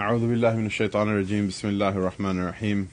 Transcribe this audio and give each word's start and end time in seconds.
أعوذ 0.00 0.20
بالله 0.28 0.56
من 0.56 0.66
الشيطان 0.66 1.08
الرجيم. 1.08 1.46
بسم 1.48 1.68
الله 1.68 1.88
الرحمن 1.88 2.38
الرحيم. 2.38 2.88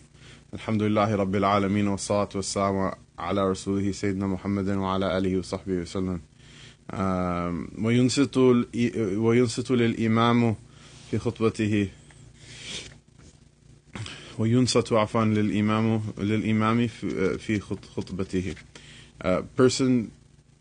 الحمد 0.53 0.83
لله 0.83 1.15
رب 1.15 1.35
العالمين 1.35 1.87
والصلاة 1.87 2.29
والسلام 2.35 2.91
على 3.19 3.49
رسوله 3.51 3.91
سيدنا 3.91 4.27
محمد 4.27 4.69
وعلى 4.69 5.17
آله 5.17 5.37
وصحبه 5.37 5.73
وسلم. 5.73 6.19
وينصت 7.85 8.37
وينصت 9.17 9.71
للإمام 9.71 10.55
في 11.11 11.17
خطبته. 11.17 11.87
وينصت 14.39 14.93
عفوا 14.93 15.25
للإمام 15.25 16.01
للإمام 16.17 16.87
في 16.87 17.37
في 17.37 17.59
خط- 17.59 17.85
خطبته. 17.95 18.55
A 19.21 19.43
person 19.57 20.11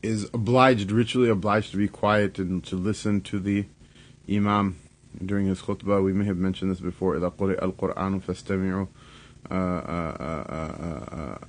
is 0.03 0.27
obliged, 0.35 0.91
ritually 0.93 1.31
obliged 1.31 1.71
to 1.73 1.77
be 1.79 1.89
quiet 1.89 2.39
and 2.39 2.63
to 2.65 2.77
listen 2.77 3.21
to 3.21 3.39
the 3.41 3.65
Imam. 4.29 4.77
during 5.26 5.48
his 5.48 5.62
khutbah. 5.62 6.04
We 6.04 6.14
may 6.14 6.26
have 6.26 6.38
mentioned 6.38 6.72
this 6.72 6.80
before. 6.80 7.16
إذا 7.16 7.30
قرئ 7.38 7.64
القرآن 7.64 8.20
فاستمعوا 8.20 8.86
آه، 9.52 9.80
آه، 9.80 10.16
آه، 10.20 10.46
آه، 10.50 11.40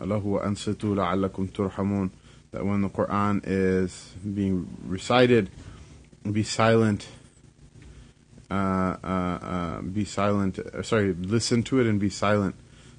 آه، 0.00 0.04
له 0.04 0.26
وأنصتوا 0.26 0.94
لعلكم 0.94 1.46
ترحمون. 1.46 2.10
That 2.52 2.64
when 2.64 2.80
the 2.80 2.88
Quran 2.88 3.42
is 3.44 4.14
being 4.34 4.66
recited, 4.86 5.50
be 6.30 6.42
silent. 6.42 7.08
Uh, 8.50 8.54
uh, 9.04 9.06
uh, 9.06 9.80
be 9.82 10.04
silent. 10.06 10.58
uh, 10.58 10.82
sorry, 10.82 11.12
listen 11.12 11.62
to 11.64 11.80
it 11.80 11.86
and 11.86 12.00
be 12.00 12.08
silent, 12.08 12.54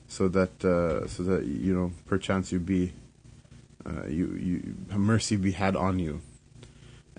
so 0.08 0.28
that 0.28 0.64
uh, 0.64 1.08
so 1.08 1.24
that 1.24 1.46
you 1.46 1.74
know 1.74 1.92
perchance 2.06 2.52
you 2.52 2.60
be 2.60 2.94
uh, 3.86 4.06
you 4.08 4.28
you 4.36 4.76
mercy 4.96 5.36
be 5.36 5.54
had 5.54 5.76
on 5.76 5.98
you. 5.98 6.22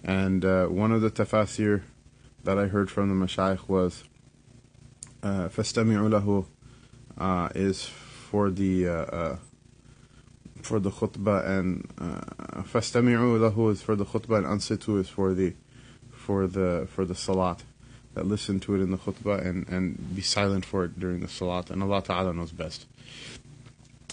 And 0.05 0.45
uh, 0.45 0.67
one 0.67 0.93
of 0.93 1.01
the 1.01 1.11
tafasir 1.11 1.83
that 2.45 2.59
I 2.59 2.67
heard 2.67 2.91
from 2.91 3.09
the 3.09 3.27
mashayikh 3.27 3.69
was 3.69 4.05
uh, 5.23 5.49
فَاسْتَمِعُوا 5.49 6.21
لَهُ 6.21 6.47
uh, 7.19 7.49
is 7.55 7.85
for 7.85 8.51
the 8.51 8.89
uh, 8.89 8.93
uh, 8.93 9.37
for 10.63 10.79
the 10.81 10.91
khutbah 10.91 11.47
and 11.47 11.89
uh, 11.99 12.63
فَاسْتَمِعُوا 12.63 13.53
لَهُ 13.53 13.73
is 13.73 13.83
for 13.83 13.97
the 13.97 14.07
khutbah 14.07 14.39
and 14.39 14.47
ansitu 14.47 14.99
is 14.99 15.09
for 15.09 15.35
the 15.35 15.55
for 16.11 16.47
the 16.47 16.87
for 16.91 17.05
the 17.05 17.15
salat 17.15 17.63
that 18.15 18.27
listen 18.27 18.61
to 18.61 18.75
it 18.75 18.81
in 18.81 18.91
the 18.91 18.99
khutbah 18.99 19.45
and, 19.45 19.69
and 19.69 20.15
be 20.15 20.23
silent 20.23 20.65
for 20.65 20.85
it 20.85 20.99
during 20.99 21.21
the 21.21 21.29
salat 21.29 21.71
and 21.71 21.83
Allah 21.83 22.03
Ta'ala 22.03 22.33
knows 22.33 22.53
best 22.53 22.87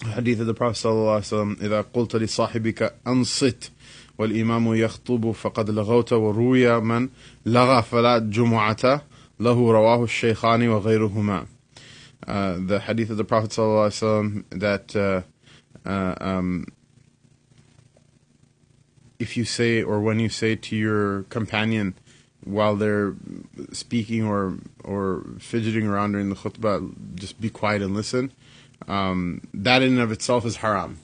حديث 0.02 0.40
of 0.42 0.48
the 0.48 0.54
Prophet 0.54 0.78
صلى 0.78 0.92
الله 0.92 1.16
عليه 1.16 1.20
وسلم 1.20 1.58
إذا 1.62 1.82
قلت 1.82 2.16
لصاحبك 2.16 2.94
أنصت 3.08 3.72
والإمام 4.18 4.76
يخطب 4.76 5.32
فقد 5.32 5.70
لغوت 5.70 6.14
وروي 6.14 6.80
من 6.80 7.10
لغى 7.46 7.82
فلا 7.84 8.18
جمعة 8.18 9.02
له 9.40 9.72
رواه 9.72 10.04
الشيخان 10.04 10.68
وغيرهما 10.68 11.46
uh, 12.28 12.58
the 12.60 12.80
hadith 12.80 13.10
of 13.10 13.18
the 13.18 13.24
Prophet 13.24 13.52
ﷺ 13.52 14.44
that 14.50 14.96
uh, 14.96 15.22
uh, 15.88 16.16
um, 16.20 16.66
if 19.20 19.38
you 19.38 19.46
say 19.46 19.82
or 19.82 20.00
when 20.00 20.20
you 20.20 20.30
say 20.30 20.56
to 20.56 20.76
your 20.76 21.24
companion 21.24 21.96
while 22.44 22.76
they're 22.76 23.14
speaking 23.72 24.24
or 24.24 24.58
or 24.84 25.26
fidgeting 25.40 25.86
around 25.86 26.14
during 26.14 26.30
the 26.30 26.36
khutbah, 26.36 26.94
just 27.16 27.40
be 27.42 27.50
quiet 27.50 27.82
and 27.82 27.94
listen. 27.94 28.32
Um, 28.88 29.42
that 29.54 29.82
in 29.82 29.94
and 29.94 30.02
of 30.02 30.12
itself 30.12 30.46
is 30.46 30.58
haram. 30.58 31.00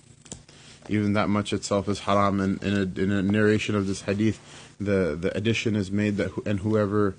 Even 0.88 1.12
that 1.14 1.28
much 1.28 1.52
itself 1.52 1.88
is 1.88 2.00
haram. 2.00 2.40
And 2.40 2.62
in 2.62 2.74
a, 2.74 3.00
in 3.02 3.10
a 3.10 3.22
narration 3.22 3.74
of 3.74 3.86
this 3.86 4.02
hadith, 4.02 4.40
the, 4.80 5.16
the 5.20 5.36
addition 5.36 5.76
is 5.76 5.90
made 5.90 6.16
that 6.16 6.30
and 6.46 6.60
whoever 6.60 7.16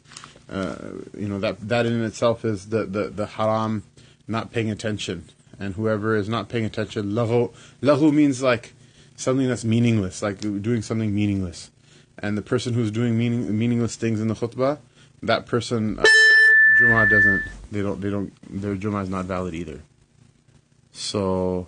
uh, 0.50 0.75
you 1.16 1.28
know 1.28 1.39
that 1.39 1.59
that 1.67 1.86
in 1.86 2.03
itself 2.03 2.44
is 2.44 2.70
the, 2.70 2.86
the, 2.86 3.09
the 3.09 3.25
haram 3.25 3.84
not 4.30 4.52
paying 4.52 4.70
attention. 4.70 5.30
And 5.59 5.73
whoever 5.73 6.16
is 6.16 6.30
not 6.30 6.47
paying 6.47 6.64
attention, 6.64 7.12
lahu, 7.12 7.52
lahu 7.81 8.14
means 8.14 8.42
like 8.42 8.73
something 9.17 9.47
that's 9.47 9.66
meaningless, 9.66 10.22
like 10.22 10.40
doing 10.40 10.81
something 10.81 11.13
meaningless. 11.13 11.69
And 12.18 12.38
the 12.38 12.41
person 12.41 12.74
who's 12.74 12.91
doing 12.91 13.18
meaning, 13.18 13.58
meaningless 13.58 13.97
things 13.97 14.22
in 14.22 14.29
the 14.29 14.35
khutbah, 14.35 14.78
that 15.24 15.46
person, 15.46 16.00
uh, 16.00 16.06
Jumu'ah 16.79 17.09
doesn't, 17.09 17.44
they 17.72 17.81
don't, 17.81 18.00
they 18.00 18.09
don't, 18.09 18.62
their 18.62 18.75
Jumu'ah 18.75 19.03
is 19.03 19.09
not 19.09 19.25
valid 19.25 19.53
either. 19.53 19.81
So, 20.94 21.68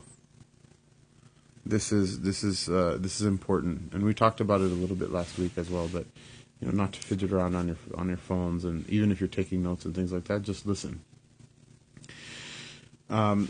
this 1.65 1.91
is, 1.91 2.21
this 2.21 2.43
is, 2.43 2.69
uh, 2.69 2.97
this 2.99 3.21
is 3.21 3.27
important. 3.27 3.93
And 3.93 4.03
we 4.03 4.13
talked 4.13 4.41
about 4.41 4.61
it 4.61 4.71
a 4.71 4.75
little 4.75 4.95
bit 4.95 5.11
last 5.11 5.37
week 5.37 5.51
as 5.57 5.69
well, 5.69 5.87
but, 5.87 6.05
you 6.59 6.67
know, 6.67 6.73
not 6.73 6.93
to 6.93 6.99
fidget 6.99 7.31
around 7.31 7.55
on 7.55 7.67
your, 7.67 7.77
on 7.95 8.07
your 8.07 8.17
phones, 8.17 8.65
and 8.65 8.87
even 8.89 9.11
if 9.11 9.19
you're 9.19 9.27
taking 9.27 9.63
notes 9.63 9.85
and 9.85 9.95
things 9.95 10.11
like 10.11 10.25
that, 10.25 10.41
just 10.41 10.65
listen. 10.65 11.01
Um, 13.09 13.49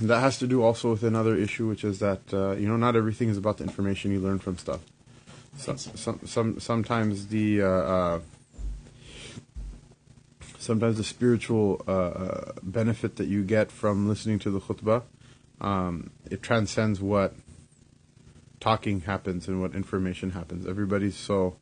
that 0.00 0.20
has 0.20 0.38
to 0.38 0.46
do 0.46 0.62
also 0.62 0.90
with 0.90 1.02
another 1.02 1.36
issue, 1.36 1.68
which 1.68 1.84
is 1.84 1.98
that 1.98 2.20
uh, 2.32 2.52
you 2.52 2.66
know 2.66 2.76
not 2.76 2.96
everything 2.96 3.28
is 3.28 3.36
about 3.36 3.58
the 3.58 3.64
information 3.64 4.10
you 4.10 4.20
learn 4.20 4.38
from 4.38 4.58
stuff. 4.58 4.80
So, 5.56 5.76
some, 5.76 6.20
some 6.24 6.60
sometimes 6.60 7.28
the 7.28 7.62
uh, 7.62 7.66
uh, 7.66 8.20
sometimes 10.58 10.96
the 10.96 11.04
spiritual 11.04 11.82
uh, 11.86 11.90
uh, 11.90 12.52
benefit 12.62 13.16
that 13.16 13.26
you 13.26 13.42
get 13.44 13.70
from 13.70 14.08
listening 14.08 14.38
to 14.40 14.50
the 14.50 14.60
khutbah 14.60 15.02
um, 15.62 16.10
it 16.30 16.42
transcends 16.42 17.00
what 17.00 17.34
talking 18.60 19.00
happens 19.00 19.48
and 19.48 19.60
what 19.60 19.74
information 19.74 20.30
happens. 20.30 20.66
Everybody's 20.66 21.16
so 21.16 21.56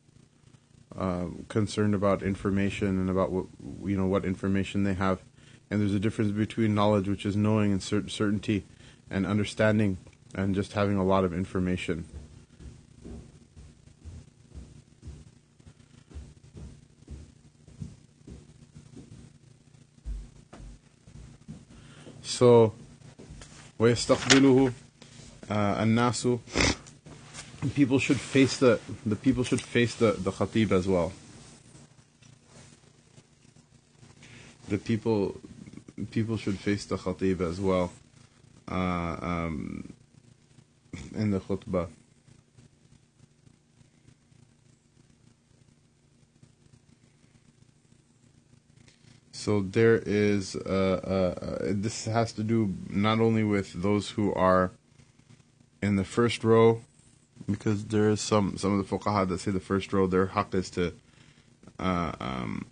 um, 0.97 1.45
concerned 1.47 1.95
about 1.95 2.21
information 2.23 2.87
and 2.87 3.09
about 3.09 3.31
what 3.31 3.45
you 3.85 3.95
know 3.95 4.07
what 4.07 4.25
information 4.25 4.83
they 4.83 4.95
have, 4.95 5.21
and 5.69 5.79
there's 5.79 5.93
a 5.93 5.99
difference 5.99 6.31
between 6.31 6.73
knowledge, 6.73 7.07
which 7.07 7.25
is 7.25 7.35
knowing 7.35 7.71
and 7.71 7.81
cer- 7.81 8.09
certainty, 8.09 8.65
and 9.09 9.25
understanding, 9.25 9.97
and 10.35 10.55
just 10.55 10.73
having 10.73 10.97
a 10.97 11.03
lot 11.03 11.23
of 11.23 11.33
information. 11.33 12.05
So, 22.23 22.73
ويستقبله 23.80 24.72
uh, 25.48 25.52
الناس 25.52 26.28
people 27.74 27.98
should 27.98 28.20
face 28.20 28.58
the 28.58 28.78
the 29.04 29.16
people 29.16 29.44
should 29.44 29.60
face 29.60 29.94
the 29.94 30.12
the 30.12 30.30
khatib 30.30 30.72
as 30.72 30.86
well. 30.86 31.12
The 34.68 34.78
people 34.78 35.40
people 36.10 36.36
should 36.36 36.58
face 36.58 36.84
the 36.86 36.96
khatib 36.96 37.40
as 37.40 37.60
well 37.60 37.92
uh, 38.68 39.16
um, 39.20 39.92
in 41.14 41.30
the 41.30 41.40
khutbah. 41.40 41.88
So 49.41 49.61
there 49.61 49.97
is 50.05 50.55
uh, 50.55 50.59
uh, 50.69 51.43
uh, 51.43 51.57
this 51.71 52.05
has 52.05 52.31
to 52.33 52.43
do 52.43 52.75
not 52.91 53.19
only 53.19 53.43
with 53.43 53.73
those 53.73 54.11
who 54.11 54.31
are 54.35 54.69
in 55.81 55.95
the 55.95 56.03
first 56.03 56.43
row 56.43 56.81
because 57.49 57.85
there 57.85 58.11
is 58.11 58.21
some 58.21 58.55
some 58.57 58.77
of 58.77 58.87
the 58.87 58.95
fuqaha 58.95 59.27
that 59.27 59.39
say 59.39 59.49
the 59.49 59.59
first 59.59 59.93
row 59.93 60.05
their 60.05 60.27
haqq 60.27 60.53
is 60.53 60.69
to 60.69 60.93
uh, 61.79 62.11
um, 62.19 62.67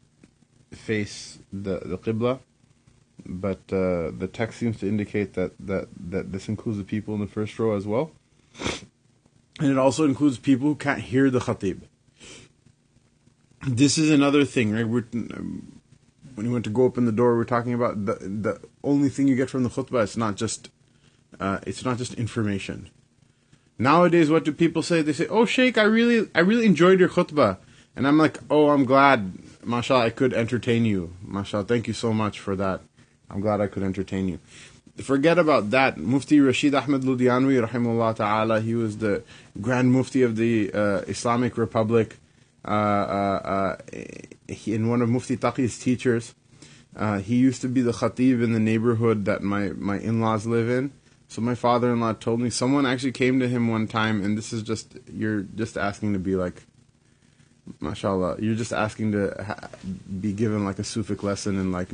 face 0.71 1.39
the 1.51 1.79
the 1.79 1.97
qibla, 1.97 2.37
but 3.25 3.61
uh, 3.73 4.11
the 4.15 4.29
text 4.31 4.59
seems 4.59 4.77
to 4.81 4.87
indicate 4.87 5.33
that, 5.33 5.53
that 5.59 5.87
that 6.11 6.31
this 6.31 6.47
includes 6.47 6.77
the 6.77 6.83
people 6.83 7.15
in 7.15 7.19
the 7.19 7.25
first 7.25 7.57
row 7.57 7.75
as 7.75 7.87
well, 7.87 8.11
and 9.59 9.71
it 9.71 9.79
also 9.79 10.05
includes 10.05 10.37
people 10.37 10.67
who 10.67 10.75
can't 10.75 11.01
hear 11.01 11.31
the 11.31 11.39
khatib. 11.39 11.79
This 13.67 13.97
is 13.97 14.11
another 14.11 14.45
thing, 14.45 14.71
right? 14.71 14.87
We're, 14.87 15.05
when 16.39 16.45
you 16.45 16.53
went 16.53 16.63
to 16.63 16.69
go 16.69 16.83
open 16.83 17.03
the 17.03 17.11
door, 17.11 17.35
we're 17.35 17.43
talking 17.43 17.73
about 17.73 18.05
the 18.05 18.13
the 18.13 18.61
only 18.81 19.09
thing 19.09 19.27
you 19.27 19.35
get 19.35 19.49
from 19.49 19.63
the 19.63 19.69
khutbah. 19.69 20.03
It's 20.03 20.15
not 20.15 20.37
just 20.37 20.69
uh, 21.37 21.59
it's 21.67 21.83
not 21.83 21.97
just 21.97 22.13
information. 22.13 22.89
Nowadays, 23.77 24.29
what 24.29 24.45
do 24.45 24.53
people 24.53 24.81
say? 24.81 25.01
They 25.01 25.11
say, 25.11 25.27
"Oh, 25.27 25.43
Sheikh, 25.43 25.77
I 25.77 25.83
really, 25.83 26.29
I 26.33 26.39
really 26.39 26.65
enjoyed 26.65 27.01
your 27.01 27.09
khutbah," 27.09 27.57
and 27.93 28.07
I'm 28.07 28.17
like, 28.17 28.39
"Oh, 28.49 28.69
I'm 28.69 28.85
glad, 28.85 29.33
mashallah, 29.65 30.05
I 30.05 30.11
could 30.11 30.33
entertain 30.33 30.85
you, 30.85 31.13
mashallah. 31.21 31.65
Thank 31.65 31.89
you 31.89 31.93
so 31.93 32.13
much 32.13 32.39
for 32.39 32.55
that. 32.55 32.79
I'm 33.29 33.41
glad 33.41 33.59
I 33.59 33.67
could 33.67 33.83
entertain 33.83 34.29
you." 34.29 34.39
Forget 34.95 35.37
about 35.37 35.71
that. 35.71 35.97
Mufti 35.97 36.39
Rashid 36.39 36.73
Ahmed 36.73 37.01
Ludianwi, 37.01 37.67
rahimullah 37.67 38.15
ta'ala, 38.15 38.61
he 38.61 38.75
was 38.75 38.99
the 38.99 39.23
Grand 39.59 39.91
Mufti 39.91 40.21
of 40.21 40.37
the 40.37 40.71
uh, 40.73 40.99
Islamic 41.15 41.57
Republic. 41.57 42.15
Uh, 42.63 42.71
uh, 42.71 43.39
uh, 43.43 43.77
he, 44.49 44.73
in 44.73 44.89
one 44.89 45.01
of 45.01 45.09
Mufti 45.09 45.37
Taqi's 45.37 45.79
teachers, 45.79 46.35
uh, 46.95 47.19
he 47.19 47.35
used 47.35 47.61
to 47.61 47.67
be 47.67 47.81
the 47.81 47.91
khatib 47.91 48.43
in 48.43 48.53
the 48.53 48.59
neighborhood 48.59 49.25
that 49.25 49.41
my, 49.41 49.69
my 49.69 49.99
in-laws 49.99 50.45
live 50.45 50.69
in. 50.69 50.91
So 51.27 51.41
my 51.41 51.53
father-in-law 51.53 52.13
told 52.13 52.39
me 52.39 52.49
someone 52.49 52.87
actually 52.87 53.11
came 53.11 53.39
to 53.39 53.47
him 53.47 53.67
one 53.67 53.87
time, 53.87 54.23
and 54.23 54.35
this 54.35 54.51
is 54.51 54.63
just 54.63 54.97
you're 55.13 55.41
just 55.41 55.77
asking 55.77 56.13
to 56.13 56.19
be 56.19 56.35
like 56.35 56.63
MashaAllah. 57.79 58.41
You're 58.41 58.55
just 58.55 58.73
asking 58.73 59.11
to 59.11 59.43
ha- 59.43 59.69
be 60.19 60.33
given 60.33 60.65
like 60.65 60.79
a 60.79 60.83
Sufic 60.83 61.21
lesson 61.21 61.59
in 61.59 61.71
like 61.71 61.89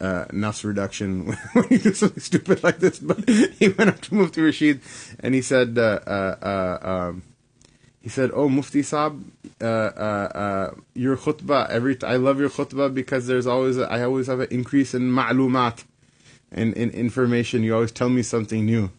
uh, 0.00 0.24
nafs 0.26 0.64
reduction 0.64 1.32
when 1.52 1.66
you 1.70 1.78
do 1.78 1.92
something 1.92 2.20
stupid 2.20 2.62
like 2.62 2.78
this. 2.78 2.98
But 2.98 3.28
he 3.28 3.68
went 3.68 3.90
up 3.90 4.00
to 4.02 4.14
Mufti 4.14 4.40
Rashid 4.40 4.80
and 5.20 5.34
he 5.34 5.42
said, 5.42 5.76
uh, 5.76 6.00
uh, 6.06 6.36
uh, 6.42 6.88
um, 6.88 7.22
he 8.06 8.10
said, 8.10 8.30
"Oh 8.32 8.48
Mufti 8.48 8.82
Saab, 8.82 9.20
uh, 9.60 9.64
uh, 9.64 10.28
uh, 10.32 10.74
your 10.94 11.16
khutbah 11.16 11.68
every 11.68 11.96
t- 11.96 12.06
I 12.06 12.14
love 12.14 12.38
your 12.38 12.48
khutbah 12.48 12.94
because 12.94 13.26
there's 13.26 13.48
always 13.48 13.78
a, 13.78 13.90
I 13.90 14.04
always 14.04 14.28
have 14.28 14.38
an 14.38 14.46
increase 14.52 14.94
in 14.94 15.10
ma'lumat 15.10 15.82
and 16.52 16.72
in 16.74 16.90
information. 16.90 17.64
You 17.64 17.74
always 17.74 17.90
tell 17.90 18.08
me 18.08 18.22
something 18.22 18.64
new." 18.64 18.92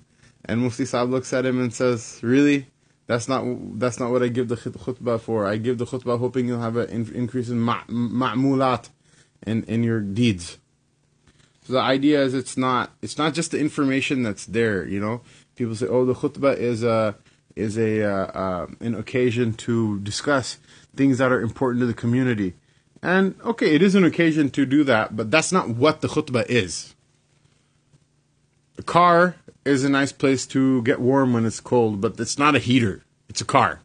And 0.43 0.59
Mufti 0.59 0.83
Saab 0.83 1.09
looks 1.09 1.31
at 1.31 1.45
him 1.45 1.57
and 1.61 1.73
says, 1.73 2.19
"Really?" 2.21 2.67
That's 3.05 3.29
not 3.29 3.45
that's 3.79 3.97
not 3.97 4.11
what 4.11 4.23
I 4.23 4.27
give 4.27 4.49
the 4.49 4.57
khutbah 4.57 5.21
for. 5.21 5.47
I 5.47 5.55
give 5.55 5.77
the 5.77 5.85
khutbah 5.85 6.19
hoping 6.19 6.49
you'll 6.49 6.59
have 6.59 6.75
an 6.75 6.89
in, 6.89 7.15
increase 7.15 7.47
in 7.47 7.59
ma'mulat 7.59 8.89
in 9.45 9.63
in 9.63 9.85
your 9.85 10.01
deeds. 10.01 10.57
So 11.63 11.71
the 11.71 11.79
idea 11.79 12.21
is 12.23 12.33
it's 12.33 12.57
not 12.57 12.91
it's 13.01 13.17
not 13.17 13.33
just 13.33 13.51
the 13.51 13.59
information 13.59 14.21
that's 14.23 14.45
there. 14.47 14.85
You 14.85 14.99
know, 14.99 15.21
people 15.55 15.75
say, 15.75 15.87
oh, 15.87 16.03
the 16.03 16.13
khutbah 16.13 16.57
is 16.57 16.83
a 16.83 17.15
is 17.57 17.77
a 17.77 18.03
uh, 18.03 18.25
uh, 18.27 18.67
an 18.79 18.95
occasion 18.95 19.53
to 19.53 19.99
discuss 19.99 20.57
things 20.95 21.17
that 21.17 21.31
are 21.31 21.41
important 21.41 21.81
to 21.81 21.85
the 21.85 21.93
community. 21.93 22.53
And 23.01 23.35
okay, 23.43 23.75
it 23.75 23.81
is 23.81 23.95
an 23.95 24.03
occasion 24.03 24.49
to 24.51 24.65
do 24.65 24.83
that, 24.85 25.15
but 25.15 25.31
that's 25.31 25.51
not 25.51 25.69
what 25.69 26.01
the 26.01 26.07
khutbah 26.07 26.45
is. 26.47 26.95
A 28.77 28.83
car 28.83 29.35
is 29.65 29.83
a 29.83 29.89
nice 29.89 30.11
place 30.11 30.45
to 30.47 30.81
get 30.83 30.99
warm 30.99 31.33
when 31.33 31.45
it's 31.45 31.59
cold, 31.59 32.01
but 32.01 32.19
it's 32.19 32.37
not 32.37 32.55
a 32.55 32.59
heater. 32.59 33.03
It's 33.29 33.41
a 33.41 33.45
car. 33.45 33.81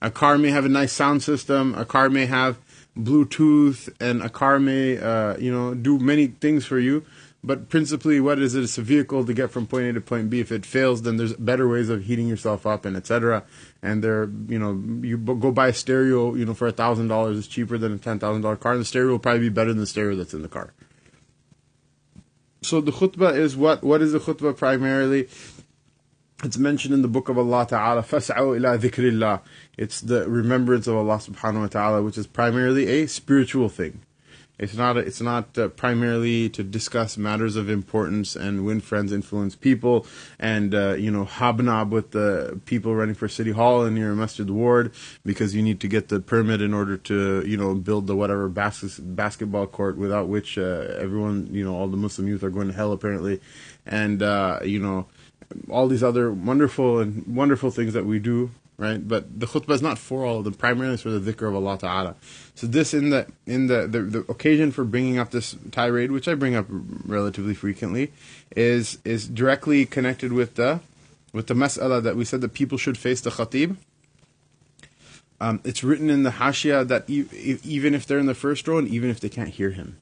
A 0.00 0.10
car 0.10 0.38
may 0.38 0.50
have 0.50 0.64
a 0.64 0.68
nice 0.68 0.92
sound 0.92 1.22
system. 1.22 1.74
A 1.74 1.84
car 1.84 2.08
may 2.08 2.26
have 2.26 2.58
Bluetooth, 2.96 3.88
and 4.00 4.22
a 4.22 4.28
car 4.28 4.58
may, 4.58 4.98
uh, 4.98 5.36
you 5.36 5.52
know, 5.52 5.74
do 5.74 5.98
many 5.98 6.28
things 6.28 6.64
for 6.64 6.78
you. 6.78 7.04
But 7.45 7.69
principally, 7.69 8.19
what 8.19 8.37
is 8.37 8.53
it? 8.53 8.63
It's 8.63 8.77
a 8.77 8.83
vehicle 8.83 9.25
to 9.25 9.33
get 9.33 9.49
from 9.49 9.65
point 9.65 9.85
A 9.85 9.93
to 9.93 10.01
point 10.01 10.29
B. 10.29 10.39
If 10.39 10.51
it 10.51 10.63
fails, 10.65 11.01
then 11.01 11.17
there's 11.17 11.33
better 11.33 11.67
ways 11.67 11.89
of 11.89 12.03
heating 12.03 12.27
yourself 12.27 12.67
up 12.67 12.85
and 12.85 12.95
etc. 12.95 13.43
And 13.81 14.03
there, 14.03 14.29
you 14.47 14.59
know, 14.59 14.79
you 15.01 15.17
go 15.17 15.51
buy 15.51 15.69
a 15.69 15.73
stereo, 15.73 16.35
you 16.35 16.45
know, 16.45 16.53
for 16.53 16.67
a 16.67 16.71
thousand 16.71 17.07
dollars. 17.07 17.39
It's 17.39 17.47
cheaper 17.47 17.79
than 17.79 17.93
a 17.93 17.97
ten 17.97 18.19
thousand 18.19 18.43
dollar 18.43 18.57
car, 18.57 18.73
and 18.73 18.81
the 18.81 18.85
stereo 18.85 19.11
will 19.11 19.19
probably 19.19 19.41
be 19.41 19.49
better 19.49 19.71
than 19.71 19.79
the 19.79 19.87
stereo 19.87 20.15
that's 20.15 20.35
in 20.35 20.43
the 20.43 20.49
car. 20.49 20.73
So 22.61 22.79
the 22.79 22.91
khutbah 22.91 23.35
is 23.35 23.57
what? 23.57 23.83
What 23.83 24.03
is 24.03 24.11
the 24.11 24.19
khutbah 24.19 24.55
primarily? 24.55 25.27
It's 26.43 26.57
mentioned 26.57 26.93
in 26.93 27.01
the 27.01 27.07
book 27.07 27.29
of 27.29 27.37
Allah 27.37 27.67
Ta'ala, 27.67 28.01
فَاسْعَوْا 28.01 28.59
إِلَىٰ 28.59 28.79
ذِكْرِ 28.79 29.11
اللَّهِ 29.11 29.41
It's 29.77 30.01
the 30.01 30.27
remembrance 30.27 30.87
of 30.87 30.95
Allah 30.95 31.17
Subhanahu 31.17 31.61
Wa 31.61 31.67
Ta'ala, 31.67 32.01
which 32.01 32.17
is 32.17 32.25
primarily 32.25 32.87
a 32.87 33.07
spiritual 33.07 33.69
thing. 33.69 34.01
It's 34.58 34.74
not. 34.74 34.96
It's 34.96 35.20
not 35.20 35.58
uh, 35.58 35.68
primarily 35.68 36.48
to 36.50 36.62
discuss 36.62 37.18
matters 37.18 37.56
of 37.56 37.68
importance 37.68 38.34
and 38.34 38.64
win 38.64 38.80
friends, 38.80 39.12
influence 39.12 39.54
people, 39.54 40.06
and 40.38 40.74
uh, 40.74 40.94
you 40.94 41.10
know 41.10 41.26
hobnob 41.26 41.92
with 41.92 42.12
the 42.12 42.58
people 42.64 42.94
running 42.94 43.14
for 43.14 43.28
city 43.28 43.50
hall 43.50 43.84
in 43.84 43.98
your 43.98 44.14
masjid 44.14 44.48
ward 44.48 44.94
because 45.26 45.54
you 45.54 45.62
need 45.62 45.78
to 45.80 45.88
get 45.88 46.08
the 46.08 46.20
permit 46.20 46.62
in 46.62 46.72
order 46.72 46.96
to 46.96 47.44
you 47.46 47.58
know 47.58 47.74
build 47.74 48.06
the 48.06 48.16
whatever 48.16 48.48
bas- 48.48 48.98
basketball 48.98 49.66
court 49.66 49.98
without 49.98 50.26
which 50.26 50.56
uh, 50.56 50.86
everyone 50.98 51.48
you 51.50 51.62
know 51.62 51.74
all 51.74 51.88
the 51.88 51.98
Muslim 51.98 52.26
youth 52.26 52.42
are 52.42 52.50
going 52.50 52.68
to 52.68 52.72
hell 52.72 52.92
apparently, 52.92 53.42
and 53.84 54.22
uh, 54.22 54.58
you 54.64 54.80
know 54.80 55.06
all 55.68 55.86
these 55.86 56.02
other 56.02 56.32
wonderful 56.32 56.98
and 56.98 57.26
wonderful 57.26 57.70
things 57.70 57.92
that 57.92 58.06
we 58.06 58.18
do 58.18 58.50
right? 58.78 59.06
But 59.06 59.40
the 59.40 59.46
khutbah 59.46 59.70
is 59.70 59.82
not 59.82 59.98
for 59.98 60.24
all 60.24 60.38
of 60.38 60.44
them. 60.44 60.54
Primarily, 60.54 60.94
it's 60.94 61.02
for 61.02 61.10
the 61.10 61.32
dhikr 61.32 61.48
of 61.48 61.54
Allah 61.54 61.78
Taala. 61.78 62.14
So 62.54 62.66
this 62.66 62.92
in 62.94 63.10
the 63.10 63.26
in 63.46 63.66
the, 63.66 63.86
the 63.86 64.02
the 64.02 64.18
occasion 64.30 64.72
for 64.72 64.84
bringing 64.84 65.18
up 65.18 65.30
this 65.30 65.56
tirade, 65.70 66.12
which 66.12 66.28
I 66.28 66.34
bring 66.34 66.54
up 66.54 66.66
relatively 66.68 67.54
frequently, 67.54 68.12
is 68.54 68.98
is 69.04 69.28
directly 69.28 69.86
connected 69.86 70.32
with 70.32 70.54
the 70.56 70.80
with 71.32 71.46
the 71.46 71.54
mas'ala 71.54 72.02
that 72.02 72.16
we 72.16 72.24
said 72.24 72.40
that 72.42 72.54
people 72.54 72.78
should 72.78 72.98
face 72.98 73.20
the 73.20 73.30
khatib. 73.30 73.76
Um, 75.38 75.60
it's 75.64 75.84
written 75.84 76.08
in 76.08 76.22
the 76.22 76.30
hashia 76.30 76.86
that 76.88 77.08
e- 77.10 77.58
even 77.62 77.94
if 77.94 78.06
they're 78.06 78.18
in 78.18 78.26
the 78.26 78.34
first 78.34 78.66
row 78.66 78.78
and 78.78 78.88
even 78.88 79.10
if 79.10 79.20
they 79.20 79.28
can't 79.28 79.50
hear 79.50 79.70
him. 79.70 79.98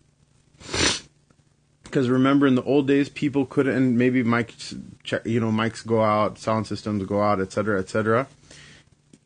Because 1.83 2.09
remember, 2.09 2.47
in 2.47 2.55
the 2.55 2.63
old 2.63 2.87
days, 2.87 3.09
people 3.09 3.45
couldn't, 3.45 3.75
and 3.75 3.99
maybe 3.99 4.23
mics, 4.23 4.81
you 5.25 5.41
know, 5.41 5.51
mics 5.51 5.85
go 5.85 6.03
out, 6.03 6.39
sound 6.39 6.69
systems 6.69 7.05
go 7.05 7.21
out, 7.21 7.41
etc., 7.41 7.81
etc 7.81 8.29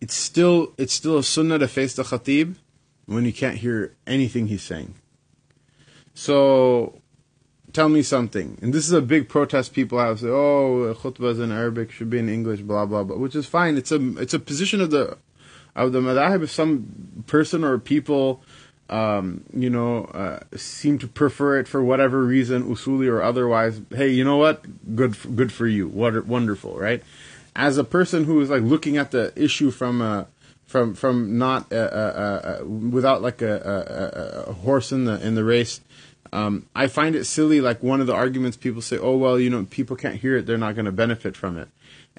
it's 0.00 0.14
still 0.14 0.72
it's 0.76 0.94
still 0.94 1.18
a 1.18 1.24
sunnah 1.24 1.58
to 1.58 1.68
face 1.68 1.94
the 1.94 2.02
khatib 2.02 2.56
when 3.06 3.24
you 3.24 3.32
can't 3.32 3.58
hear 3.58 3.96
anything 4.06 4.46
he's 4.46 4.62
saying. 4.62 4.94
So 6.14 7.00
tell 7.72 7.88
me 7.88 8.02
something. 8.02 8.58
And 8.60 8.72
this 8.72 8.86
is 8.86 8.92
a 8.92 9.00
big 9.00 9.28
protest 9.28 9.72
people 9.72 9.98
have 9.98 10.20
say, 10.20 10.28
oh, 10.28 10.94
khutbah 10.98 11.32
is 11.32 11.38
in 11.38 11.52
Arabic, 11.52 11.90
should 11.90 12.10
be 12.10 12.18
in 12.18 12.28
English, 12.28 12.60
blah 12.60 12.86
blah 12.86 13.04
blah, 13.04 13.16
which 13.16 13.36
is 13.36 13.46
fine. 13.46 13.76
It's 13.76 13.92
a 13.92 14.18
it's 14.18 14.34
a 14.34 14.38
position 14.38 14.80
of 14.80 14.90
the 14.90 15.18
of 15.74 15.92
the 15.92 16.00
madhab 16.00 16.42
if 16.42 16.50
some 16.50 17.22
person 17.26 17.64
or 17.64 17.78
people 17.78 18.42
um, 18.90 19.44
you 19.52 19.68
know, 19.68 20.04
uh, 20.06 20.40
seem 20.56 20.98
to 20.98 21.06
prefer 21.06 21.58
it 21.58 21.68
for 21.68 21.82
whatever 21.82 22.24
reason, 22.24 22.64
usuli 22.64 23.08
or 23.08 23.22
otherwise. 23.22 23.80
Hey, 23.90 24.08
you 24.08 24.24
know 24.24 24.38
what? 24.38 24.96
Good, 24.96 25.16
for, 25.16 25.28
good 25.28 25.52
for 25.52 25.66
you. 25.66 25.88
What 25.88 26.26
wonderful, 26.26 26.78
right? 26.78 27.02
As 27.56 27.78
a 27.78 27.84
person 27.84 28.24
who 28.24 28.40
is 28.40 28.50
like 28.50 28.62
looking 28.62 28.96
at 28.96 29.10
the 29.10 29.32
issue 29.36 29.70
from 29.70 30.00
a 30.00 30.26
from 30.68 30.94
from 30.94 31.38
not 31.38 31.72
a, 31.72 31.78
a, 31.78 32.60
a, 32.60 32.64
without 32.66 33.22
like 33.22 33.42
a, 33.42 34.44
a, 34.48 34.52
horse 34.52 34.92
in 34.92 35.06
the 35.06 35.24
in 35.26 35.34
the 35.34 35.44
race. 35.44 35.80
Um, 36.30 36.66
I 36.74 36.88
find 36.88 37.16
it 37.16 37.24
silly. 37.24 37.62
Like 37.62 37.82
one 37.82 38.02
of 38.02 38.06
the 38.06 38.14
arguments 38.14 38.56
people 38.56 38.82
say, 38.82 38.98
"Oh 38.98 39.16
well, 39.16 39.40
you 39.40 39.48
know, 39.48 39.64
people 39.64 39.96
can't 39.96 40.16
hear 40.16 40.36
it; 40.36 40.46
they're 40.46 40.58
not 40.58 40.74
going 40.74 40.84
to 40.84 40.92
benefit 40.92 41.36
from 41.36 41.56
it." 41.56 41.68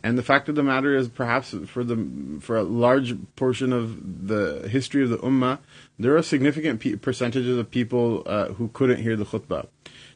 And 0.04 0.18
the 0.18 0.24
fact 0.24 0.50
of 0.50 0.56
the 0.56 0.64
matter 0.64 0.96
is, 0.96 1.10
perhaps 1.10 1.54
for 1.68 1.84
the 1.84 2.40
for 2.40 2.58
a 2.58 2.64
large 2.64 3.16
portion 3.36 3.72
of 3.72 4.28
the 4.28 4.68
history 4.68 5.04
of 5.04 5.10
the 5.10 5.18
ummah, 5.20 5.60
there 6.00 6.16
are 6.16 6.24
significant 6.24 6.80
pe- 6.80 6.96
percentages 6.96 7.58
of 7.58 7.70
people 7.70 8.24
uh, 8.26 8.48
who 8.54 8.70
couldn't 8.70 9.04
hear 9.04 9.16
the 9.16 9.26
khutbah. 9.26 9.68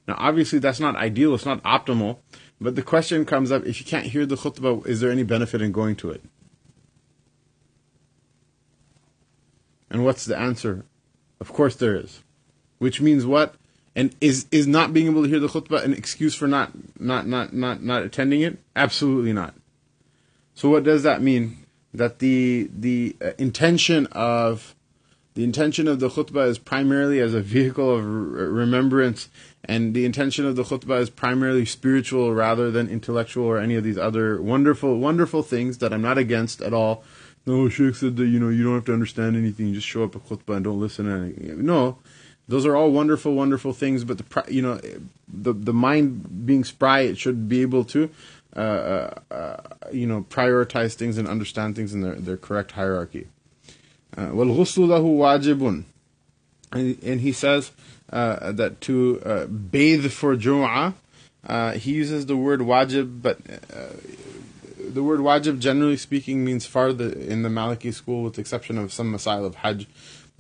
Now, 0.07 0.15
obviously, 0.17 0.57
that's 0.57 0.79
not 0.79 0.95
ideal; 0.95 1.35
it's 1.35 1.45
not 1.45 1.61
optimal. 1.63 2.17
But 2.59 2.75
the 2.75 2.81
question 2.81 3.25
comes 3.25 3.51
up 3.51 3.65
if 3.65 3.79
you 3.79 3.85
can't 3.85 4.07
hear 4.07 4.25
the 4.25 4.35
khutbah, 4.35 4.85
is 4.87 5.01
there 5.01 5.11
any 5.11 5.23
benefit 5.23 5.61
in 5.61 5.71
going 5.71 5.95
to 5.97 6.11
it? 6.11 6.21
And 9.89 10.03
what's 10.03 10.25
the 10.25 10.37
answer? 10.37 10.85
Of 11.39 11.53
course 11.53 11.75
there 11.75 11.95
is. 11.95 12.21
Which 12.79 12.99
means 12.99 13.25
what? 13.25 13.55
And 13.95 14.15
is 14.19 14.47
is 14.51 14.65
not 14.65 14.91
being 14.91 15.05
able 15.05 15.23
to 15.23 15.29
hear 15.29 15.39
the 15.39 15.47
khutbah 15.47 15.83
an 15.83 15.93
excuse 15.93 16.33
for 16.33 16.47
not 16.47 16.71
not 16.99 17.27
not 17.27 17.53
not 17.53 17.83
not 17.83 18.01
attending 18.01 18.41
it? 18.41 18.57
Absolutely 18.75 19.33
not. 19.33 19.53
So 20.55 20.69
what 20.69 20.83
does 20.83 21.03
that 21.03 21.21
mean? 21.21 21.65
That 21.93 22.19
the 22.19 22.69
the 22.75 23.15
uh, 23.21 23.31
intention 23.37 24.07
of 24.07 24.73
the 25.35 25.43
intention 25.43 25.87
of 25.87 25.99
the 25.99 26.09
khutbah 26.09 26.47
is 26.47 26.57
primarily 26.57 27.19
as 27.19 27.35
a 27.35 27.41
vehicle 27.41 27.97
of 27.97 28.05
re- 28.05 28.47
remembrance 28.47 29.29
and 29.64 29.94
the 29.94 30.04
intention 30.04 30.46
of 30.46 30.56
the 30.56 30.62
khutbah 30.62 31.00
is 31.00 31.10
primarily 31.10 31.64
spiritual 31.64 32.32
rather 32.32 32.70
than 32.70 32.88
intellectual 32.88 33.44
or 33.44 33.58
any 33.58 33.74
of 33.74 33.84
these 33.84 33.98
other 33.98 34.40
wonderful, 34.40 34.98
wonderful 34.98 35.42
things 35.42 35.78
that 35.78 35.92
I'm 35.92 36.02
not 36.02 36.18
against 36.18 36.60
at 36.62 36.72
all. 36.72 37.04
No, 37.46 37.68
Sheikh 37.68 37.94
said 37.94 38.16
that, 38.16 38.26
you 38.26 38.38
know, 38.38 38.50
you 38.50 38.62
don't 38.62 38.74
have 38.74 38.84
to 38.86 38.92
understand 38.92 39.36
anything. 39.36 39.68
You 39.68 39.74
just 39.74 39.86
show 39.86 40.04
up 40.04 40.14
at 40.14 40.26
khutbah 40.26 40.56
and 40.56 40.64
don't 40.64 40.80
listen 40.80 41.06
to 41.06 41.12
anything. 41.12 41.64
No, 41.64 41.98
those 42.46 42.64
are 42.66 42.76
all 42.76 42.90
wonderful, 42.90 43.34
wonderful 43.34 43.72
things, 43.72 44.04
but 44.04 44.18
the, 44.18 44.44
you 44.48 44.62
know, 44.62 44.80
the, 45.26 45.52
the 45.52 45.72
mind 45.72 46.46
being 46.46 46.64
spry, 46.64 47.00
it 47.00 47.18
should 47.18 47.48
be 47.48 47.62
able 47.62 47.84
to, 47.84 48.10
uh, 48.56 48.60
uh, 48.60 49.14
uh, 49.30 49.56
you 49.92 50.06
know, 50.06 50.24
prioritize 50.28 50.94
things 50.94 51.18
and 51.18 51.28
understand 51.28 51.76
things 51.76 51.92
in 51.94 52.00
their, 52.00 52.14
their 52.14 52.36
correct 52.36 52.72
hierarchy. 52.72 53.28
وَالْغُسْلُ 54.16 54.88
لَهُ 54.88 55.02
وَاجِبٌ 55.02 55.84
and 56.73 57.21
he 57.21 57.31
says, 57.31 57.71
uh, 58.13 58.51
that 58.51 58.79
to 58.81 59.21
uh, 59.25 59.45
bathe 59.47 60.11
for 60.11 60.35
Jum'ah, 60.35 60.93
uh, 61.47 61.71
he 61.71 61.93
uses 61.93 62.25
the 62.27 62.37
word 62.37 62.61
wajib, 62.61 63.21
but 63.21 63.39
uh, 63.73 63.87
the 64.77 65.03
word 65.03 65.19
wajib, 65.19 65.59
generally 65.59 65.97
speaking, 65.97 66.45
means 66.45 66.67
fard 66.67 66.99
in 67.15 67.41
the 67.41 67.49
Maliki 67.49 67.93
school, 67.93 68.23
with 68.23 68.35
the 68.35 68.41
exception 68.41 68.77
of 68.77 68.93
some 68.93 69.11
masail 69.11 69.45
of 69.45 69.55
Hajj. 69.55 69.87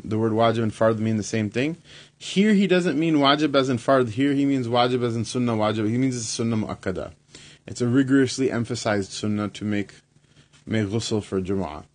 The 0.03 0.17
word 0.17 0.31
wajib 0.33 0.63
and 0.63 0.71
fard 0.71 0.99
mean 0.99 1.17
the 1.17 1.23
same 1.23 1.49
thing. 1.49 1.77
Here 2.17 2.53
he 2.53 2.67
doesn't 2.67 2.99
mean 2.99 3.15
wajib 3.15 3.55
as 3.55 3.69
in 3.69 3.77
fard. 3.77 4.09
Here 4.09 4.33
he 4.33 4.45
means 4.45 4.67
wajib 4.67 5.03
as 5.03 5.15
in 5.15 5.25
sunnah 5.25 5.55
wajib. 5.55 5.89
He 5.89 5.97
means 5.97 6.15
it's 6.15 6.25
sunnah 6.25 6.57
mu'akkada. 6.57 7.11
It's 7.65 7.81
a 7.81 7.87
rigorously 7.87 8.51
emphasized 8.51 9.11
sunnah 9.11 9.49
to 9.49 9.65
make 9.65 9.95
make 10.65 10.87
ghusl 10.87 11.23
for 11.23 11.41
Jum'ah 11.41 11.85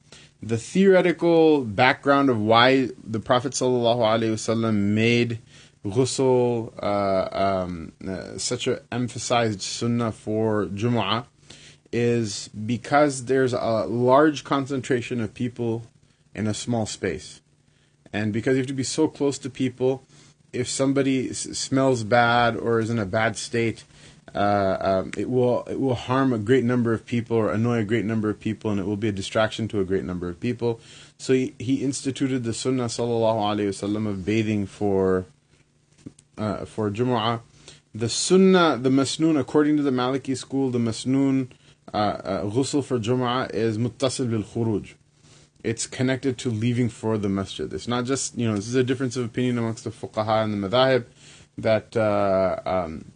the 0.42 0.56
theoretical 0.56 1.64
background 1.64 2.30
of 2.30 2.38
why 2.38 2.90
the 3.02 3.20
Prophet 3.20 3.52
ﷺ 3.52 4.74
made 4.74 5.40
ghusl, 5.84 6.72
uh, 6.82 7.28
um, 7.64 7.92
uh, 8.06 8.38
such 8.38 8.66
an 8.66 8.78
emphasized 8.92 9.62
sunnah 9.62 10.12
for 10.12 10.66
Jumu'ah, 10.66 11.26
is 11.92 12.48
because 12.48 13.24
there's 13.24 13.52
a 13.52 13.86
large 13.86 14.44
concentration 14.44 15.20
of 15.20 15.34
people 15.34 15.84
in 16.34 16.46
a 16.46 16.54
small 16.54 16.86
space. 16.86 17.40
And 18.12 18.32
because 18.32 18.54
you 18.54 18.58
have 18.58 18.66
to 18.68 18.72
be 18.74 18.82
so 18.82 19.08
close 19.08 19.38
to 19.38 19.50
people, 19.50 20.04
if 20.52 20.68
somebody 20.68 21.30
s- 21.30 21.58
smells 21.58 22.04
bad 22.04 22.56
or 22.56 22.78
is 22.80 22.90
in 22.90 22.98
a 22.98 23.06
bad 23.06 23.36
state, 23.36 23.84
uh, 24.34 24.76
um, 24.80 25.12
it 25.16 25.28
will 25.28 25.64
it 25.64 25.80
will 25.80 25.94
harm 25.94 26.32
a 26.32 26.38
great 26.38 26.64
number 26.64 26.92
of 26.92 27.06
people 27.06 27.36
or 27.36 27.52
annoy 27.52 27.78
a 27.78 27.84
great 27.84 28.04
number 28.04 28.28
of 28.30 28.40
people, 28.40 28.70
and 28.70 28.80
it 28.80 28.86
will 28.86 28.96
be 28.96 29.08
a 29.08 29.12
distraction 29.12 29.68
to 29.68 29.80
a 29.80 29.84
great 29.84 30.04
number 30.04 30.28
of 30.28 30.40
people. 30.40 30.80
So 31.18 31.32
he, 31.32 31.54
he 31.58 31.82
instituted 31.82 32.44
the 32.44 32.54
Sunnah 32.54 32.86
sallallahu 32.86 33.40
alaihi 33.40 33.68
wasallam 33.68 34.06
of 34.06 34.24
bathing 34.24 34.66
for 34.66 35.26
uh, 36.36 36.64
for 36.64 36.90
Jumu'ah. 36.90 37.40
The 37.94 38.08
Sunnah, 38.08 38.78
the 38.80 38.90
Masnoon, 38.90 39.38
according 39.38 39.76
to 39.78 39.82
the 39.82 39.90
Maliki 39.90 40.36
school, 40.36 40.70
the 40.70 40.78
Masnoon 40.78 41.48
uh, 41.92 41.96
uh, 41.96 42.42
ghusl 42.44 42.84
for 42.84 42.98
Jumu'ah 42.98 43.50
is 43.52 43.78
muttasil 43.78 44.30
bil 44.30 44.42
khuruj. 44.42 44.94
It's 45.64 45.86
connected 45.86 46.38
to 46.38 46.50
leaving 46.50 46.88
for 46.88 47.18
the 47.18 47.28
masjid. 47.28 47.72
It's 47.72 47.88
not 47.88 48.04
just, 48.04 48.38
you 48.38 48.46
know, 48.48 48.54
this 48.54 48.68
is 48.68 48.76
a 48.76 48.84
difference 48.84 49.16
of 49.16 49.24
opinion 49.24 49.58
amongst 49.58 49.82
the 49.84 49.90
fuqaha 49.90 50.44
and 50.44 50.62
the 50.62 50.68
madhahib 50.68 51.06
that, 51.56 51.96
uh, 51.96 52.60
um, 52.64 53.10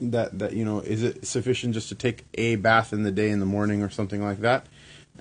that, 0.00 0.38
that, 0.38 0.52
you 0.52 0.64
know, 0.64 0.80
is 0.80 1.02
it 1.02 1.26
sufficient 1.26 1.74
just 1.74 1.88
to 1.88 1.94
take 1.94 2.24
a 2.34 2.56
bath 2.56 2.92
in 2.92 3.02
the 3.02 3.10
day 3.10 3.30
in 3.30 3.40
the 3.40 3.46
morning 3.46 3.82
or 3.82 3.90
something 3.90 4.22
like 4.22 4.40
that? 4.40 4.66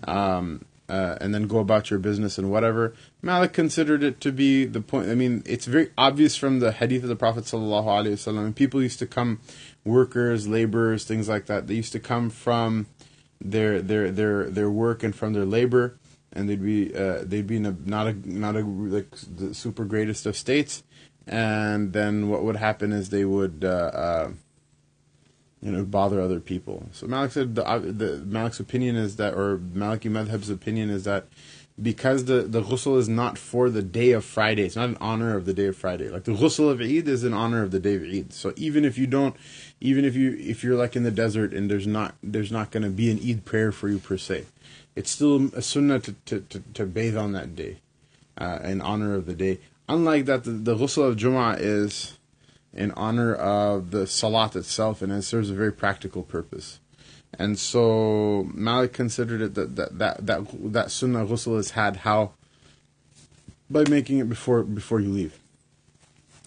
Um, 0.04 0.66
uh, 0.90 1.18
and 1.20 1.34
then 1.34 1.48
go 1.48 1.60
about 1.60 1.90
your 1.90 2.00
business 2.00 2.38
and 2.38 2.50
whatever. 2.50 2.94
Malik 3.22 3.54
considered 3.54 4.04
it 4.04 4.22
to 4.22 4.32
be 4.32 4.66
the 4.66 4.82
point. 4.82 5.10
I 5.10 5.16
mean, 5.16 5.44
it's 5.46 5.66
very 5.66 5.92
obvious 5.98 6.36
from 6.36 6.60
the 6.60 6.72
hadith 6.72 7.04
of 7.04 7.10
the 7.10 7.16
Prophet 7.16 7.44
sallallahu 7.44 7.86
alaihi 7.86 8.14
wasallam. 8.14 8.56
People 8.56 8.82
used 8.82 9.00
to 9.00 9.06
come, 9.06 9.42
workers, 9.84 10.48
laborers, 10.48 11.04
things 11.04 11.28
like 11.28 11.48
that. 11.48 11.68
They 11.68 11.76
used 11.76 11.92
to 11.92 12.00
come 12.00 12.30
from 12.30 12.88
their 13.42 13.82
their 13.82 14.12
their 14.12 14.50
their 14.50 14.70
work 14.70 15.04
and 15.04 15.14
from 15.14 15.34
their 15.34 15.46
labor, 15.46 15.98
and 16.32 16.48
they'd 16.48 16.64
be 16.64 16.96
uh, 16.96 17.24
they'd 17.24 17.48
be 17.48 17.58
in 17.58 17.66
a 17.66 17.76
not 17.86 18.08
a 18.08 18.14
not 18.30 18.56
a 18.56 18.62
like 18.62 19.12
the 19.12 19.54
super 19.54 19.84
greatest 19.84 20.26
of 20.26 20.38
states. 20.38 20.84
And 21.30 21.92
then 21.92 22.30
what 22.30 22.44
would 22.44 22.56
happen 22.56 22.94
is 22.94 23.10
they 23.10 23.26
would. 23.26 23.66
Uh, 23.66 23.92
uh, 23.94 24.32
you 25.68 25.74
know, 25.74 25.84
bother 25.84 26.22
other 26.22 26.40
people. 26.40 26.88
So 26.94 27.08
Malik 27.08 27.34
said 27.34 27.56
the, 27.56 27.68
uh, 27.68 27.80
the 27.80 28.24
Malik's 28.26 28.62
opinion 28.62 28.96
is 28.96 29.18
that, 29.18 29.34
or 29.34 29.58
Maliki 29.58 30.10
Madhab's 30.10 30.50
opinion 30.50 30.90
is 30.90 31.04
that 31.04 31.26
because 31.80 32.24
the, 32.24 32.44
the 32.44 32.62
ghusl 32.62 32.98
is 32.98 33.10
not 33.10 33.38
for 33.38 33.70
the 33.70 33.84
day 33.84 34.12
of 34.12 34.24
Friday, 34.24 34.64
it's 34.64 34.78
not 34.78 34.88
in 34.88 34.98
honor 35.02 35.36
of 35.36 35.46
the 35.46 35.54
day 35.54 35.66
of 35.66 35.76
Friday. 35.76 36.08
Like 36.08 36.24
the 36.24 36.32
ghusl 36.32 36.72
of 36.72 36.80
Eid 36.80 37.10
is 37.10 37.26
in 37.26 37.34
honor 37.34 37.64
of 37.64 37.72
the 37.72 37.82
day 37.82 37.96
of 37.96 38.04
Eid. 38.04 38.32
So 38.32 38.54
even 38.56 38.86
if 38.86 38.98
you 38.98 39.08
don't, 39.08 39.36
even 39.82 40.06
if 40.06 40.16
you 40.16 40.38
if 40.40 40.64
you're 40.64 40.78
like 40.78 40.96
in 40.96 41.04
the 41.04 41.12
desert 41.12 41.54
and 41.54 41.70
there's 41.70 41.86
not 41.86 42.16
there's 42.24 42.52
not 42.52 42.72
going 42.72 42.84
to 42.84 42.90
be 42.90 43.12
an 43.12 43.20
Eid 43.20 43.44
prayer 43.44 43.74
for 43.74 43.90
you 43.90 44.00
per 44.00 44.18
se, 44.18 44.46
it's 44.96 45.12
still 45.12 45.54
a 45.54 45.62
sunnah 45.62 46.00
to 46.00 46.16
to, 46.28 46.40
to, 46.40 46.64
to 46.76 46.86
bathe 46.86 47.18
on 47.18 47.34
that 47.34 47.58
day, 47.58 47.80
uh, 48.38 48.60
in 48.64 48.80
honor 48.80 49.16
of 49.16 49.26
the 49.26 49.36
day. 49.36 49.60
Unlike 49.90 50.26
that, 50.28 50.44
the, 50.46 50.52
the 50.52 50.76
ghusl 50.78 51.10
of 51.10 51.18
Jum'ah 51.18 51.58
is 51.60 52.17
in 52.78 52.92
honor 52.92 53.34
of 53.34 53.92
the 53.92 54.06
salat 54.08 54.56
itself, 54.56 55.02
and 55.02 55.12
it 55.12 55.24
serves 55.24 55.50
a 55.50 55.54
very 55.54 55.74
practical 55.74 56.24
purpose. 56.24 56.80
And 57.38 57.60
so 57.60 58.48
Malik 58.54 58.94
considered 58.94 59.42
it 59.42 59.56
that 59.56 59.76
that 59.76 59.98
that 60.00 60.26
that, 60.26 60.74
that 60.74 60.92
sunnah 60.92 61.26
ghusl 61.26 61.58
is 61.60 61.72
had 61.72 61.98
how 61.98 62.32
by 63.70 63.84
making 63.90 64.20
it 64.20 64.30
before 64.30 64.64
before 64.64 65.00
you 65.00 65.10
leave, 65.10 65.38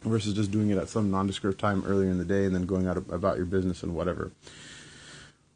versus 0.02 0.34
just 0.34 0.50
doing 0.50 0.70
it 0.70 0.78
at 0.78 0.88
some 0.88 1.10
nondescript 1.10 1.60
time 1.60 1.84
earlier 1.86 2.10
in 2.10 2.18
the 2.18 2.24
day 2.24 2.44
and 2.44 2.54
then 2.54 2.64
going 2.64 2.86
out 2.86 2.96
about 2.96 3.36
your 3.36 3.46
business 3.46 3.82
and 3.82 3.94
whatever. 3.94 4.32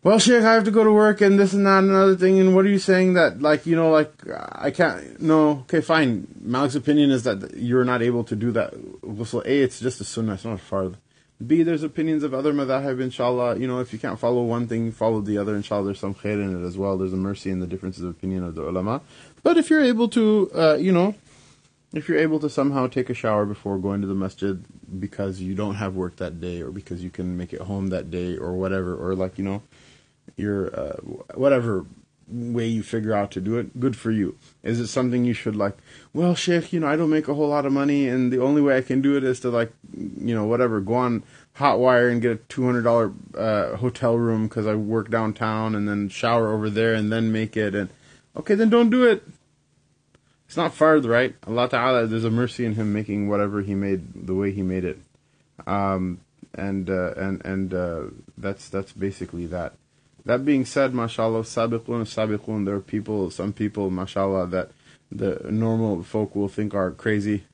Well, 0.04 0.18
Sheikh, 0.18 0.42
I 0.42 0.52
have 0.52 0.64
to 0.64 0.70
go 0.70 0.84
to 0.84 0.92
work 0.92 1.22
and 1.22 1.40
this 1.40 1.54
and 1.54 1.64
that 1.64 1.78
and 1.78 1.88
another 1.88 2.14
thing. 2.14 2.38
And 2.38 2.54
what 2.54 2.66
are 2.66 2.68
you 2.68 2.78
saying 2.78 3.14
that, 3.14 3.40
like, 3.40 3.64
you 3.64 3.74
know, 3.74 3.90
like, 3.90 4.12
I 4.52 4.70
can't, 4.70 5.18
no, 5.18 5.60
okay, 5.60 5.80
fine. 5.80 6.28
Malik's 6.42 6.74
opinion 6.74 7.10
is 7.10 7.22
that 7.22 7.56
you're 7.56 7.86
not 7.86 8.02
able 8.02 8.22
to 8.24 8.36
do 8.36 8.52
that. 8.52 8.74
Ghusl 9.00 9.42
A, 9.46 9.62
it's 9.62 9.80
just 9.80 10.02
a 10.02 10.04
sunnah, 10.04 10.34
it's 10.34 10.44
not 10.44 10.60
a 10.60 10.62
fard. 10.62 10.96
B, 11.44 11.62
there's 11.62 11.82
opinions 11.82 12.22
of 12.22 12.34
other 12.34 12.52
madhahib, 12.52 13.00
inshallah. 13.00 13.58
You 13.58 13.66
know, 13.66 13.80
if 13.80 13.94
you 13.94 13.98
can't 13.98 14.18
follow 14.18 14.42
one 14.42 14.68
thing, 14.68 14.92
follow 14.92 15.22
the 15.22 15.38
other, 15.38 15.56
inshallah. 15.56 15.86
There's 15.86 16.00
some 16.00 16.14
khair 16.14 16.34
in 16.34 16.62
it 16.62 16.66
as 16.66 16.76
well. 16.76 16.98
There's 16.98 17.14
a 17.14 17.16
mercy 17.16 17.50
in 17.50 17.60
the 17.60 17.66
differences 17.66 18.04
of 18.04 18.10
opinion 18.10 18.44
of 18.44 18.56
the 18.56 18.68
ulama. 18.68 19.00
But 19.42 19.56
if 19.56 19.70
you're 19.70 19.82
able 19.82 20.08
to, 20.10 20.50
uh, 20.54 20.74
you 20.74 20.92
know, 20.92 21.14
if 21.94 22.10
you're 22.10 22.18
able 22.18 22.40
to 22.40 22.50
somehow 22.50 22.88
take 22.88 23.08
a 23.08 23.14
shower 23.14 23.46
before 23.46 23.78
going 23.78 24.02
to 24.02 24.06
the 24.06 24.14
masjid 24.14 24.62
because 25.00 25.40
you 25.40 25.54
don't 25.54 25.76
have 25.76 25.94
work 25.94 26.16
that 26.16 26.42
day 26.42 26.60
or 26.60 26.70
because 26.70 27.02
you 27.02 27.08
can 27.08 27.38
make 27.38 27.54
it 27.54 27.62
home 27.62 27.86
that 27.86 28.10
day 28.10 28.36
or 28.36 28.52
whatever, 28.52 28.94
or 28.94 29.14
like, 29.14 29.38
you 29.38 29.44
know, 29.44 29.62
your 30.36 30.74
uh, 30.78 30.96
whatever 31.34 31.86
way 32.26 32.66
you 32.66 32.82
figure 32.82 33.12
out 33.12 33.30
to 33.32 33.40
do 33.40 33.58
it, 33.58 33.78
good 33.78 33.96
for 33.96 34.10
you. 34.10 34.36
Is 34.62 34.80
it 34.80 34.86
something 34.86 35.24
you 35.24 35.34
should 35.34 35.56
like? 35.56 35.76
Well, 36.12 36.34
Sheikh, 36.34 36.72
you 36.72 36.80
know, 36.80 36.86
I 36.86 36.96
don't 36.96 37.10
make 37.10 37.28
a 37.28 37.34
whole 37.34 37.48
lot 37.48 37.66
of 37.66 37.72
money, 37.72 38.08
and 38.08 38.32
the 38.32 38.40
only 38.40 38.62
way 38.62 38.76
I 38.76 38.80
can 38.80 39.00
do 39.00 39.16
it 39.16 39.24
is 39.24 39.40
to 39.40 39.50
like, 39.50 39.72
you 39.92 40.34
know, 40.34 40.44
whatever, 40.44 40.80
go 40.80 40.94
on 40.94 41.24
Hotwire 41.56 42.10
and 42.10 42.22
get 42.22 42.32
a 42.32 42.36
two 42.36 42.64
hundred 42.64 42.82
dollar 42.82 43.12
uh, 43.36 43.76
hotel 43.76 44.16
room 44.16 44.48
because 44.48 44.66
I 44.66 44.74
work 44.74 45.10
downtown, 45.10 45.74
and 45.74 45.88
then 45.88 46.08
shower 46.08 46.52
over 46.52 46.70
there, 46.70 46.94
and 46.94 47.12
then 47.12 47.30
make 47.30 47.56
it. 47.56 47.74
And 47.74 47.90
okay, 48.36 48.54
then 48.54 48.70
don't 48.70 48.90
do 48.90 49.06
it. 49.06 49.22
It's 50.46 50.56
not 50.56 50.72
fard, 50.72 51.08
right? 51.08 51.34
Allah 51.46 51.68
Taala, 51.68 52.08
there's 52.08 52.24
a 52.24 52.30
mercy 52.30 52.64
in 52.64 52.74
Him 52.74 52.92
making 52.92 53.28
whatever 53.28 53.62
He 53.62 53.74
made 53.74 54.26
the 54.26 54.34
way 54.34 54.52
He 54.52 54.62
made 54.62 54.84
it, 54.84 54.98
um, 55.66 56.20
and 56.54 56.90
uh, 56.90 57.14
and 57.16 57.44
and 57.44 57.74
uh, 57.74 58.02
that's 58.36 58.68
that's 58.68 58.92
basically 58.92 59.46
that. 59.46 59.74
That 60.24 60.44
being 60.44 60.64
said, 60.64 60.94
mashallah, 60.94 61.42
sabiqun, 61.42 62.04
sabiqun, 62.04 62.64
there 62.64 62.76
are 62.76 62.80
people, 62.80 63.30
some 63.30 63.52
people, 63.52 63.90
mashallah, 63.90 64.46
that 64.48 64.70
the 65.12 65.50
normal 65.50 66.02
folk 66.02 66.34
will 66.34 66.48
think 66.48 66.74
are 66.74 66.90
crazy 66.90 67.44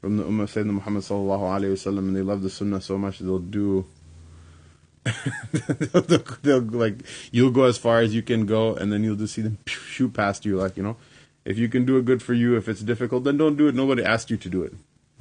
from 0.00 0.16
the 0.16 0.24
Ummah 0.24 0.44
Sayyidina 0.44 0.72
Muhammad 0.72 1.02
sallallahu 1.02 1.40
alayhi 1.40 1.72
wasallam, 1.72 1.98
and 1.98 2.16
they 2.16 2.22
love 2.22 2.42
the 2.42 2.50
Sunnah 2.50 2.80
so 2.80 2.96
much 2.96 3.18
they'll 3.18 3.38
do. 3.38 3.84
they'll, 5.52 6.02
they'll, 6.02 6.24
they'll, 6.42 6.60
like 6.60 7.02
you'll 7.32 7.50
go 7.50 7.64
as 7.64 7.78
far 7.78 8.00
as 8.00 8.14
you 8.14 8.22
can 8.22 8.46
go, 8.46 8.74
and 8.74 8.92
then 8.92 9.02
you'll 9.02 9.16
just 9.16 9.34
see 9.34 9.42
them 9.42 9.58
shoot 9.66 10.14
past 10.14 10.44
you. 10.44 10.56
Like 10.56 10.76
you 10.76 10.82
know, 10.82 10.96
if 11.44 11.58
you 11.58 11.68
can 11.68 11.84
do 11.84 11.98
it, 11.98 12.04
good 12.04 12.22
for 12.22 12.34
you. 12.34 12.56
If 12.56 12.68
it's 12.68 12.80
difficult, 12.80 13.24
then 13.24 13.36
don't 13.36 13.56
do 13.56 13.68
it. 13.68 13.74
Nobody 13.74 14.04
asked 14.04 14.30
you 14.30 14.36
to 14.36 14.48
do 14.48 14.62
it. 14.62 14.74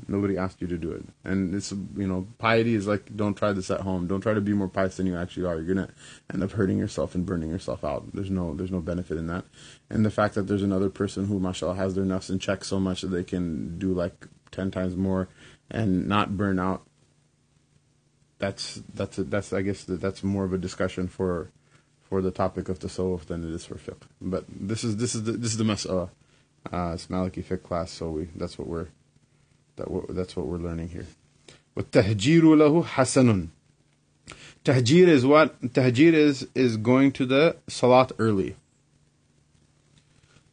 Nobody 0.08 0.38
asked 0.38 0.62
you 0.62 0.68
to 0.68 0.77
do 0.77 0.92
it. 0.92 1.04
And 1.24 1.56
it's, 1.56 1.72
you 1.72 2.08
know, 2.08 2.27
piety 2.38 2.75
is 2.75 2.88
like, 2.88 3.16
don't 3.16 3.36
try 3.36 3.51
this 3.51 3.72
at 3.72 3.82
home. 3.82 4.08
Don't 4.08 4.22
try 4.22 4.34
to 4.34 4.42
be 4.42 4.54
more 4.54 4.68
pious 4.68 4.98
than 4.98 5.08
you 5.08 5.18
actually 5.18 5.46
are. 5.46 5.56
You're 5.56 5.75
going 5.75 5.88
to 5.88 5.94
end 6.32 6.44
up 6.44 6.51
hurting 6.51 6.77
yourself 6.77 7.16
and 7.16 7.25
burning 7.25 7.50
yourself 7.50 7.84
out. 7.84 8.06
There's 8.13 8.30
no, 8.30 8.54
there's 8.54 8.72
no 8.72 8.80
benefit 8.80 9.18
in 9.18 9.27
that. 9.27 9.46
And 9.89 10.06
the 10.06 10.12
fact 10.12 10.36
that 10.36 10.44
there's 10.44 10.63
another 10.63 10.89
person 10.89 11.25
who, 11.25 11.39
mashallah, 11.39 11.75
has 11.75 11.96
their 11.96 12.06
nafs 12.06 12.30
in 12.30 12.39
check 12.39 12.63
so 12.63 12.80
much 12.80 13.01
that 13.01 13.08
they 13.08 13.24
can 13.24 13.77
do 13.80 13.94
like 13.94 14.27
10 14.51 14.72
times 14.72 14.96
more 14.96 15.27
and 15.70 16.08
not 16.08 16.38
burn 16.38 16.60
out. 16.60 16.84
That's, 18.39 18.82
that's, 18.94 19.18
a, 19.18 19.24
that's, 19.24 19.51
I 19.51 19.62
guess 19.62 19.84
that 19.86 20.00
that's 20.00 20.24
more 20.24 20.46
of 20.46 20.54
a 20.54 20.58
discussion 20.58 21.08
for, 21.08 21.50
for 22.04 22.22
the 22.22 22.32
topic 22.32 22.70
of 22.70 22.80
the 22.80 22.88
tasawwuf 22.88 23.25
than 23.25 23.44
it 23.44 23.54
is 23.54 23.66
for 23.66 23.75
fiqh. 23.75 24.04
But 24.22 24.46
this 24.48 24.84
is, 24.84 24.98
this 24.98 25.16
is 25.16 25.24
the, 25.24 25.32
this 25.34 25.51
is 25.51 25.58
the 25.58 25.63
mas'ala. 25.63 26.10
Uh, 26.72 26.92
it's 26.94 27.08
Maliki 27.08 27.44
fiqh 27.44 27.63
class, 27.63 27.92
so 27.92 28.10
we, 28.10 28.30
that's 28.36 28.58
what 28.58 28.68
we're, 28.68 28.88
that 29.76 29.90
we're, 29.90 30.07
that's 30.11 30.37
what 30.37 30.47
we're 30.47 30.59
learning 30.59 30.88
here. 30.88 31.07
وَالتَّهْجِيرُ 31.76 32.42
لَهُ 32.42 32.85
حَسَنٌ 32.85 33.49
Tahjir 34.64 35.09
is 35.09 35.26
what? 35.26 35.61
Tahjir 35.61 36.12
is, 36.12 36.47
is 36.54 36.76
going 36.76 37.11
to 37.12 37.26
the 37.26 37.57
salat 37.69 38.12
early. 38.19 38.54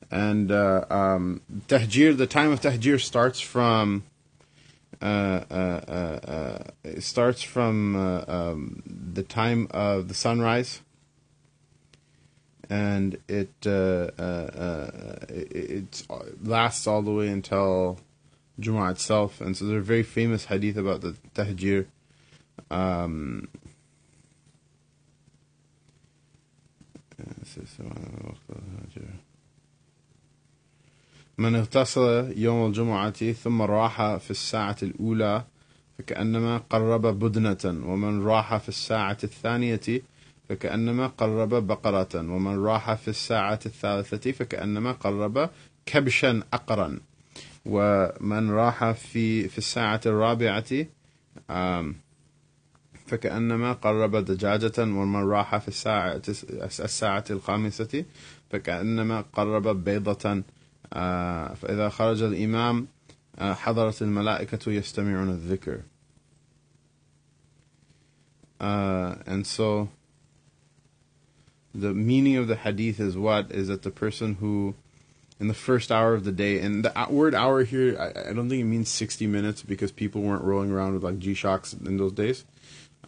And 0.09 0.51
uh, 0.51 0.85
um, 0.89 1.41
tahjir, 1.67 2.17
the 2.17 2.25
time 2.25 2.51
of 2.51 2.61
tahjir 2.61 2.99
starts 2.99 3.39
from 3.39 4.03
uh, 5.01 5.05
uh, 5.51 5.53
uh, 5.53 6.63
it 6.83 7.03
starts 7.03 7.43
from 7.43 7.95
uh, 7.95 8.23
um, 8.27 8.83
the 9.13 9.23
time 9.23 9.67
of 9.71 10.07
the 10.07 10.13
sunrise, 10.13 10.81
and 12.69 13.17
it 13.27 13.53
uh, 13.65 14.09
uh, 14.17 14.21
uh, 14.21 15.25
it, 15.29 15.51
it 15.53 16.07
lasts 16.43 16.87
all 16.87 17.01
the 17.01 17.11
way 17.11 17.29
until 17.29 17.99
Jumu'ah 18.60 18.92
itself. 18.92 19.40
And 19.40 19.56
so 19.56 19.66
there's 19.66 19.82
a 19.82 19.84
very 19.84 20.02
famous 20.02 20.46
hadith 20.46 20.76
about 20.76 21.00
the 21.00 21.16
tahjir. 21.34 21.86
Um, 22.70 23.48
من 31.38 31.54
اغتسل 31.54 32.32
يوم 32.36 32.66
الجمعة 32.66 33.32
ثم 33.32 33.62
راح 33.62 34.16
في 34.16 34.30
الساعة 34.30 34.76
الأولى 34.82 35.44
فكأنما 35.98 36.58
قرب 36.58 37.06
بدنة 37.06 37.64
ومن 37.64 38.24
راح 38.24 38.56
في 38.56 38.68
الساعة 38.68 39.18
الثانية 39.24 40.02
فكأنما 40.48 41.06
قرب 41.06 41.54
بقرة 41.66 42.14
ومن 42.14 42.64
راح 42.64 42.94
في 42.94 43.08
الساعة 43.08 43.60
الثالثة 43.66 44.32
فكأنما 44.32 44.92
قرب 44.92 45.50
كبشا 45.86 46.42
أقرا 46.52 47.00
ومن 47.66 48.50
راح 48.50 48.90
في 48.90 49.48
في 49.48 49.58
الساعة 49.58 50.00
الرابعة 50.06 50.86
فكأنما 53.06 53.72
قرب 53.72 54.16
دجاجة 54.16 54.72
ومن 54.78 55.20
راح 55.28 55.56
في 55.56 55.68
الساعة 55.68 56.22
الساعة 56.80 57.24
الخامسة 57.30 58.04
فكأنما 58.50 59.20
قرب 59.20 59.84
بيضة 59.84 60.42
فإذا 61.54 61.88
خرج 61.88 62.22
الإمام 62.22 62.86
حضرت 63.38 64.02
الملائكة 64.02 64.72
يستمعون 64.72 65.30
الذكر. 65.30 65.80
uh, 68.60 69.16
and 69.26 69.46
so 69.46 69.88
the 71.74 71.92
meaning 71.92 72.36
of 72.36 72.46
the 72.46 72.56
hadith 72.56 73.00
is 73.00 73.16
what? 73.16 73.50
Is 73.50 73.68
that 73.68 73.82
the 73.82 73.90
person 73.90 74.34
who 74.34 74.74
in 75.40 75.48
the 75.48 75.54
first 75.54 75.90
hour 75.90 76.14
of 76.14 76.24
the 76.24 76.32
day. 76.32 76.60
And 76.60 76.84
the 76.84 77.06
word 77.10 77.34
hour 77.34 77.64
here 77.64 77.96
I, 77.98 78.30
I 78.30 78.32
don't 78.32 78.48
think 78.48 78.60
it 78.60 78.64
means 78.64 78.88
60 78.88 79.26
minutes 79.26 79.62
because 79.62 79.92
people 79.92 80.22
weren't 80.22 80.44
rolling 80.44 80.70
around 80.70 80.94
with 80.94 81.04
like 81.04 81.18
g-shocks 81.18 81.72
in 81.72 81.96
those 81.96 82.12
days. 82.12 82.44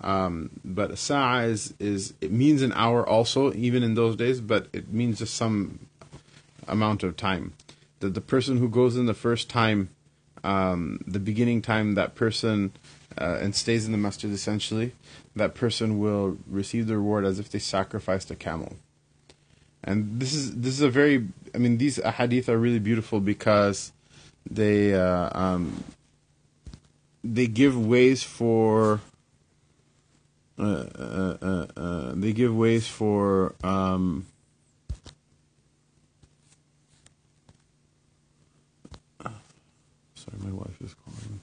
Um, 0.00 0.50
but 0.62 0.98
sa'a 0.98 1.44
is, 1.44 1.72
is 1.78 2.12
it 2.20 2.30
means 2.30 2.60
an 2.60 2.72
hour 2.72 3.06
also 3.08 3.52
even 3.54 3.82
in 3.82 3.94
those 3.94 4.14
days 4.14 4.42
but 4.42 4.68
it 4.72 4.92
means 4.92 5.20
just 5.20 5.34
some 5.34 5.86
amount 6.68 7.02
of 7.02 7.16
time. 7.16 7.54
That 8.00 8.14
the 8.14 8.20
person 8.20 8.58
who 8.58 8.68
goes 8.68 8.96
in 8.96 9.06
the 9.06 9.14
first 9.14 9.48
time 9.48 9.90
um, 10.44 11.00
the 11.06 11.18
beginning 11.18 11.62
time 11.62 11.94
that 11.94 12.14
person 12.14 12.72
uh, 13.18 13.38
and 13.40 13.54
stays 13.54 13.86
in 13.86 13.92
the 13.92 13.98
masjid 13.98 14.30
essentially 14.30 14.92
that 15.34 15.54
person 15.54 15.98
will 15.98 16.38
receive 16.46 16.86
the 16.86 16.96
reward 16.96 17.24
as 17.24 17.38
if 17.38 17.50
they 17.50 17.58
sacrificed 17.58 18.30
a 18.30 18.36
camel. 18.36 18.76
And 19.84 20.18
this 20.20 20.34
is 20.34 20.56
this 20.56 20.74
is 20.74 20.80
a 20.80 20.90
very 20.90 21.28
I 21.54 21.58
mean 21.58 21.78
these 21.78 21.96
hadith 22.02 22.48
are 22.48 22.58
really 22.58 22.78
beautiful 22.78 23.20
because 23.20 23.92
they 24.48 24.94
uh, 24.94 25.30
um, 25.32 25.84
they 27.22 27.46
give 27.46 27.78
ways 27.78 28.22
for 28.22 29.00
uh, 30.58 30.62
uh, 30.62 31.36
uh, 31.42 31.66
uh 31.76 32.12
they 32.14 32.32
give 32.32 32.56
ways 32.56 32.88
for 32.88 33.54
um, 33.62 34.26
sorry 40.14 40.38
my 40.42 40.52
wife 40.52 40.80
is 40.82 40.94
calling. 40.94 41.40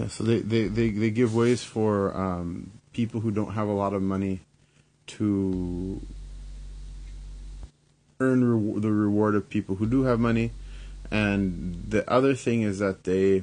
Yeah, 0.00 0.08
so 0.08 0.24
they, 0.24 0.38
they, 0.38 0.66
they, 0.66 0.88
they 0.88 1.10
give 1.10 1.34
ways 1.34 1.62
for 1.62 2.16
um, 2.16 2.70
people 2.94 3.20
who 3.20 3.30
don't 3.30 3.52
have 3.52 3.68
a 3.68 3.72
lot 3.72 3.92
of 3.92 4.00
money 4.00 4.40
to 5.08 6.00
earn 8.18 8.42
re- 8.42 8.80
the 8.80 8.90
reward 8.90 9.34
of 9.34 9.50
people 9.50 9.74
who 9.74 9.84
do 9.86 10.04
have 10.04 10.18
money. 10.18 10.52
And 11.10 11.84
the 11.86 12.10
other 12.10 12.34
thing 12.34 12.62
is 12.62 12.78
that 12.78 13.04
they, 13.04 13.42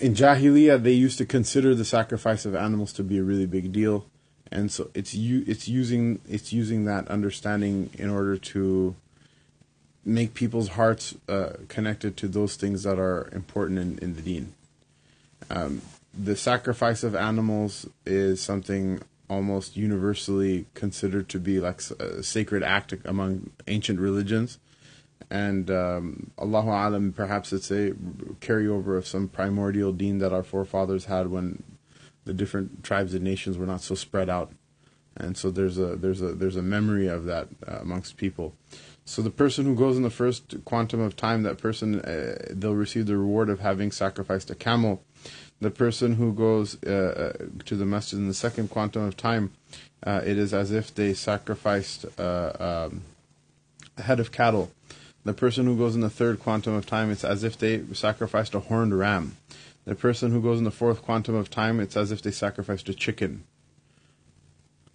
in 0.00 0.14
Jahiliyyah, 0.14 0.82
they 0.82 0.90
used 0.90 1.18
to 1.18 1.26
consider 1.26 1.72
the 1.72 1.84
sacrifice 1.84 2.44
of 2.44 2.56
animals 2.56 2.92
to 2.94 3.04
be 3.04 3.18
a 3.18 3.22
really 3.22 3.46
big 3.46 3.70
deal. 3.70 4.04
And 4.50 4.68
so 4.72 4.90
it's 4.94 5.14
u- 5.14 5.44
it's 5.46 5.68
using 5.68 6.20
it's 6.28 6.52
using 6.52 6.86
that 6.86 7.06
understanding 7.06 7.90
in 7.94 8.10
order 8.10 8.36
to 8.36 8.96
make 10.04 10.34
people's 10.34 10.70
hearts 10.70 11.14
uh, 11.28 11.54
connected 11.68 12.16
to 12.18 12.28
those 12.28 12.56
things 12.56 12.82
that 12.82 12.98
are 12.98 13.28
important 13.32 13.78
in, 13.78 13.98
in 13.98 14.16
the 14.16 14.22
deen. 14.22 14.54
Um, 15.50 15.82
the 16.16 16.36
sacrifice 16.36 17.02
of 17.02 17.14
animals 17.14 17.86
is 18.06 18.40
something 18.40 19.00
almost 19.28 19.76
universally 19.76 20.66
considered 20.74 21.28
to 21.30 21.40
be 21.40 21.58
like 21.58 21.80
a 21.98 22.22
sacred 22.22 22.62
act 22.62 22.94
among 23.04 23.50
ancient 23.66 23.98
religions. 23.98 24.58
And 25.30 25.70
um, 25.70 26.30
Allahu 26.38 26.68
Alam, 26.68 27.12
perhaps 27.12 27.52
it's 27.52 27.70
a 27.70 27.92
carryover 28.40 28.96
of 28.96 29.06
some 29.06 29.28
primordial 29.28 29.92
deen 29.92 30.18
that 30.18 30.32
our 30.32 30.42
forefathers 30.42 31.06
had 31.06 31.28
when 31.28 31.62
the 32.24 32.34
different 32.34 32.84
tribes 32.84 33.14
and 33.14 33.24
nations 33.24 33.56
were 33.56 33.66
not 33.66 33.80
so 33.80 33.94
spread 33.94 34.28
out. 34.28 34.52
And 35.16 35.36
so 35.36 35.50
there's 35.50 35.78
a 35.78 35.96
there's 35.96 36.20
a 36.20 36.32
there's 36.32 36.56
a 36.56 36.62
memory 36.62 37.06
of 37.06 37.24
that 37.24 37.48
uh, 37.66 37.78
amongst 37.80 38.16
people. 38.16 38.54
So 39.04 39.20
the 39.20 39.30
person 39.30 39.66
who 39.66 39.74
goes 39.74 39.96
in 39.96 40.02
the 40.02 40.10
first 40.10 40.64
quantum 40.64 41.00
of 41.00 41.14
time, 41.14 41.42
that 41.42 41.58
person 41.58 42.00
uh, 42.00 42.36
they'll 42.50 42.74
receive 42.74 43.06
the 43.06 43.16
reward 43.16 43.50
of 43.50 43.60
having 43.60 43.92
sacrificed 43.92 44.50
a 44.50 44.54
camel. 44.54 45.02
The 45.60 45.70
person 45.70 46.14
who 46.14 46.32
goes 46.32 46.82
uh, 46.84 47.34
uh 47.40 47.46
to 47.66 47.76
the 47.76 47.84
masjid 47.84 48.18
in 48.18 48.28
the 48.28 48.34
second 48.34 48.70
quantum 48.70 49.04
of 49.04 49.16
time, 49.16 49.52
uh, 50.06 50.22
it 50.24 50.38
is 50.38 50.54
as 50.54 50.72
if 50.72 50.94
they 50.94 51.14
sacrificed 51.14 52.06
uh, 52.18 52.88
um, 52.90 53.02
a 53.98 54.02
head 54.02 54.20
of 54.20 54.32
cattle. 54.32 54.70
The 55.24 55.32
person 55.32 55.64
who 55.64 55.76
goes 55.76 55.94
in 55.94 56.02
the 56.02 56.10
third 56.10 56.40
quantum 56.40 56.74
of 56.74 56.86
time, 56.86 57.10
it's 57.10 57.24
as 57.24 57.44
if 57.44 57.58
they 57.58 57.82
sacrificed 57.92 58.54
a 58.54 58.60
horned 58.60 58.98
ram. 58.98 59.36
The 59.84 59.94
person 59.94 60.32
who 60.32 60.40
goes 60.40 60.58
in 60.58 60.64
the 60.64 60.70
fourth 60.70 61.02
quantum 61.02 61.34
of 61.34 61.50
time, 61.50 61.78
it's 61.80 61.96
as 61.96 62.10
if 62.10 62.22
they 62.22 62.30
sacrificed 62.30 62.88
a 62.88 62.94
chicken. 62.94 63.44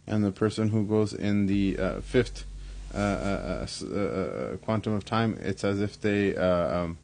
And 0.05 0.23
the 0.23 0.31
person 0.31 0.69
who 0.69 0.85
goes 0.85 1.13
in 1.13 1.45
the 1.45 1.77
uh, 1.77 2.01
fifth 2.01 2.45
Uh, 2.93 2.97
uh, 2.97 3.67
uh, 3.95 4.57
quantum 4.57 4.93
of 4.93 5.05
time, 5.05 5.37
it's 5.41 5.63
as 5.63 5.79
if 5.79 6.01
they 6.01 6.35
um, 6.35 6.97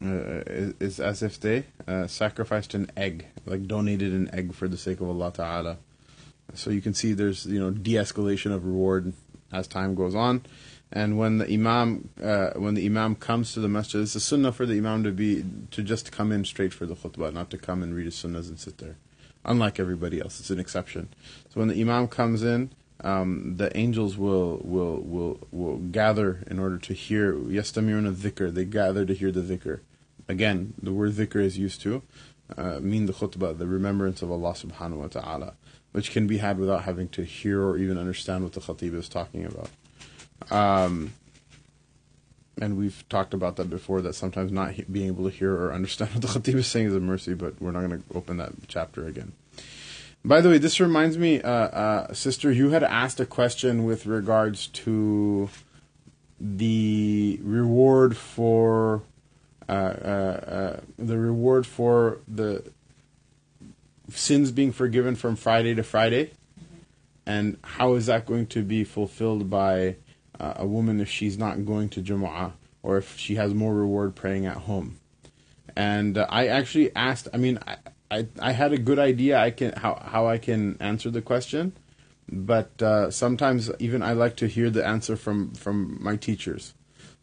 as 0.00 1.22
if 1.22 1.40
they 1.40 1.64
sacrificed 2.06 2.74
an 2.74 2.90
egg, 2.96 3.26
like 3.46 3.66
donated 3.66 4.12
an 4.12 4.32
egg 4.32 4.54
for 4.54 4.68
the 4.68 4.76
sake 4.76 5.00
of 5.00 5.08
Allah 5.08 5.32
Taala. 5.32 5.76
So 6.54 6.70
you 6.70 6.80
can 6.80 6.94
see 6.94 7.14
there's 7.14 7.46
you 7.46 7.58
know 7.58 7.70
de-escalation 7.70 8.52
of 8.52 8.64
reward 8.64 9.12
as 9.52 9.66
time 9.66 9.94
goes 9.94 10.14
on. 10.14 10.42
And 10.92 11.18
when 11.18 11.38
the 11.38 11.52
imam, 11.52 12.10
uh, 12.22 12.50
when 12.50 12.74
the 12.74 12.86
imam 12.86 13.16
comes 13.16 13.54
to 13.54 13.60
the 13.60 13.68
masjid, 13.68 14.02
it's 14.02 14.14
a 14.14 14.20
sunnah 14.20 14.52
for 14.52 14.66
the 14.66 14.76
imam 14.76 15.02
to 15.02 15.10
be 15.10 15.44
to 15.72 15.82
just 15.82 16.12
come 16.12 16.30
in 16.30 16.44
straight 16.44 16.72
for 16.72 16.86
the 16.86 16.94
khutbah, 16.94 17.32
not 17.32 17.50
to 17.50 17.58
come 17.58 17.82
and 17.82 17.94
read 17.94 18.04
his 18.04 18.14
sunnahs 18.14 18.48
and 18.48 18.60
sit 18.60 18.78
there. 18.78 18.96
Unlike 19.44 19.80
everybody 19.80 20.20
else, 20.20 20.38
it's 20.38 20.50
an 20.50 20.60
exception. 20.60 21.08
So 21.52 21.60
when 21.60 21.68
the 21.68 21.80
imam 21.80 22.06
comes 22.06 22.44
in, 22.44 22.70
um, 23.04 23.56
the 23.58 23.76
angels 23.76 24.16
will, 24.16 24.60
will 24.64 25.00
will 25.02 25.38
will 25.52 25.76
gather 25.76 26.42
in 26.48 26.58
order 26.58 26.78
to 26.78 26.94
hear 26.94 27.34
yastami'una 27.34 28.14
dhikr. 28.14 28.52
They 28.52 28.64
gather 28.64 29.04
to 29.04 29.14
hear 29.14 29.30
the 29.30 29.42
dhikr. 29.42 29.80
Again, 30.26 30.72
the 30.82 30.92
word 30.92 31.12
dhikr 31.12 31.36
is 31.36 31.58
used 31.58 31.82
to 31.82 32.02
uh, 32.56 32.78
mean 32.80 33.06
the 33.06 33.12
khutbah, 33.12 33.56
the 33.56 33.66
remembrance 33.66 34.22
of 34.22 34.30
Allah 34.30 34.52
subhanahu 34.52 34.96
wa 34.96 35.06
ta'ala, 35.08 35.54
which 35.92 36.10
can 36.10 36.26
be 36.26 36.38
had 36.38 36.58
without 36.58 36.84
having 36.84 37.08
to 37.10 37.24
hear 37.24 37.62
or 37.62 37.76
even 37.76 37.98
understand 37.98 38.42
what 38.42 38.52
the 38.52 38.60
khatib 38.60 38.94
is 38.94 39.08
talking 39.08 39.44
about. 39.44 39.70
Um, 40.50 41.12
and 42.60 42.76
we've 42.76 43.04
talked 43.08 43.34
about 43.34 43.56
that 43.56 43.68
before, 43.68 44.00
that 44.02 44.14
sometimes 44.14 44.52
not 44.52 44.72
he- 44.72 44.82
being 44.84 45.08
able 45.08 45.24
to 45.24 45.36
hear 45.36 45.52
or 45.52 45.72
understand 45.72 46.12
what 46.12 46.22
the 46.22 46.28
khatib 46.28 46.54
is 46.54 46.66
saying 46.66 46.86
is 46.86 46.94
a 46.94 47.00
mercy, 47.00 47.34
but 47.34 47.60
we're 47.60 47.72
not 47.72 47.86
going 47.86 48.02
to 48.02 48.04
open 48.14 48.36
that 48.36 48.52
chapter 48.68 49.06
again. 49.06 49.32
By 50.26 50.40
the 50.40 50.48
way, 50.48 50.58
this 50.58 50.80
reminds 50.80 51.18
me, 51.18 51.42
uh, 51.42 51.50
uh, 51.50 52.12
sister, 52.14 52.50
you 52.50 52.70
had 52.70 52.82
asked 52.82 53.20
a 53.20 53.26
question 53.26 53.84
with 53.84 54.06
regards 54.06 54.68
to 54.68 55.50
the 56.40 57.38
reward 57.42 58.16
for 58.16 59.02
uh, 59.68 59.72
uh, 59.72 59.74
uh, 59.74 60.80
the 60.98 61.18
reward 61.18 61.66
for 61.66 62.18
the 62.26 62.64
sins 64.10 64.50
being 64.50 64.72
forgiven 64.72 65.14
from 65.14 65.36
Friday 65.36 65.74
to 65.74 65.82
Friday, 65.82 66.32
and 67.26 67.58
how 67.62 67.94
is 67.94 68.06
that 68.06 68.24
going 68.24 68.46
to 68.46 68.62
be 68.62 68.82
fulfilled 68.82 69.50
by 69.50 69.96
uh, 70.40 70.54
a 70.56 70.66
woman 70.66 71.00
if 71.00 71.08
she's 71.08 71.38
not 71.38 71.64
going 71.66 71.88
to 71.90 72.02
Jumu'ah 72.02 72.52
or 72.82 72.96
if 72.96 73.18
she 73.18 73.34
has 73.36 73.52
more 73.54 73.74
reward 73.74 74.14
praying 74.14 74.46
at 74.46 74.56
home? 74.56 74.98
And 75.76 76.16
I 76.16 76.46
actually 76.46 76.94
asked. 76.94 77.28
I 77.32 77.38
mean, 77.38 77.58
I, 77.66 77.76
I 78.10 78.26
I 78.38 78.52
had 78.52 78.72
a 78.72 78.78
good 78.78 78.98
idea 78.98 79.38
I 79.38 79.50
can 79.50 79.72
how 79.72 80.00
how 80.04 80.26
I 80.26 80.38
can 80.38 80.76
answer 80.80 81.10
the 81.10 81.22
question, 81.22 81.72
but 82.28 82.80
uh, 82.82 83.10
sometimes 83.10 83.70
even 83.78 84.02
I 84.02 84.12
like 84.12 84.36
to 84.36 84.46
hear 84.46 84.70
the 84.70 84.86
answer 84.86 85.16
from 85.16 85.52
from 85.54 85.98
my 86.02 86.16
teachers. 86.16 86.74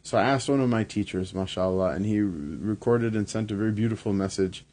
So 0.02 0.18
I 0.18 0.24
asked 0.24 0.48
one 0.48 0.60
of 0.60 0.68
my 0.68 0.82
teachers, 0.82 1.32
mashallah, 1.32 1.90
and 1.90 2.04
he 2.04 2.20
recorded 2.20 3.14
and 3.14 3.28
sent 3.28 3.52
a 3.52 3.54
very 3.54 3.70
beautiful 3.70 4.12
message. 4.12 4.64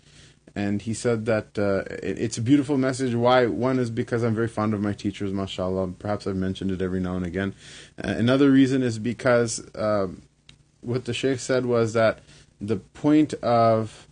And 0.56 0.82
he 0.82 0.95
said 0.95 1.26
that 1.28 1.60
uh, 1.60 1.84
it, 2.04 2.17
it's 2.17 2.38
a 2.39 2.41
beautiful 2.41 2.78
message. 2.78 3.13
Why? 3.13 3.45
One 3.45 3.78
is 3.78 3.91
because 3.91 4.24
I'm 4.24 4.34
very 4.34 4.48
fond 4.48 4.74
of 4.74 4.82
my 4.82 4.93
teachers, 4.93 5.32
mashallah. 5.32 5.93
Perhaps 6.00 6.26
I've 6.26 6.36
mentioned 6.36 6.72
it 6.72 6.82
every 6.82 7.00
now 7.00 7.15
and 7.15 7.26
again. 7.26 7.54
Uh, 8.04 8.15
another 8.17 8.50
reason 8.50 8.82
is 8.82 8.98
because 8.98 9.63
um, 9.76 10.24
what 10.82 11.06
the 11.06 11.13
sheikh 11.13 11.39
said 11.39 11.67
was 11.67 11.93
that 11.93 12.19
the 12.60 12.78
point 12.78 13.36
of 13.36 14.08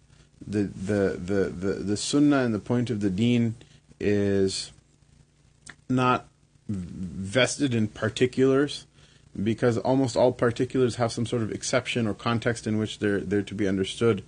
the 0.48 0.64
the 0.64 1.18
the 1.18 1.44
the, 1.50 1.74
the 1.74 1.98
sunnah 1.98 2.40
and 2.40 2.54
the 2.54 2.60
point 2.60 2.90
of 2.90 3.02
the 3.02 3.10
deen 3.10 3.56
is 4.00 4.72
not 5.90 6.28
vested 6.70 7.74
in 7.74 7.88
particulars 7.88 8.86
because 9.42 9.78
almost 9.78 10.18
all 10.18 10.32
particulars 10.32 10.96
have 10.96 11.12
some 11.12 11.26
sort 11.26 11.42
of 11.42 11.52
exception 11.52 12.08
or 12.08 12.14
context 12.14 12.66
in 12.66 12.78
which 12.78 13.00
they're 13.00 13.20
they're 13.20 13.42
to 13.42 13.56
be 13.56 13.68
understood. 13.68 14.24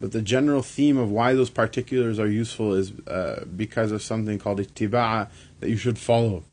But 0.00 0.12
the 0.12 0.22
general 0.22 0.62
theme 0.62 0.96
of 0.96 1.10
why 1.10 1.34
those 1.34 1.50
particulars 1.50 2.18
are 2.18 2.28
useful 2.28 2.72
is 2.72 2.92
uh, 3.08 3.44
because 3.56 3.90
of 3.90 4.00
something 4.00 4.38
called 4.38 4.60
ittiba'a 4.60 5.28
that 5.58 5.68
you 5.68 5.76
should 5.76 5.98
follow. 5.98 6.44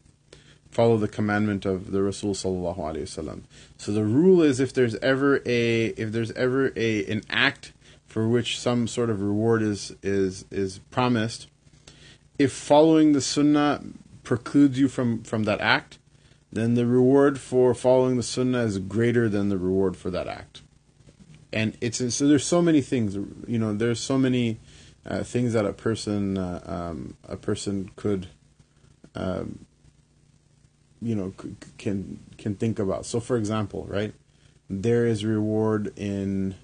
Follow 0.71 0.97
the 0.97 1.07
commandment 1.07 1.63
of 1.63 1.91
the 1.91 2.01
Rasul 2.01 2.33
sallallahu 2.33 2.77
alaihi 2.77 3.03
wasallam. 3.03 3.43
So 3.77 3.91
the 3.91 4.03
rule 4.03 4.41
is 4.41 4.59
if 4.59 4.73
there's 4.73 4.95
ever 4.95 5.41
a 5.45 5.85
if 5.85 6.11
there's 6.11 6.31
ever 6.31 6.73
a 6.75 7.05
an 7.05 7.21
act 7.29 7.71
for 8.07 8.27
which 8.27 8.59
some 8.59 8.87
sort 8.87 9.09
of 9.09 9.21
reward 9.21 9.61
is 9.61 9.95
is 10.01 10.45
is 10.51 10.79
promised, 10.91 11.47
if 12.37 12.51
following 12.51 13.13
the 13.13 13.21
sunnah 13.21 13.81
precludes 14.23 14.79
you 14.79 14.87
from, 14.87 15.23
from 15.23 15.43
that 15.43 15.61
act, 15.61 15.99
then 16.51 16.73
the 16.73 16.85
reward 16.85 17.39
for 17.39 17.73
following 17.73 18.17
the 18.17 18.23
sunnah 18.23 18.63
is 18.63 18.79
greater 18.79 19.29
than 19.29 19.49
the 19.49 19.57
reward 19.57 19.95
for 19.95 20.09
that 20.09 20.27
act. 20.27 20.61
And 21.53 21.77
it's 21.79 21.97
so 22.13 22.27
there's 22.27 22.45
so 22.45 22.61
many 22.61 22.81
things, 22.81 23.15
you 23.47 23.59
know, 23.59 23.73
there's 23.73 23.99
so 23.99 24.17
many 24.17 24.59
uh, 25.05 25.23
things 25.23 25.53
that 25.53 25.65
a 25.65 25.73
person 25.73 26.37
uh, 26.37 26.61
um, 26.65 27.15
a 27.23 27.37
person 27.37 27.91
could, 27.95 28.27
um, 29.13 29.65
you 31.01 31.15
know, 31.15 31.33
c- 31.41 31.55
can 31.77 32.19
can 32.37 32.55
think 32.55 32.79
about. 32.79 33.05
So, 33.05 33.21
for 33.21 33.37
example, 33.37 33.85
right, 33.87 34.13
there 34.69 35.05
is 35.05 35.23
reward 35.23 35.93
in, 35.97 36.55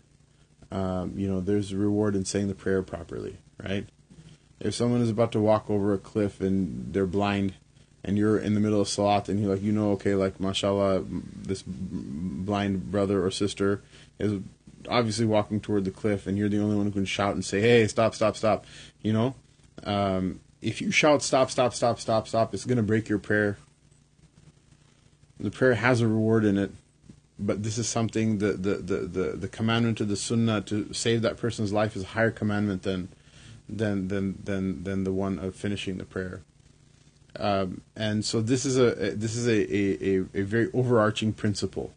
um, 0.71 1.13
you 1.17 1.27
know, 1.27 1.41
there's 1.41 1.71
a 1.71 1.77
reward 1.77 2.15
in 2.15 2.25
saying 2.25 2.47
the 2.47 2.55
prayer 2.55 2.81
properly, 2.81 3.37
right? 3.61 3.87
If 4.59 4.73
someone 4.73 5.01
is 5.01 5.09
about 5.09 5.31
to 5.33 5.39
walk 5.39 5.69
over 5.69 5.93
a 5.93 5.97
cliff 5.97 6.39
and 6.39 6.93
they're 6.93 7.05
blind, 7.05 7.53
and 8.03 8.17
you're 8.17 8.37
in 8.37 8.53
the 8.53 8.59
middle 8.59 8.81
of 8.81 8.89
salat 8.89 9.29
and 9.29 9.39
you're 9.39 9.53
like, 9.53 9.61
you 9.61 9.71
know, 9.71 9.91
okay, 9.91 10.15
like 10.15 10.39
mashallah, 10.39 11.03
this 11.07 11.63
blind 11.65 12.91
brother 12.91 13.23
or 13.23 13.29
sister 13.29 13.81
is 14.19 14.41
obviously 14.89 15.25
walking 15.25 15.59
toward 15.59 15.85
the 15.85 15.91
cliff, 15.91 16.25
and 16.25 16.37
you're 16.37 16.49
the 16.49 16.59
only 16.59 16.75
one 16.75 16.85
who 16.85 16.91
can 16.91 17.05
shout 17.05 17.33
and 17.33 17.45
say, 17.45 17.61
hey, 17.61 17.87
stop, 17.87 18.15
stop, 18.15 18.35
stop. 18.35 18.65
You 19.01 19.13
know, 19.13 19.35
um, 19.83 20.39
if 20.61 20.81
you 20.81 20.91
shout, 20.91 21.21
stop, 21.21 21.51
stop, 21.51 21.73
stop, 21.73 21.99
stop, 21.99 22.27
stop, 22.27 22.53
it's 22.53 22.65
going 22.65 22.77
to 22.77 22.83
break 22.83 23.09
your 23.09 23.19
prayer. 23.19 23.57
The 25.39 25.51
prayer 25.51 25.75
has 25.75 26.01
a 26.01 26.07
reward 26.07 26.45
in 26.45 26.57
it, 26.57 26.71
but 27.45 27.63
this 27.63 27.77
is 27.77 27.87
something 27.87 28.37
the 28.37 28.53
the, 28.53 28.75
the, 28.75 28.97
the, 28.97 29.23
the 29.37 29.47
commandment 29.47 29.99
of 29.99 30.07
the 30.07 30.15
sunnah 30.15 30.61
to 30.61 30.93
save 30.93 31.21
that 31.23 31.37
person's 31.37 31.73
life 31.73 31.95
is 31.95 32.03
a 32.03 32.07
higher 32.07 32.31
commandment 32.31 32.83
than 32.83 33.09
than 33.67 34.07
than 34.07 34.37
than 34.43 34.83
than 34.83 35.03
the 35.03 35.11
one 35.11 35.39
of 35.39 35.55
finishing 35.55 35.97
the 35.97 36.05
prayer. 36.05 36.41
Um, 37.39 37.81
and 37.95 38.25
so 38.25 38.41
this 38.41 38.65
is 38.65 38.77
a 38.77 38.91
this 39.11 39.35
is 39.35 39.47
a, 39.47 39.75
a, 39.75 40.17
a, 40.17 40.41
a, 40.41 40.43
very 40.43 40.69
overarching 40.73 41.31
principle 41.31 41.93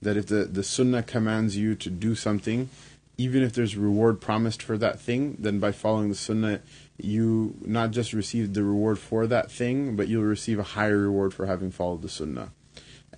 that 0.00 0.16
if 0.16 0.26
the, 0.26 0.44
the 0.44 0.62
sunnah 0.62 1.02
commands 1.02 1.56
you 1.56 1.74
to 1.74 1.90
do 1.90 2.14
something, 2.14 2.70
even 3.18 3.42
if 3.42 3.52
there's 3.52 3.76
reward 3.76 4.20
promised 4.20 4.62
for 4.62 4.78
that 4.78 5.00
thing, 5.00 5.36
then 5.40 5.58
by 5.58 5.72
following 5.72 6.08
the 6.08 6.14
sunnah, 6.14 6.60
you 6.98 7.56
not 7.62 7.90
just 7.90 8.12
receive 8.12 8.54
the 8.54 8.62
reward 8.62 8.98
for 8.98 9.26
that 9.26 9.50
thing, 9.50 9.96
but 9.96 10.06
you'll 10.06 10.22
receive 10.22 10.58
a 10.58 10.62
higher 10.62 10.98
reward 10.98 11.34
for 11.34 11.46
having 11.46 11.70
followed 11.70 12.02
the 12.02 12.08
sunnah. 12.08 12.52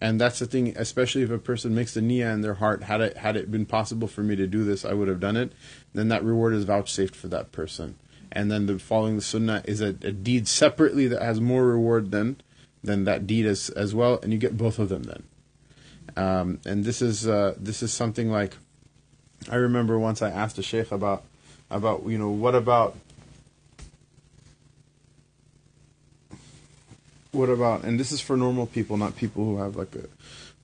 And 0.01 0.21
that's 0.21 0.39
the 0.39 0.47
thing, 0.47 0.75
especially 0.77 1.23
if 1.23 1.31
a 1.31 1.39
person 1.39 1.75
makes 1.75 1.95
the 1.95 2.01
niyyah 2.01 2.33
in 2.33 2.41
their 2.43 2.55
heart, 2.55 2.85
had 2.85 3.01
it 3.01 3.17
had 3.17 3.37
it 3.37 3.51
been 3.51 3.67
possible 3.67 4.07
for 4.07 4.23
me 4.23 4.37
to 4.37 4.47
do 4.47 4.63
this, 4.65 4.85
I 4.85 4.93
would 4.93 5.09
have 5.09 5.21
done 5.21 5.37
it. 5.37 5.53
Then 5.93 6.09
that 6.09 6.23
reward 6.23 6.55
is 6.55 6.65
vouchsafed 6.65 7.17
for 7.17 7.29
that 7.29 7.51
person 7.51 7.97
and 8.33 8.51
then 8.51 8.67
the 8.67 8.79
following 8.79 9.17
the 9.17 9.23
sunnah 9.23 9.63
is 9.65 9.81
a, 9.81 9.89
a, 9.89 10.13
deed 10.13 10.47
separately 10.49 11.07
that 11.09 11.23
has 11.23 11.41
more 11.41 11.67
reward 11.67 12.11
than 12.11 12.37
than 12.83 13.05
that 13.05 13.27
deed 13.27 13.47
as 13.47 13.71
as 13.71 13.95
well, 13.95 14.19
and 14.23 14.33
you 14.33 14.39
get 14.39 14.57
both 14.57 14.79
of 14.79 14.89
them 14.89 15.05
then. 15.05 15.23
Um, 16.17 16.61
and 16.65 16.85
this 16.85 17.03
is 17.03 17.27
uh, 17.27 17.55
this 17.59 17.83
is 17.83 17.93
something 17.93 18.31
like 18.31 18.57
I 19.51 19.57
remember 19.57 19.99
once 19.99 20.23
I 20.23 20.31
asked 20.31 20.59
a 20.59 20.63
sheikh 20.63 20.93
about 20.93 21.25
about 21.71 22.07
you 22.07 22.19
know 22.19 22.31
what 22.31 22.55
about 22.55 22.97
what 27.33 27.49
about 27.49 27.85
and 27.85 27.99
this 28.01 28.13
is 28.13 28.21
for 28.21 28.37
normal 28.37 28.67
people, 28.67 28.97
not 28.97 29.17
people 29.17 29.45
who 29.45 29.59
have 29.59 29.77
like 29.77 29.95
a 29.95 30.05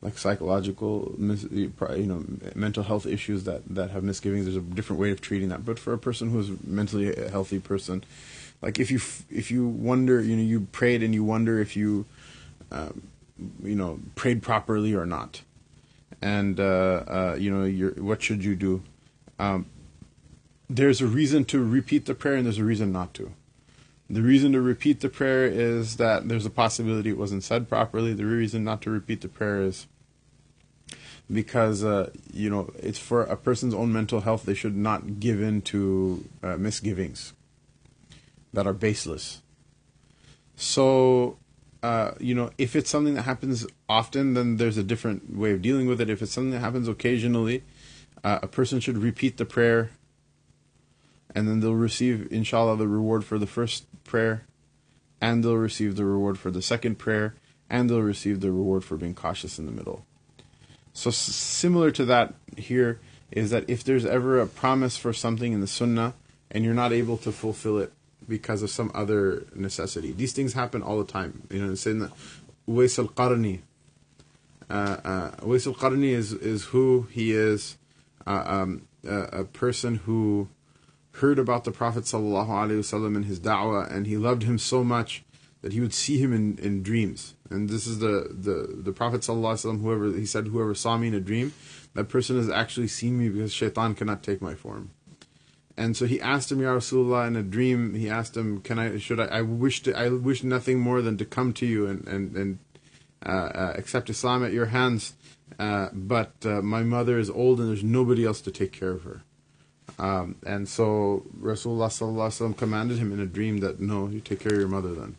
like 0.04 0.18
psychological, 0.18 1.14
you 1.18 1.72
know, 1.78 2.22
mental 2.54 2.82
health 2.82 3.06
issues 3.06 3.44
that, 3.44 3.62
that 3.74 3.90
have 3.90 4.04
misgivings. 4.04 4.44
There's 4.44 4.56
a 4.56 4.60
different 4.60 5.00
way 5.00 5.10
of 5.10 5.22
treating 5.22 5.48
that. 5.48 5.64
But 5.64 5.78
for 5.78 5.94
a 5.94 5.98
person 5.98 6.30
who's 6.30 6.50
mentally 6.62 7.16
a 7.16 7.30
healthy 7.30 7.58
person, 7.58 8.04
like 8.60 8.78
if 8.78 8.90
you 8.90 9.00
if 9.30 9.50
you 9.50 9.66
wonder, 9.66 10.20
you 10.20 10.36
know, 10.36 10.42
you 10.42 10.68
prayed 10.72 11.02
and 11.02 11.14
you 11.14 11.24
wonder 11.24 11.58
if 11.58 11.74
you, 11.74 12.04
um, 12.70 13.02
you 13.62 13.74
know, 13.74 13.98
prayed 14.14 14.42
properly 14.42 14.94
or 14.94 15.06
not, 15.06 15.40
and 16.20 16.60
uh, 16.60 17.02
uh, 17.06 17.36
you 17.38 17.50
know, 17.50 17.64
you 17.64 17.94
what 17.98 18.22
should 18.22 18.44
you 18.44 18.54
do? 18.54 18.82
Um, 19.38 19.66
there's 20.68 21.00
a 21.00 21.06
reason 21.06 21.44
to 21.46 21.64
repeat 21.64 22.06
the 22.06 22.14
prayer 22.14 22.36
and 22.36 22.46
there's 22.46 22.58
a 22.58 22.64
reason 22.64 22.92
not 22.92 23.14
to. 23.14 23.32
The 24.10 24.22
reason 24.22 24.52
to 24.52 24.60
repeat 24.60 25.00
the 25.00 25.08
prayer 25.08 25.46
is 25.46 25.96
that 25.96 26.28
there's 26.28 26.44
a 26.44 26.50
possibility 26.50 27.10
it 27.10 27.18
wasn't 27.18 27.42
said 27.42 27.68
properly. 27.68 28.12
The 28.12 28.26
reason 28.26 28.62
not 28.62 28.82
to 28.82 28.90
repeat 28.90 29.22
the 29.22 29.28
prayer 29.28 29.62
is 29.62 29.86
because 31.32 31.82
uh, 31.82 32.10
you 32.32 32.50
know 32.50 32.70
it's 32.78 32.98
for 32.98 33.22
a 33.22 33.36
person's 33.36 33.74
own 33.74 33.92
mental 33.92 34.20
health. 34.20 34.44
They 34.44 34.54
should 34.54 34.76
not 34.76 35.20
give 35.20 35.40
in 35.40 35.62
to 35.62 36.24
uh, 36.42 36.56
misgivings 36.56 37.32
that 38.52 38.66
are 38.66 38.72
baseless. 38.72 39.40
So, 40.56 41.38
uh, 41.82 42.12
you 42.20 42.34
know, 42.34 42.50
if 42.58 42.76
it's 42.76 42.90
something 42.90 43.14
that 43.14 43.22
happens 43.22 43.66
often, 43.88 44.34
then 44.34 44.56
there's 44.56 44.76
a 44.76 44.82
different 44.82 45.36
way 45.36 45.52
of 45.52 45.62
dealing 45.62 45.86
with 45.86 46.00
it. 46.00 46.08
If 46.08 46.22
it's 46.22 46.32
something 46.32 46.52
that 46.52 46.60
happens 46.60 46.88
occasionally, 46.88 47.64
uh, 48.22 48.38
a 48.42 48.46
person 48.46 48.80
should 48.80 48.98
repeat 48.98 49.36
the 49.36 49.44
prayer, 49.44 49.90
and 51.34 51.48
then 51.48 51.60
they'll 51.60 51.74
receive, 51.74 52.28
inshallah, 52.30 52.76
the 52.76 52.86
reward 52.86 53.24
for 53.24 53.38
the 53.38 53.46
first 53.46 53.86
prayer, 54.04 54.44
and 55.20 55.42
they'll 55.42 55.56
receive 55.56 55.96
the 55.96 56.04
reward 56.04 56.38
for 56.38 56.50
the 56.50 56.62
second 56.62 56.98
prayer, 56.98 57.34
and 57.68 57.88
they'll 57.88 58.00
receive 58.02 58.40
the 58.40 58.52
reward 58.52 58.84
for 58.84 58.96
being 58.96 59.14
cautious 59.14 59.58
in 59.58 59.66
the 59.66 59.72
middle. 59.72 60.04
So 60.92 61.10
similar 61.10 61.90
to 61.90 62.04
that 62.04 62.34
here 62.56 63.00
is 63.32 63.50
that 63.50 63.68
if 63.68 63.82
there's 63.82 64.06
ever 64.06 64.40
a 64.40 64.46
promise 64.46 64.96
for 64.96 65.12
something 65.12 65.52
in 65.52 65.60
the 65.60 65.66
sunnah 65.66 66.14
and 66.50 66.64
you're 66.64 66.72
not 66.72 66.92
able 66.92 67.16
to 67.18 67.32
fulfill 67.32 67.78
it 67.78 67.92
because 68.28 68.62
of 68.62 68.70
some 68.70 68.92
other 68.94 69.44
necessity, 69.54 70.12
these 70.12 70.32
things 70.32 70.52
happen 70.52 70.82
all 70.82 70.98
the 70.98 71.12
time. 71.12 71.42
You 71.50 71.66
know, 71.66 71.72
Sayyidina 71.72 72.12
Uwais 72.68 72.98
al-Qarni, 72.98 73.60
uh, 74.70 74.72
uh, 75.04 75.30
Uwais 75.38 75.66
al-Qarni 75.66 76.10
is, 76.10 76.32
is 76.32 76.64
who 76.66 77.08
he 77.10 77.32
is, 77.32 77.76
uh, 78.26 78.44
um, 78.46 78.86
a 79.06 79.44
person 79.44 79.96
who 79.96 80.48
heard 81.14 81.38
about 81.38 81.64
the 81.64 81.70
Prophet 81.70 82.04
wasallam 82.04 83.16
and 83.16 83.24
his 83.24 83.40
da'wah, 83.40 83.90
and 83.90 84.06
he 84.06 84.16
loved 84.16 84.42
him 84.42 84.58
so 84.58 84.82
much 84.82 85.24
that 85.64 85.72
he 85.72 85.80
would 85.80 85.94
see 85.94 86.18
him 86.18 86.32
in, 86.32 86.58
in 86.58 86.82
dreams. 86.82 87.34
And 87.48 87.70
this 87.70 87.86
is 87.86 87.98
the, 87.98 88.28
the, 88.30 88.82
the 88.82 88.92
Prophet 88.92 89.22
ﷺ, 89.22 89.80
whoever 89.80 90.12
he 90.12 90.26
said, 90.26 90.48
whoever 90.48 90.74
saw 90.74 90.98
me 90.98 91.08
in 91.08 91.14
a 91.14 91.20
dream, 91.20 91.54
that 91.94 92.10
person 92.10 92.36
has 92.36 92.50
actually 92.50 92.88
seen 92.88 93.18
me 93.18 93.30
because 93.30 93.50
shaitan 93.50 93.94
cannot 93.94 94.22
take 94.22 94.42
my 94.42 94.54
form. 94.54 94.90
And 95.76 95.96
so 95.96 96.04
he 96.04 96.20
asked 96.20 96.52
him, 96.52 96.60
Ya 96.60 96.74
Rasulullah, 96.74 97.26
in 97.26 97.36
a 97.36 97.42
dream, 97.42 97.94
he 97.94 98.10
asked 98.10 98.36
him, 98.36 98.60
Can 98.60 98.78
I 98.78 98.98
should 98.98 99.18
I 99.18 99.24
I 99.24 99.42
wish 99.42 99.82
to 99.84 99.98
I 99.98 100.10
wish 100.10 100.44
nothing 100.44 100.78
more 100.78 101.00
than 101.00 101.16
to 101.16 101.24
come 101.24 101.52
to 101.54 101.66
you 101.66 101.86
and, 101.86 102.06
and, 102.06 102.36
and 102.36 102.58
uh, 103.24 103.30
uh, 103.30 103.72
accept 103.76 104.10
Islam 104.10 104.44
at 104.44 104.52
your 104.52 104.66
hands. 104.66 105.14
Uh, 105.58 105.88
but 105.92 106.34
uh, 106.44 106.60
my 106.60 106.82
mother 106.82 107.18
is 107.18 107.30
old 107.30 107.58
and 107.58 107.70
there's 107.70 107.82
nobody 107.82 108.24
else 108.24 108.40
to 108.42 108.50
take 108.50 108.72
care 108.72 108.90
of 108.90 109.04
her. 109.04 109.22
Um, 109.98 110.36
and 110.46 110.68
so 110.68 111.24
Rasulullah 111.38 112.56
commanded 112.56 112.98
him 112.98 113.12
in 113.12 113.20
a 113.20 113.26
dream 113.26 113.58
that 113.58 113.80
no, 113.80 114.08
you 114.08 114.20
take 114.20 114.40
care 114.40 114.52
of 114.52 114.58
your 114.58 114.68
mother 114.68 114.92
then. 114.92 115.16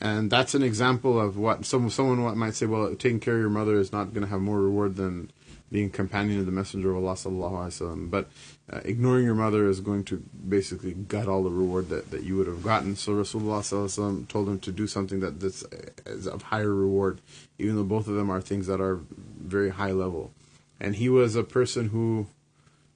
And 0.00 0.30
that's 0.30 0.54
an 0.54 0.62
example 0.62 1.20
of 1.20 1.36
what 1.36 1.64
some, 1.64 1.90
someone 1.90 2.38
might 2.38 2.54
say, 2.54 2.66
well, 2.66 2.94
taking 2.94 3.20
care 3.20 3.34
of 3.34 3.40
your 3.40 3.50
mother 3.50 3.80
is 3.80 3.92
not 3.92 4.12
going 4.12 4.22
to 4.22 4.28
have 4.28 4.40
more 4.40 4.60
reward 4.60 4.96
than 4.96 5.32
being 5.70 5.90
companion 5.90 6.38
of 6.40 6.46
the 6.46 6.52
Messenger 6.52 6.90
of 6.92 6.96
Allah 7.04 7.14
sallallahu 7.14 7.52
alaihi 7.52 7.82
wasallam. 7.82 8.10
But 8.10 8.30
uh, 8.72 8.80
ignoring 8.84 9.24
your 9.24 9.34
mother 9.34 9.68
is 9.68 9.80
going 9.80 10.04
to 10.04 10.22
basically 10.48 10.92
gut 10.92 11.28
all 11.28 11.42
the 11.42 11.50
reward 11.50 11.88
that, 11.88 12.10
that 12.10 12.22
you 12.22 12.36
would 12.36 12.46
have 12.46 12.62
gotten. 12.62 12.96
So 12.96 13.12
Rasulullah 13.12 13.60
sallallahu 13.60 13.98
alaihi 13.98 14.28
told 14.28 14.48
him 14.48 14.60
to 14.60 14.72
do 14.72 14.86
something 14.86 15.20
that 15.20 15.40
this 15.40 15.64
is 16.06 16.26
of 16.26 16.42
higher 16.42 16.72
reward, 16.72 17.20
even 17.58 17.76
though 17.76 17.84
both 17.84 18.08
of 18.08 18.14
them 18.14 18.30
are 18.30 18.40
things 18.40 18.66
that 18.66 18.80
are 18.80 19.00
very 19.10 19.70
high 19.70 19.92
level. 19.92 20.32
And 20.80 20.96
he 20.96 21.08
was 21.08 21.34
a 21.34 21.42
person 21.42 21.88
who 21.88 22.28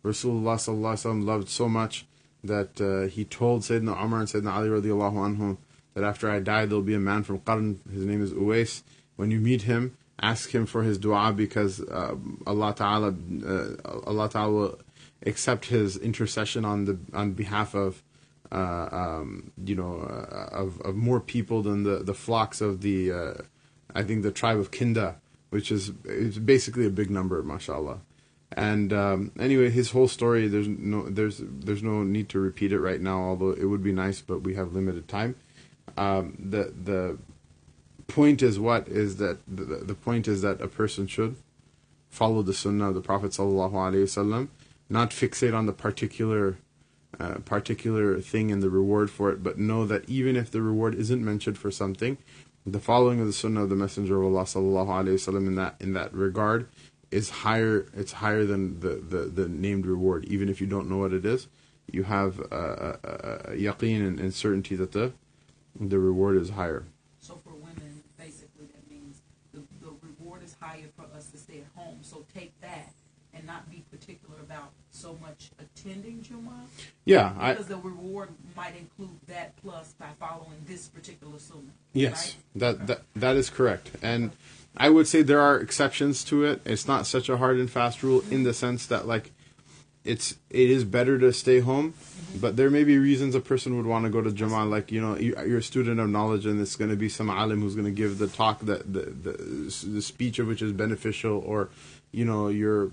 Rasulullah 0.04 1.24
loved 1.24 1.48
so 1.48 1.68
much 1.68 2.06
that 2.44 2.80
uh, 2.80 3.08
he 3.08 3.24
told 3.24 3.62
Sayyidina 3.62 4.02
Umar 4.04 4.20
and 4.20 4.28
Sayyidina 4.28 4.52
Ali 4.52 4.68
radiallahu 4.68 5.36
anhu 5.36 5.56
that 5.94 6.04
after 6.04 6.30
I 6.30 6.40
die, 6.40 6.66
there'll 6.66 6.82
be 6.82 6.94
a 6.94 7.00
man 7.00 7.22
from 7.22 7.38
Qarn. 7.40 7.78
His 7.92 8.04
name 8.04 8.22
is 8.22 8.32
Uwais. 8.32 8.82
When 9.16 9.30
you 9.30 9.38
meet 9.38 9.62
him, 9.62 9.96
ask 10.20 10.50
him 10.50 10.66
for 10.66 10.82
his 10.82 10.98
dua 10.98 11.32
because 11.32 11.80
uh, 11.80 12.16
Allah 12.46 12.74
Taala, 12.74 13.10
uh, 13.44 14.08
Allah 14.08 14.28
Taala 14.28 14.52
will 14.52 14.78
accept 15.24 15.66
his 15.66 15.96
intercession 15.96 16.64
on 16.64 16.84
the 16.86 16.98
on 17.12 17.32
behalf 17.32 17.74
of. 17.74 18.02
Uh, 18.50 18.88
um, 18.92 19.50
you 19.64 19.74
know, 19.74 20.02
uh, 20.02 20.48
of, 20.52 20.78
of 20.82 20.94
more 20.94 21.20
people 21.20 21.62
than 21.62 21.84
the, 21.84 22.00
the 22.00 22.12
flocks 22.12 22.60
of 22.60 22.82
the, 22.82 23.10
uh, 23.10 23.32
I 23.94 24.02
think 24.02 24.22
the 24.22 24.30
tribe 24.30 24.58
of 24.58 24.70
Kinda, 24.70 25.16
which 25.48 25.72
is 25.72 25.90
it's 26.04 26.36
basically 26.36 26.84
a 26.84 26.90
big 26.90 27.08
number, 27.08 27.42
mashallah. 27.42 28.00
And 28.54 28.92
um, 28.92 29.32
anyway, 29.38 29.70
his 29.70 29.90
whole 29.90 30.08
story. 30.08 30.46
There's 30.48 30.68
no 30.68 31.08
there's 31.08 31.40
there's 31.42 31.82
no 31.82 32.02
need 32.02 32.28
to 32.30 32.38
repeat 32.38 32.72
it 32.72 32.80
right 32.80 33.00
now. 33.00 33.20
Although 33.20 33.52
it 33.52 33.64
would 33.64 33.82
be 33.82 33.92
nice, 33.92 34.20
but 34.20 34.42
we 34.42 34.54
have 34.54 34.72
limited 34.72 35.08
time 35.08 35.36
um, 35.96 36.36
the 36.38 36.72
the 36.84 37.18
point 38.06 38.42
is 38.42 38.58
what 38.58 38.88
is 38.88 39.16
that 39.16 39.38
the, 39.48 39.64
the 39.64 39.94
point 39.94 40.28
is 40.28 40.42
that 40.42 40.60
a 40.60 40.68
person 40.68 41.06
should 41.06 41.36
follow 42.10 42.42
the 42.42 42.52
sunnah 42.52 42.88
of 42.88 42.94
the 42.94 43.00
Prophet 43.00 43.30
sallallahu 43.32 43.72
alaihi 43.72 44.04
wasallam, 44.04 44.48
not 44.88 45.10
fixate 45.10 45.54
on 45.56 45.66
the 45.66 45.72
particular 45.72 46.58
uh, 47.20 47.34
particular 47.44 48.20
thing 48.20 48.50
and 48.50 48.62
the 48.62 48.70
reward 48.70 49.10
for 49.10 49.30
it, 49.30 49.42
but 49.42 49.58
know 49.58 49.84
that 49.86 50.08
even 50.08 50.34
if 50.34 50.50
the 50.50 50.62
reward 50.62 50.94
isn't 50.94 51.22
mentioned 51.22 51.58
for 51.58 51.70
something, 51.70 52.16
the 52.66 52.80
following 52.80 53.20
of 53.20 53.26
the 53.26 53.32
Sunnah 53.34 53.64
of 53.64 53.68
the 53.68 53.76
Messenger 53.76 54.18
of 54.22 54.34
Allah 54.34 54.44
sallallahu 54.44 54.86
wasallam 54.86 55.46
in 55.46 55.54
that 55.56 55.76
in 55.80 55.92
that 55.92 56.12
regard 56.14 56.68
is 57.12 57.30
higher. 57.30 57.86
It's 57.94 58.12
higher 58.12 58.44
than 58.44 58.80
the, 58.80 58.94
the, 58.96 59.24
the 59.24 59.48
named 59.48 59.86
reward, 59.86 60.24
even 60.26 60.48
if 60.48 60.60
you 60.60 60.66
don't 60.66 60.88
know 60.88 60.98
what 60.98 61.12
it 61.12 61.24
is. 61.24 61.48
You 61.90 62.04
have 62.04 62.38
a, 62.38 62.98
a, 63.04 63.52
a 63.52 63.56
yaqeen 63.56 64.06
and, 64.06 64.18
and 64.18 64.32
certainty 64.32 64.76
that 64.76 64.92
the 64.92 65.12
the 65.78 65.98
reward 65.98 66.36
is 66.36 66.50
higher. 66.50 66.84
So 67.20 67.34
for 67.34 67.50
women, 67.50 68.02
basically, 68.18 68.66
that 68.66 68.90
means 68.90 69.20
the, 69.52 69.60
the 69.80 69.92
reward 70.02 70.42
is 70.42 70.54
higher 70.60 70.88
for 70.96 71.04
us 71.16 71.30
to 71.30 71.38
stay 71.38 71.58
at 71.60 71.80
home. 71.80 71.98
So 72.02 72.24
take 72.34 72.58
that 72.60 72.92
and 73.34 73.46
not 73.46 73.70
be 73.70 73.84
particular 73.90 74.36
about 74.40 74.70
so 74.90 75.18
much 75.22 75.50
attending 75.58 76.20
Jummah. 76.20 76.66
Yeah, 77.04 77.34
I, 77.38 77.52
Because 77.52 77.68
the 77.68 77.78
reward 77.78 78.28
might 78.56 78.76
include 78.76 79.18
that 79.26 79.56
plus 79.56 79.94
by 79.94 80.08
following 80.20 80.62
this 80.66 80.88
particular 80.88 81.38
sunnah. 81.38 81.72
Yes, 81.92 82.36
right? 82.54 82.60
that 82.60 82.86
that 82.86 83.02
that 83.16 83.36
is 83.36 83.50
correct, 83.50 83.90
and 84.02 84.32
I 84.76 84.88
would 84.88 85.06
say 85.06 85.22
there 85.22 85.40
are 85.40 85.58
exceptions 85.58 86.24
to 86.24 86.44
it. 86.44 86.62
It's 86.64 86.88
not 86.88 87.06
such 87.06 87.28
a 87.28 87.36
hard 87.36 87.58
and 87.58 87.70
fast 87.70 88.02
rule 88.02 88.24
in 88.30 88.42
the 88.42 88.54
sense 88.54 88.86
that 88.86 89.06
like 89.06 89.30
it's 90.04 90.36
it 90.50 90.70
is 90.70 90.82
better 90.84 91.18
to 91.18 91.32
stay 91.32 91.60
home, 91.60 91.94
but 92.40 92.56
there 92.56 92.70
may 92.70 92.82
be 92.82 92.98
reasons 92.98 93.34
a 93.34 93.40
person 93.40 93.76
would 93.76 93.86
want 93.86 94.04
to 94.04 94.10
go 94.10 94.20
to 94.20 94.32
Jama. 94.32 94.64
Like 94.64 94.90
you 94.90 95.00
know, 95.00 95.16
you- 95.16 95.36
you're 95.46 95.58
a 95.58 95.62
student 95.62 96.00
of 96.00 96.08
knowledge, 96.08 96.44
and 96.46 96.60
it's 96.60 96.74
going 96.74 96.90
to 96.90 96.96
be 96.96 97.08
some 97.08 97.30
alim 97.30 97.60
who's 97.60 97.74
going 97.74 97.84
to 97.84 97.90
give 97.92 98.18
the 98.18 98.26
talk 98.26 98.60
that 98.60 98.92
the, 98.92 99.00
the 99.02 99.86
the 99.88 100.02
speech 100.02 100.38
of 100.38 100.48
which 100.48 100.60
is 100.62 100.72
beneficial, 100.72 101.38
or 101.46 101.68
you 102.10 102.24
know 102.24 102.48
you're 102.48 102.90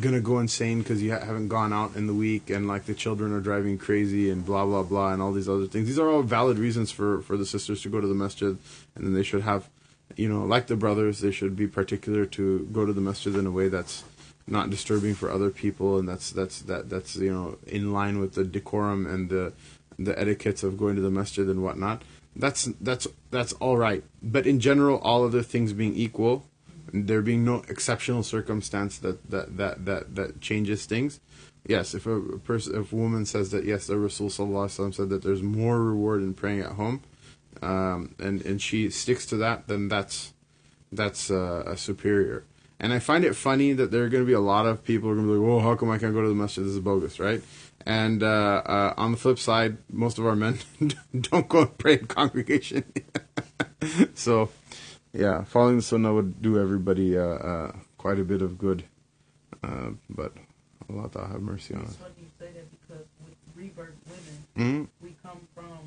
gonna 0.00 0.20
go 0.20 0.38
insane 0.38 0.78
because 0.78 1.02
you 1.02 1.12
ha- 1.12 1.24
haven't 1.24 1.48
gone 1.48 1.72
out 1.72 1.96
in 1.96 2.06
the 2.06 2.14
week 2.14 2.48
and 2.48 2.68
like 2.68 2.84
the 2.86 2.94
children 2.94 3.32
are 3.32 3.40
driving 3.40 3.76
crazy 3.76 4.30
and 4.30 4.46
blah 4.46 4.64
blah 4.64 4.84
blah 4.84 5.12
and 5.12 5.20
all 5.20 5.32
these 5.32 5.48
other 5.48 5.66
things 5.66 5.88
these 5.88 5.98
are 5.98 6.08
all 6.08 6.22
valid 6.22 6.60
reasons 6.60 6.92
for 6.92 7.20
for 7.22 7.36
the 7.36 7.44
sisters 7.44 7.82
to 7.82 7.88
go 7.88 8.00
to 8.00 8.06
the 8.06 8.14
masjid 8.14 8.56
and 8.94 9.04
then 9.04 9.12
they 9.14 9.24
should 9.24 9.42
have 9.42 9.68
you 10.16 10.28
know 10.28 10.44
like 10.44 10.66
the 10.66 10.76
brothers 10.76 11.20
they 11.20 11.30
should 11.30 11.56
be 11.56 11.66
particular 11.66 12.24
to 12.26 12.68
go 12.72 12.84
to 12.86 12.92
the 12.92 13.00
masjid 13.00 13.34
in 13.36 13.46
a 13.46 13.50
way 13.50 13.68
that's 13.68 14.04
not 14.46 14.70
disturbing 14.70 15.14
for 15.14 15.30
other 15.30 15.50
people 15.50 15.98
and 15.98 16.08
that's 16.08 16.30
that's 16.30 16.62
that 16.62 16.88
that's 16.88 17.16
you 17.16 17.32
know 17.32 17.56
in 17.66 17.92
line 17.92 18.18
with 18.18 18.34
the 18.34 18.44
decorum 18.44 19.06
and 19.06 19.28
the 19.28 19.52
the 19.98 20.18
etiquettes 20.18 20.62
of 20.62 20.78
going 20.78 20.96
to 20.96 21.02
the 21.02 21.10
masjid 21.10 21.48
and 21.48 21.62
whatnot 21.62 22.02
that's 22.36 22.64
that's 22.80 23.06
that's 23.30 23.52
all 23.54 23.76
right 23.76 24.02
but 24.22 24.46
in 24.46 24.58
general 24.60 24.98
all 24.98 25.24
other 25.24 25.42
things 25.42 25.72
being 25.72 25.94
equal 25.94 26.44
there 26.92 27.22
being 27.22 27.44
no 27.44 27.62
exceptional 27.68 28.22
circumstance 28.22 28.98
that 28.98 29.30
that 29.30 29.56
that 29.56 29.84
that, 29.84 30.14
that 30.14 30.40
changes 30.40 30.86
things. 30.86 31.20
Yes, 31.66 31.94
if 31.94 32.06
a 32.06 32.20
person, 32.38 32.80
if 32.80 32.92
a 32.92 32.96
woman 32.96 33.26
says 33.26 33.50
that 33.50 33.64
yes, 33.64 33.86
the 33.86 33.98
Rasul 33.98 34.30
said 34.30 35.08
that 35.10 35.22
there's 35.22 35.42
more 35.42 35.82
reward 35.82 36.22
in 36.22 36.34
praying 36.34 36.60
at 36.60 36.72
home, 36.72 37.02
um, 37.62 38.14
and 38.18 38.42
and 38.44 38.60
she 38.60 38.90
sticks 38.90 39.26
to 39.26 39.36
that, 39.38 39.68
then 39.68 39.88
that's 39.88 40.32
that's 40.92 41.30
uh, 41.30 41.62
a 41.66 41.76
superior. 41.76 42.44
And 42.82 42.92
I 42.94 42.98
find 42.98 43.24
it 43.24 43.36
funny 43.36 43.74
that 43.74 43.90
there 43.90 44.04
are 44.04 44.08
going 44.08 44.22
to 44.22 44.26
be 44.26 44.32
a 44.32 44.40
lot 44.40 44.64
of 44.66 44.82
people 44.82 45.08
who 45.08 45.12
are 45.12 45.16
going 45.16 45.26
to 45.28 45.32
be 45.34 45.38
like, 45.38 45.46
"Whoa, 45.48 45.60
how 45.60 45.74
come 45.76 45.90
I 45.90 45.98
can't 45.98 46.14
go 46.14 46.22
to 46.22 46.28
the 46.28 46.34
masjid? 46.34 46.64
This 46.64 46.72
is 46.72 46.80
bogus, 46.80 47.20
right?" 47.20 47.42
And 47.86 48.22
uh, 48.22 48.62
uh, 48.64 48.94
on 48.96 49.12
the 49.12 49.16
flip 49.18 49.38
side, 49.38 49.78
most 49.90 50.18
of 50.18 50.26
our 50.26 50.36
men 50.36 50.58
don't 51.20 51.48
go 51.48 51.62
and 51.62 51.78
pray 51.78 51.94
in 51.94 52.06
congregation. 52.06 52.84
so, 54.14 54.50
yeah, 55.12 55.44
following 55.44 55.76
the 55.76 55.82
sunnah 55.82 56.12
would 56.12 56.40
do 56.42 56.58
everybody 56.58 57.16
uh, 57.16 57.22
uh, 57.22 57.72
quite 57.98 58.18
a 58.18 58.24
bit 58.24 58.42
of 58.42 58.58
good. 58.58 58.84
Uh, 59.62 59.90
but 60.08 60.32
Allah 60.88 61.08
have 61.30 61.40
mercy 61.40 61.74
on 61.74 61.82
It's 61.82 61.90
us. 61.92 61.96
funny 61.96 62.12
you 62.20 62.26
say 62.38 62.52
that 62.52 62.70
because 62.70 63.06
with 63.24 63.34
revert 63.54 63.94
women, 64.06 64.88
hmm 65.00 65.04
we 65.04 65.14
come 65.22 65.40
from 65.54 65.78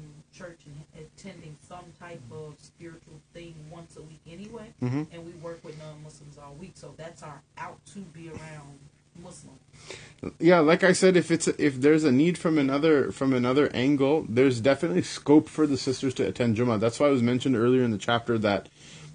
attending 0.95 1.57
some 1.67 1.85
type 1.99 2.21
of 2.31 2.55
spiritual 2.61 3.19
thing 3.33 3.55
once 3.71 3.95
a 3.97 4.01
week 4.01 4.21
anyway, 4.29 4.73
Mhm. 4.81 5.07
and 5.11 5.25
we 5.25 5.31
work 5.33 5.63
with 5.63 5.77
non-Muslims 5.79 6.37
all 6.37 6.53
week. 6.55 6.73
So 6.75 6.93
that's 6.97 7.23
our 7.23 7.41
out 7.57 7.79
to 7.93 7.99
be 7.99 8.29
around 8.29 8.79
Muslim. 9.21 9.55
Yeah, 10.39 10.59
like 10.59 10.83
I 10.83 10.93
said, 10.93 11.15
if 11.17 11.29
it's 11.29 11.47
if 11.47 11.81
there's 11.81 12.03
a 12.03 12.11
need 12.11 12.37
from 12.37 12.57
another 12.57 13.11
from 13.11 13.33
another 13.33 13.69
angle, 13.73 14.25
there's 14.27 14.59
definitely 14.61 15.03
scope 15.03 15.49
for 15.49 15.67
the 15.67 15.77
sisters 15.77 16.13
to 16.15 16.27
attend 16.27 16.57
Jummah. 16.57 16.79
That's 16.79 16.99
why 16.99 17.07
it 17.07 17.11
was 17.11 17.21
mentioned 17.21 17.55
earlier 17.55 17.83
in 17.83 17.91
the 17.91 17.97
chapter 17.97 18.37
that 18.39 18.69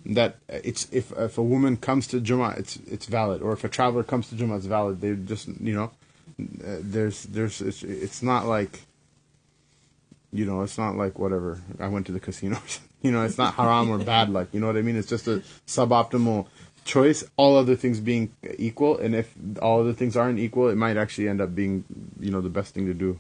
that 0.07 0.37
it's 0.49 0.87
if 0.93 1.11
if 1.13 1.39
a 1.39 1.43
woman 1.43 1.77
comes 1.77 2.07
to 2.09 2.21
Jummah, 2.21 2.59
it's 2.59 2.77
it's 2.87 3.07
valid, 3.07 3.43
or 3.43 3.53
if 3.53 3.65
a 3.65 3.69
traveler 3.69 4.05
comes 4.05 4.29
to 4.29 4.35
Jummah, 4.37 4.59
it's 4.59 4.67
valid. 4.67 5.01
They 5.01 5.15
just 5.15 5.49
you 5.49 5.75
know, 5.75 5.91
there's 6.39 7.25
there's 7.25 7.61
it's, 7.61 7.83
it's 7.83 8.23
not 8.23 8.47
like 8.47 8.81
you 10.33 10.45
know, 10.45 10.63
it's 10.63 10.79
not 10.79 10.97
like 10.97 11.19
whatever. 11.19 11.61
I 11.79 11.89
went 11.89 12.07
to 12.07 12.13
the 12.13 12.21
casino. 12.21 12.59
you 13.03 13.11
know, 13.11 13.23
it's 13.23 13.39
not 13.39 13.55
haram 13.55 13.91
or 13.91 13.99
bad. 13.99 14.31
Like 14.31 14.53
you 14.53 14.61
know 14.61 14.67
what 14.67 14.77
I 14.77 14.83
mean. 14.83 14.97
It's 14.97 15.09
just 15.09 15.27
a 15.27 15.43
suboptimal 15.67 16.47
choice. 16.85 17.25
All 17.37 17.57
other 17.57 17.77
things 17.77 18.01
being 18.01 18.33
equal, 18.59 18.99
and 18.99 19.15
if 19.15 19.35
all 19.63 19.81
other 19.81 19.93
things 19.93 20.17
aren't 20.17 20.39
equal, 20.39 20.69
it 20.69 20.77
might 20.77 20.97
actually 20.97 21.29
end 21.29 21.41
up 21.41 21.55
being 21.55 21.85
you 22.21 22.31
know 22.31 22.41
the 22.41 22.51
best 22.51 22.75
thing 22.75 22.87
to 22.87 22.95
do. 22.95 23.19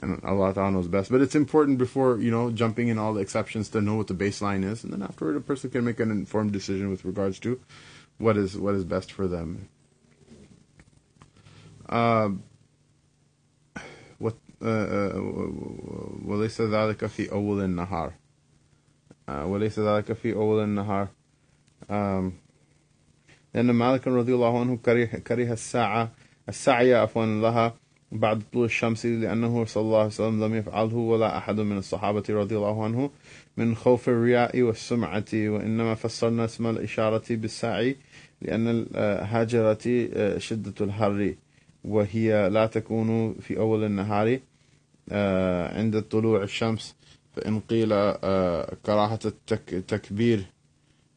And 0.00 0.22
Allah 0.24 0.54
Ta'ala 0.54 0.70
knows 0.70 0.86
best. 0.86 1.10
But 1.10 1.22
it's 1.22 1.34
important 1.34 1.76
before, 1.76 2.20
you 2.20 2.30
know, 2.30 2.52
jumping 2.52 2.86
in 2.86 2.98
all 2.98 3.12
the 3.14 3.20
exceptions 3.20 3.68
to 3.70 3.80
know 3.80 3.96
what 3.96 4.06
the 4.06 4.14
baseline 4.14 4.64
is. 4.64 4.84
And 4.84 4.92
then 4.92 5.02
afterward, 5.02 5.34
a 5.34 5.40
person 5.40 5.70
can 5.70 5.84
make 5.84 5.98
an 5.98 6.12
informed 6.12 6.52
decision 6.52 6.88
with 6.88 7.04
regards 7.04 7.40
to 7.40 7.60
what 8.18 8.36
is 8.36 8.56
what 8.56 8.74
is 8.74 8.84
best 8.84 9.10
for 9.10 9.26
them. 9.26 9.68
Uh, 11.88 12.30
وليس 16.24 16.60
ذلك 16.60 17.06
في 17.06 17.32
أول 17.32 17.64
النهار. 17.64 18.12
uh, 19.28 19.30
وليس 19.30 19.78
ذلك 19.78 20.12
في 20.12 20.34
أول 20.34 20.64
النهار. 20.64 21.08
لأن 23.54 23.70
مالك 23.70 24.08
رضي 24.08 24.34
الله 24.34 24.60
عنه 24.60 24.76
كره, 25.24 25.52
الساعة 25.52 26.12
السعي 26.48 26.94
عفوا 26.94 27.26
لها 27.26 27.74
بعد 28.12 28.42
طلوع 28.52 28.64
الشمس 28.64 29.06
لأنه 29.06 29.64
صلى 29.64 29.82
الله 29.82 29.98
عليه 29.98 30.06
وسلم 30.06 30.44
لم 30.44 30.54
يفعله 30.54 30.96
ولا 30.96 31.38
أحد 31.38 31.60
من 31.60 31.78
الصحابة 31.78 32.22
رضي 32.28 32.56
الله 32.56 32.84
عنه 32.84 33.10
من 33.56 33.74
خوف 33.74 34.08
الرياء 34.08 34.62
والسمعة 34.62 35.24
وإنما 35.34 35.94
فسرنا 35.94 36.44
اسم 36.44 36.66
الإشارة 36.66 37.24
بالسعي 37.30 37.96
لأن 38.42 38.86
الهاجرة 38.94 40.08
شدة 40.38 40.74
الحر 40.80 41.34
وهي 41.84 42.50
لا 42.50 42.66
تكون 42.66 43.34
في 43.34 43.58
أول 43.58 43.84
النهار. 43.84 44.28
آه، 44.34 44.40
عند 45.76 46.02
طلوع 46.02 46.42
الشمس 46.42 46.94
فإن 47.36 47.60
قيل 47.60 47.88
آه، 47.92 48.76
كراهة 48.86 49.18
التكبير 49.52 50.44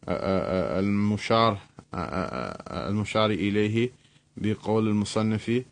آه، 0.10 0.80
المشار 0.80 1.58
المشار 2.71 3.30
إليه 3.30 3.91
بقول 4.38 4.88
المصنف 4.88 5.63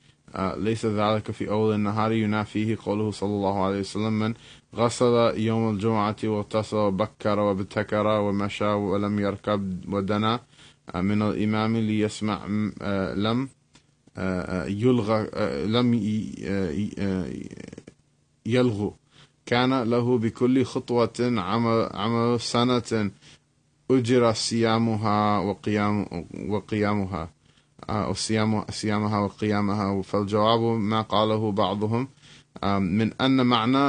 ليس 0.58 0.86
ذلك 0.86 1.32
في 1.32 1.50
أول 1.50 1.76
النهار 1.76 2.12
ينافيه 2.12 2.78
قوله 2.86 3.12
صلى 3.12 3.30
الله 3.30 3.64
عليه 3.66 3.80
وسلم 3.80 4.20
من 4.20 4.34
غسل 4.76 5.34
يوم 5.38 5.70
الجمعة 5.74 6.16
واغتسل 6.24 6.78
وبكر 6.78 7.40
وابتكر 7.40 8.08
ومشى 8.08 8.66
ولم 8.66 9.20
يركب 9.20 9.94
ودنا 9.94 10.40
من 10.96 11.22
الإمام 11.22 11.78
ليسمع 11.78 12.46
لم 13.16 13.50
يلغى 14.68 15.28
لم 15.66 15.94
يلغو. 18.56 18.94
كان 19.46 19.84
له 19.84 20.18
بكل 20.18 20.66
خطوة 20.66 21.20
عمل, 21.20 22.40
سنة 22.40 23.12
أجر 23.92 24.34
صيامها 24.34 25.40
وقيام 25.40 26.06
وقيامها 26.50 27.30
صيام 28.12 28.66
صيامها 28.70 29.20
وقيامها. 29.20 30.02
فالجواب 30.02 30.60
ما 30.80 31.02
قاله 31.02 31.52
بعضهم 31.52 32.08
من 32.80 33.14
أن 33.22 33.46
معنى 33.46 33.86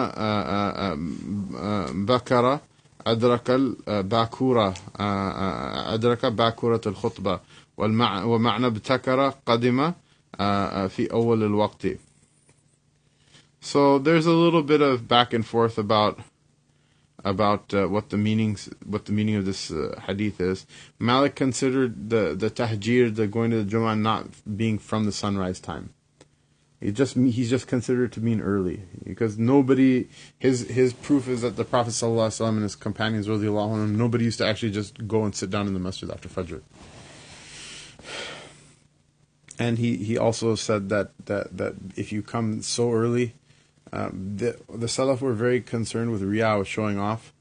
بكر 2.04 2.58
أدرك 3.06 3.50
الباكورة 3.50 4.74
أدرك 5.94 6.26
باكورة 6.26 6.80
الخطبة. 6.86 7.40
ومعنى 7.78 8.66
ابتكر 8.66 9.28
قدم 9.46 9.92
في 10.88 11.08
أول 11.12 11.42
الوقت. 11.42 11.86
So 13.60 13.98
there's 13.98 14.26
a 14.26 14.32
little 14.32 14.62
bit 14.62 14.80
of 14.80 15.06
back 15.06 15.32
and 15.32 15.46
forth 15.46 15.78
about 15.78 16.20
about 17.22 17.74
uh, 17.74 17.86
what 17.86 18.08
the 18.08 18.16
meanings 18.16 18.70
what 18.84 19.04
the 19.04 19.12
meaning 19.12 19.36
of 19.36 19.44
this 19.44 19.70
uh, 19.70 20.00
hadith 20.06 20.40
is. 20.40 20.66
Malik 20.98 21.34
considered 21.34 22.10
the 22.10 22.34
the 22.34 22.50
tahjir, 22.50 23.14
the 23.14 23.26
going 23.26 23.50
to 23.50 23.62
the 23.62 23.70
Jummah, 23.70 24.00
not 24.00 24.26
being 24.56 24.78
from 24.78 25.04
the 25.04 25.12
sunrise 25.12 25.60
time. 25.60 25.92
He 26.80 26.92
just 26.92 27.14
he's 27.14 27.50
just 27.50 27.66
considered 27.66 28.10
to 28.12 28.22
mean 28.22 28.40
early 28.40 28.84
because 29.04 29.38
nobody 29.38 30.08
his 30.38 30.66
his 30.68 30.94
proof 30.94 31.28
is 31.28 31.42
that 31.42 31.56
the 31.56 31.64
Prophet 31.64 31.90
sallallahu 31.90 32.48
and 32.48 32.62
his 32.62 32.74
companions 32.74 33.28
radiallahu 33.28 33.76
anhum, 33.76 33.96
nobody 33.96 34.24
used 34.24 34.38
to 34.38 34.46
actually 34.46 34.72
just 34.72 35.06
go 35.06 35.24
and 35.24 35.34
sit 35.34 35.50
down 35.50 35.66
in 35.66 35.74
the 35.74 35.80
masjid 35.80 36.10
after 36.10 36.30
Fajr. 36.30 36.62
And 39.58 39.76
he, 39.76 39.98
he 39.98 40.16
also 40.16 40.54
said 40.54 40.88
that, 40.88 41.10
that, 41.26 41.54
that 41.58 41.74
if 41.94 42.12
you 42.12 42.22
come 42.22 42.62
so 42.62 42.90
early, 42.92 43.34
Um, 43.92 44.36
the 44.36 44.58
the 44.68 44.86
Salaf 44.86 45.20
were 45.20 45.32
very 45.32 45.60
concerned 45.60 46.12
with 46.12 46.22
riyah, 46.22 46.58
with 46.58 46.68
showing 46.68 46.98
off. 46.98 47.32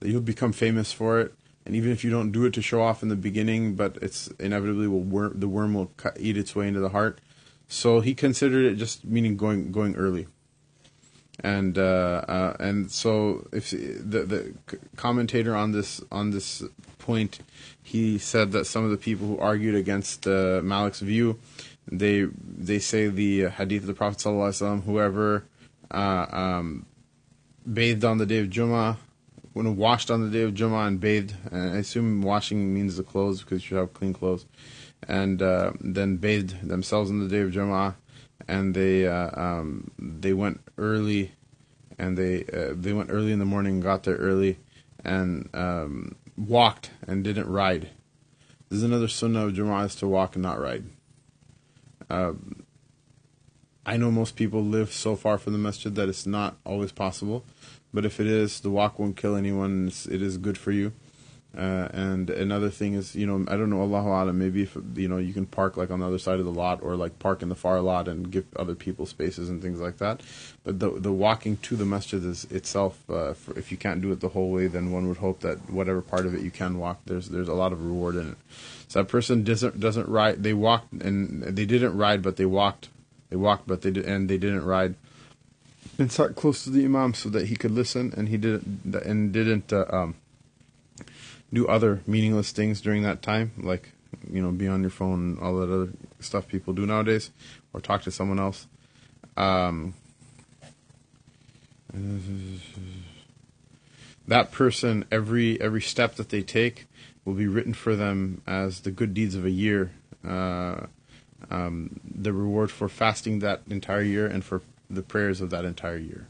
That 0.00 0.10
you'll 0.10 0.20
become 0.20 0.52
famous 0.52 0.92
for 0.92 1.20
it, 1.20 1.32
and 1.64 1.74
even 1.74 1.90
if 1.90 2.04
you 2.04 2.10
don't 2.10 2.30
do 2.30 2.44
it 2.44 2.52
to 2.54 2.62
show 2.62 2.82
off 2.82 3.02
in 3.02 3.08
the 3.08 3.16
beginning, 3.16 3.74
but 3.74 3.96
it's 4.02 4.28
inevitably 4.38 4.86
will 4.86 5.30
the 5.34 5.48
worm 5.48 5.74
will 5.74 5.90
cut, 5.96 6.16
eat 6.20 6.36
its 6.36 6.54
way 6.54 6.68
into 6.68 6.80
the 6.80 6.90
heart. 6.90 7.18
So 7.66 8.00
he 8.00 8.14
considered 8.14 8.66
it 8.66 8.76
just 8.76 9.04
meaning 9.04 9.36
going 9.36 9.72
going 9.72 9.96
early, 9.96 10.28
and 11.40 11.76
uh, 11.76 12.22
uh, 12.28 12.56
and 12.60 12.90
so 12.90 13.48
if 13.52 13.70
the 13.70 14.22
the 14.22 14.54
commentator 14.96 15.56
on 15.56 15.72
this 15.72 16.00
on 16.12 16.30
this 16.30 16.62
point, 16.98 17.40
he 17.82 18.18
said 18.18 18.52
that 18.52 18.66
some 18.66 18.84
of 18.84 18.90
the 18.90 18.96
people 18.96 19.26
who 19.26 19.38
argued 19.38 19.74
against 19.74 20.26
uh, 20.26 20.60
Malik's 20.62 21.00
view, 21.00 21.38
they 21.90 22.28
they 22.40 22.78
say 22.78 23.08
the 23.08 23.46
hadith 23.48 23.82
of 23.82 23.86
the 23.88 23.94
Prophet 23.94 24.18
sallallahu 24.18 24.84
whoever 24.84 25.44
uh, 25.90 26.26
um, 26.30 26.86
bathed 27.70 28.04
on 28.04 28.18
the 28.18 28.26
day 28.26 28.38
of 28.38 28.48
Jummah, 28.48 28.96
when 29.52 29.76
washed 29.76 30.10
on 30.10 30.20
the 30.20 30.30
day 30.30 30.42
of 30.42 30.52
Jummah 30.52 30.86
and 30.86 31.00
bathed, 31.00 31.34
and 31.50 31.76
I 31.76 31.78
assume 31.78 32.22
washing 32.22 32.74
means 32.74 32.96
the 32.96 33.02
clothes 33.02 33.42
because 33.42 33.70
you 33.70 33.78
have 33.78 33.94
clean 33.94 34.12
clothes, 34.12 34.44
and 35.08 35.40
uh, 35.40 35.72
then 35.80 36.16
bathed 36.16 36.68
themselves 36.68 37.10
on 37.10 37.20
the 37.20 37.28
day 37.28 37.40
of 37.40 37.52
Jummah, 37.52 37.94
and 38.46 38.74
they 38.74 39.06
uh, 39.06 39.30
um, 39.40 39.90
they 39.98 40.34
went 40.34 40.60
early, 40.76 41.32
and 41.98 42.18
they 42.18 42.44
uh, 42.44 42.74
they 42.74 42.92
went 42.92 43.10
early 43.10 43.32
in 43.32 43.38
the 43.38 43.44
morning, 43.44 43.80
got 43.80 44.02
there 44.02 44.16
early, 44.16 44.58
and 45.04 45.48
um, 45.54 46.16
walked 46.36 46.90
and 47.06 47.24
didn't 47.24 47.48
ride. 47.48 47.90
This 48.68 48.78
is 48.78 48.82
another 48.82 49.08
sunnah 49.08 49.46
of 49.46 49.54
Jummah 49.54 49.86
is 49.86 49.94
to 49.96 50.08
walk 50.08 50.34
and 50.34 50.42
not 50.42 50.60
ride. 50.60 50.84
Um, 52.10 52.65
I 53.88 53.96
know 53.96 54.10
most 54.10 54.34
people 54.34 54.64
live 54.64 54.92
so 54.92 55.14
far 55.14 55.38
from 55.38 55.52
the 55.52 55.60
masjid 55.60 55.94
that 55.94 56.08
it's 56.08 56.26
not 56.26 56.56
always 56.66 56.90
possible, 56.90 57.44
but 57.94 58.04
if 58.04 58.18
it 58.18 58.26
is, 58.26 58.58
the 58.60 58.70
walk 58.70 58.98
won't 58.98 59.16
kill 59.16 59.36
anyone. 59.36 59.92
It 60.10 60.20
is 60.20 60.38
good 60.38 60.58
for 60.58 60.72
you. 60.72 60.92
Uh, 61.56 61.88
and 61.92 62.28
another 62.28 62.68
thing 62.68 62.92
is, 62.94 63.14
you 63.14 63.26
know, 63.26 63.42
I 63.48 63.56
don't 63.56 63.70
know, 63.70 63.80
Allahu 63.80 64.08
Alam, 64.08 64.38
maybe 64.38 64.64
if, 64.64 64.76
you 64.94 65.08
know, 65.08 65.16
you 65.16 65.32
can 65.32 65.46
park 65.46 65.76
like 65.76 65.90
on 65.90 66.00
the 66.00 66.06
other 66.06 66.18
side 66.18 66.38
of 66.38 66.44
the 66.44 66.52
lot 66.52 66.82
or 66.82 66.96
like 66.96 67.18
park 67.18 67.42
in 67.42 67.48
the 67.48 67.54
far 67.54 67.80
lot 67.80 68.08
and 68.08 68.30
give 68.30 68.44
other 68.56 68.74
people 68.74 69.06
spaces 69.06 69.48
and 69.48 69.62
things 69.62 69.80
like 69.80 69.96
that. 69.98 70.20
But 70.64 70.80
the 70.80 70.90
the 70.90 71.12
walking 71.12 71.56
to 71.58 71.76
the 71.76 71.86
masjid 71.86 72.22
is 72.22 72.44
itself, 72.50 73.08
uh, 73.08 73.32
for, 73.32 73.58
if 73.58 73.70
you 73.70 73.78
can't 73.78 74.02
do 74.02 74.12
it 74.12 74.20
the 74.20 74.30
whole 74.30 74.50
way, 74.50 74.66
then 74.66 74.92
one 74.92 75.08
would 75.08 75.16
hope 75.18 75.40
that 75.40 75.70
whatever 75.70 76.02
part 76.02 76.26
of 76.26 76.34
it 76.34 76.42
you 76.42 76.50
can 76.50 76.78
walk, 76.78 77.00
there's 77.06 77.28
there's 77.28 77.48
a 77.48 77.54
lot 77.54 77.72
of 77.72 77.82
reward 77.82 78.16
in 78.16 78.32
it. 78.32 78.36
So 78.88 78.98
that 78.98 79.08
person 79.08 79.42
doesn't 79.42 79.80
doesn't 79.80 80.08
ride, 80.08 80.42
they 80.42 80.52
walked 80.52 80.92
and 80.92 81.42
they 81.42 81.64
didn't 81.64 81.96
ride, 81.96 82.20
but 82.20 82.36
they 82.36 82.46
walked 82.46 82.90
they 83.36 83.42
walked, 83.42 83.66
but 83.66 83.82
they 83.82 83.90
did, 83.90 84.06
and 84.06 84.30
they 84.30 84.38
didn't 84.38 84.64
ride. 84.64 84.94
And 85.98 86.10
sat 86.10 86.36
close 86.36 86.64
to 86.64 86.70
the 86.70 86.84
imam 86.84 87.12
so 87.12 87.28
that 87.28 87.48
he 87.48 87.56
could 87.56 87.70
listen, 87.70 88.14
and 88.16 88.28
he 88.28 88.38
didn't 88.38 88.94
and 89.04 89.32
didn't 89.32 89.72
uh, 89.72 89.84
um, 89.90 90.14
do 91.52 91.66
other 91.66 92.02
meaningless 92.06 92.50
things 92.50 92.80
during 92.80 93.02
that 93.02 93.20
time, 93.22 93.52
like 93.58 93.92
you 94.30 94.40
know, 94.42 94.50
be 94.50 94.68
on 94.68 94.80
your 94.80 94.90
phone 94.90 95.20
and 95.20 95.38
all 95.38 95.56
that 95.56 95.70
other 95.70 95.92
stuff 96.20 96.48
people 96.48 96.72
do 96.72 96.86
nowadays, 96.86 97.30
or 97.72 97.80
talk 97.80 98.02
to 98.02 98.10
someone 98.10 98.38
else. 98.38 98.66
Um, 99.36 99.94
that 104.28 104.50
person, 104.50 105.04
every 105.10 105.60
every 105.60 105.82
step 105.82 106.16
that 106.16 106.30
they 106.30 106.42
take, 106.42 106.86
will 107.24 107.34
be 107.34 107.46
written 107.46 107.74
for 107.74 107.96
them 107.96 108.40
as 108.46 108.80
the 108.80 108.90
good 108.90 109.12
deeds 109.12 109.34
of 109.34 109.44
a 109.44 109.50
year. 109.50 109.92
Uh, 110.26 110.86
um, 111.49 111.99
the 112.03 112.33
reward 112.33 112.71
for 112.71 112.87
fasting 112.87 113.39
that 113.39 113.61
entire 113.69 114.01
year 114.01 114.27
and 114.27 114.43
for 114.43 114.61
the 114.89 115.01
prayers 115.01 115.41
of 115.41 115.49
that 115.49 115.65
entire 115.65 115.97
year. 115.97 116.27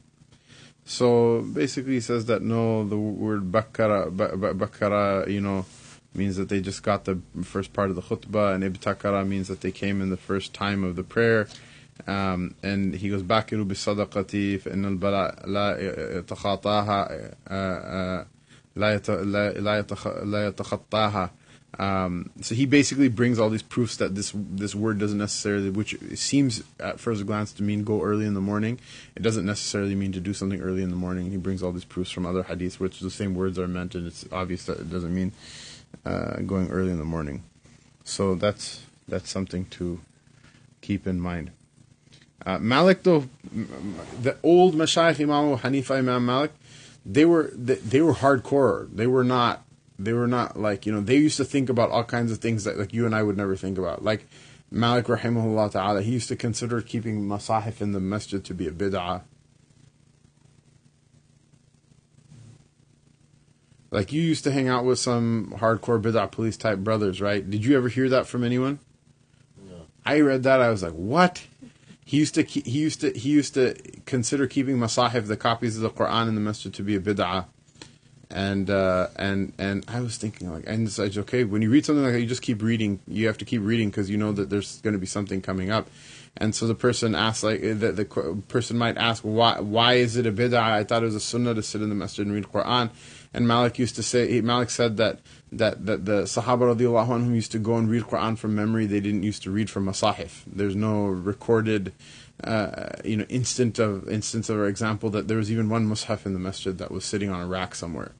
So 0.86 1.42
basically, 1.42 1.94
he 1.94 2.00
says 2.00 2.26
that 2.26 2.42
no, 2.42 2.88
the 2.88 2.98
word 2.98 3.52
bakara, 3.52 4.12
bakara, 4.12 5.30
you 5.30 5.42
know, 5.42 5.66
means 6.14 6.36
that 6.38 6.50
they 6.50 6.60
just 6.60 6.84
got 6.84 7.06
the 7.06 7.20
first 7.44 7.72
part 7.74 7.90
of 7.90 7.96
the 7.96 8.02
khutbah, 8.02 8.54
and 8.56 8.64
ibtakara 8.64 9.28
means 9.28 9.48
that 9.48 9.62
they 9.62 9.72
came 9.72 10.02
in 10.02 10.10
the 10.10 10.18
first 10.18 10.54
time 10.54 10.84
of 10.84 10.96
the 10.96 11.04
prayer. 11.04 11.48
Um, 12.08 12.56
and 12.64 12.96
he 12.96 13.10
goes 13.10 13.22
back 13.22 13.48
to 13.50 13.64
bisadaqati 13.64 14.60
فإن 14.60 14.86
البلاء 14.86 15.48
لا 15.48 15.78
يتخطاها 16.18 17.36
لا 20.26 20.48
يتخطاها 20.48 21.32
um, 21.79 22.31
so 22.41 22.55
he 22.55 22.65
basically 22.65 23.09
brings 23.09 23.39
all 23.39 23.51
these 23.51 23.63
proofs 23.63 23.97
that 23.97 24.15
this 24.15 24.33
this 24.35 24.75
word 24.75 24.99
doesn't 24.99 25.19
necessarily, 25.19 25.69
which 25.69 25.97
seems 26.15 26.63
at 26.81 26.99
first 26.99 27.27
glance 27.27 27.53
to 27.55 27.63
mean 27.63 27.85
go 27.85 28.03
early 28.03 28.25
in 28.25 28.35
the 28.35 28.41
morning, 28.41 28.79
it 29.15 29.23
doesn't 29.23 29.45
necessarily 29.45 29.95
mean 29.95 30.13
to 30.13 30.21
do 30.21 30.33
something 30.33 30.61
early 30.61 30.83
in 30.83 30.91
the 30.91 30.97
morning. 30.97 31.31
He 31.31 31.37
brings 31.37 31.63
all 31.63 31.73
these 31.73 31.85
proofs 31.85 32.11
from 32.11 32.25
other 32.25 32.45
hadiths, 32.45 32.81
which 32.81 33.01
the 33.01 33.11
same 33.11 33.35
words 33.35 33.59
are 33.59 33.69
meant, 33.69 33.95
and 33.95 34.07
it's 34.07 34.25
obvious 34.33 34.65
that 34.65 34.81
it 34.81 34.91
doesn't 34.91 35.15
mean 35.15 35.33
uh, 36.07 36.41
going 36.41 36.71
early 36.71 36.91
in 36.91 36.99
the 36.99 37.05
morning. 37.05 37.43
So 38.05 38.35
that's 38.35 38.83
that's 39.07 39.31
something 39.31 39.67
to 39.67 40.01
keep 40.81 41.07
in 41.07 41.21
mind. 41.21 41.51
Uh, 42.45 42.59
Malik, 42.59 43.03
though, 43.03 43.29
the 44.23 44.37
old 44.43 44.75
Mashayikh 44.75 45.21
Imam 45.21 45.59
Hanifa 45.59 45.97
Imam 45.97 46.25
Malik, 46.25 46.53
they 47.05 47.27
were 47.27 47.51
they, 47.53 47.75
they 47.75 48.01
were 48.01 48.15
hardcore. 48.15 48.89
They 48.95 49.07
were 49.07 49.25
not 49.25 49.66
they 49.99 50.13
were 50.13 50.27
not 50.27 50.59
like 50.59 50.87
you 50.87 50.93
know 50.93 51.01
they 51.01 51.17
used 51.17 51.37
to 51.39 51.45
think 51.45 51.69
about 51.69 51.91
all 51.91 52.05
kinds 52.05 52.31
of 52.31 52.39
things 52.39 52.65
that 52.65 52.79
like 52.79 52.93
you 52.93 53.07
and 53.07 53.15
I 53.15 53.23
would 53.23 53.37
never 53.37 53.57
think 53.57 53.79
about. 53.79 54.05
Like 54.05 54.27
Malik 54.71 55.07
rahimahullah 55.07 55.73
ta'ala, 55.73 56.03
he 56.03 56.13
used 56.13 56.29
to 56.29 56.37
consider 56.37 56.81
keeping 56.81 57.23
masahif 57.23 57.81
in 57.81 57.93
the 57.93 58.01
masjid 58.01 58.45
to 58.45 58.55
be 58.55 58.67
a 58.67 58.73
bid'ah. 58.73 59.23
Like 63.91 64.13
you 64.13 64.21
used 64.21 64.45
to 64.45 64.53
hang 64.53 64.69
out 64.69 64.85
with 64.85 64.99
some 64.99 65.55
hardcore 65.59 66.03
bid'ah 66.03 66.31
police 66.31 66.57
type 66.57 66.81
brothers, 66.81 67.21
right? 67.21 67.49
Did 67.49 67.65
you 67.65 67.77
ever 67.77 67.89
hear 67.89 68.09
that 68.11 68.27
from 68.27 68.45
anyone? 68.45 68.81
No. 69.65 69.87
I 70.05 70.21
read 70.21 70.43
that, 70.43 70.61
I 70.61 70.69
was 70.69 70.83
like, 70.83 70.93
what? 70.93 71.47
He 72.05 72.19
used 72.19 72.35
to 72.35 72.43
he 72.43 72.79
used 72.79 73.01
to 73.01 73.13
he 73.13 73.31
used 73.31 73.55
to 73.55 73.75
consider 74.05 74.47
keeping 74.47 74.77
masahif, 74.77 75.27
the 75.27 75.37
copies 75.37 75.77
of 75.77 75.83
the 75.83 75.91
Quran 75.91 76.29
in 76.29 76.35
the 76.35 76.41
masjid, 76.41 76.75
to 76.75 76.83
be 76.83 76.97
a 76.97 77.01
bid'ah 77.01 77.47
and 78.31 78.69
uh, 78.71 79.09
and 79.17 79.53
and 79.59 79.85
I 79.89 80.01
was 80.01 80.17
thinking 80.17 80.53
like, 80.53 80.65
and 80.67 80.87
it's 80.87 80.99
like, 80.99 81.17
okay, 81.17 81.45
when 81.45 81.63
you 81.63 81.71
read 81.71 81.87
something 81.87 82.05
like 82.05 82.15
that, 82.15 82.21
you 82.21 82.27
just 82.27 82.43
keep 82.43 82.63
reading. 82.63 83.01
You 83.07 83.27
have 83.29 83.39
to 83.39 83.45
keep 83.45 83.63
reading 83.63 83.91
because 83.91 84.11
you 84.11 84.17
know 84.17 84.33
that 84.33 84.51
there's 84.51 84.81
going 84.81 84.95
to 84.95 84.99
be 84.99 85.07
something 85.07 85.41
coming 85.41 85.71
up. 85.71 85.89
And 86.39 86.55
so 86.55 86.67
the 86.67 86.75
person 86.75 87.15
asks, 87.15 87.43
like, 87.43 87.63
the, 87.63 87.93
the 87.93 88.05
person 88.49 88.77
might 88.77 88.99
ask, 88.99 89.23
why 89.23 89.61
why 89.61 89.95
is 89.95 90.17
it 90.17 90.27
a 90.27 90.33
bid'ah? 90.33 90.61
I 90.61 90.85
thought 90.85 91.03
it 91.03 91.07
was 91.07 91.15
a 91.15 91.21
sunnah 91.21 91.55
to 91.55 91.63
sit 91.63 91.81
in 91.81 91.89
the 91.89 91.95
masjid 91.95 92.27
and 92.27 92.35
read 92.35 92.45
Quran. 92.45 92.91
And 93.33 93.49
Malik 93.49 93.79
used 93.79 93.97
to 93.97 94.03
say, 94.03 94.41
Malik 94.41 94.71
said 94.71 94.97
that 94.99 95.21
that, 95.53 95.87
that 95.87 96.05
the 96.05 96.23
Sahaba 96.23 96.75
radiallahu 96.75 97.09
anhum 97.09 97.35
used 97.35 97.53
to 97.53 97.59
go 97.59 97.77
and 97.77 97.89
read 97.89 98.03
Quran 98.03 98.37
from 98.37 98.55
memory. 98.55 98.87
They 98.87 99.01
didn't 99.01 99.23
used 99.23 99.43
to 99.45 99.51
read 99.51 99.71
from 99.71 99.87
masahif. 99.87 100.43
There's 100.47 100.77
no 100.77 101.07
recorded 101.07 101.93
uh, 102.45 102.91
you 103.05 103.17
know, 103.17 103.25
instant 103.29 103.79
of 103.79 104.09
instance 104.09 104.49
of 104.49 104.59
our 104.59 104.67
example 104.67 105.11
that 105.11 105.29
there 105.29 105.37
was 105.37 105.51
even 105.51 105.69
one 105.69 105.89
mushaf 105.89 106.27
in 106.27 106.33
the 106.33 106.39
masjid 106.39 106.77
that 106.79 106.91
was 106.91 107.05
sitting 107.05 107.31
on 107.31 107.41
a 107.41 107.47
rack 107.47 107.75
somewhere. 107.75 108.13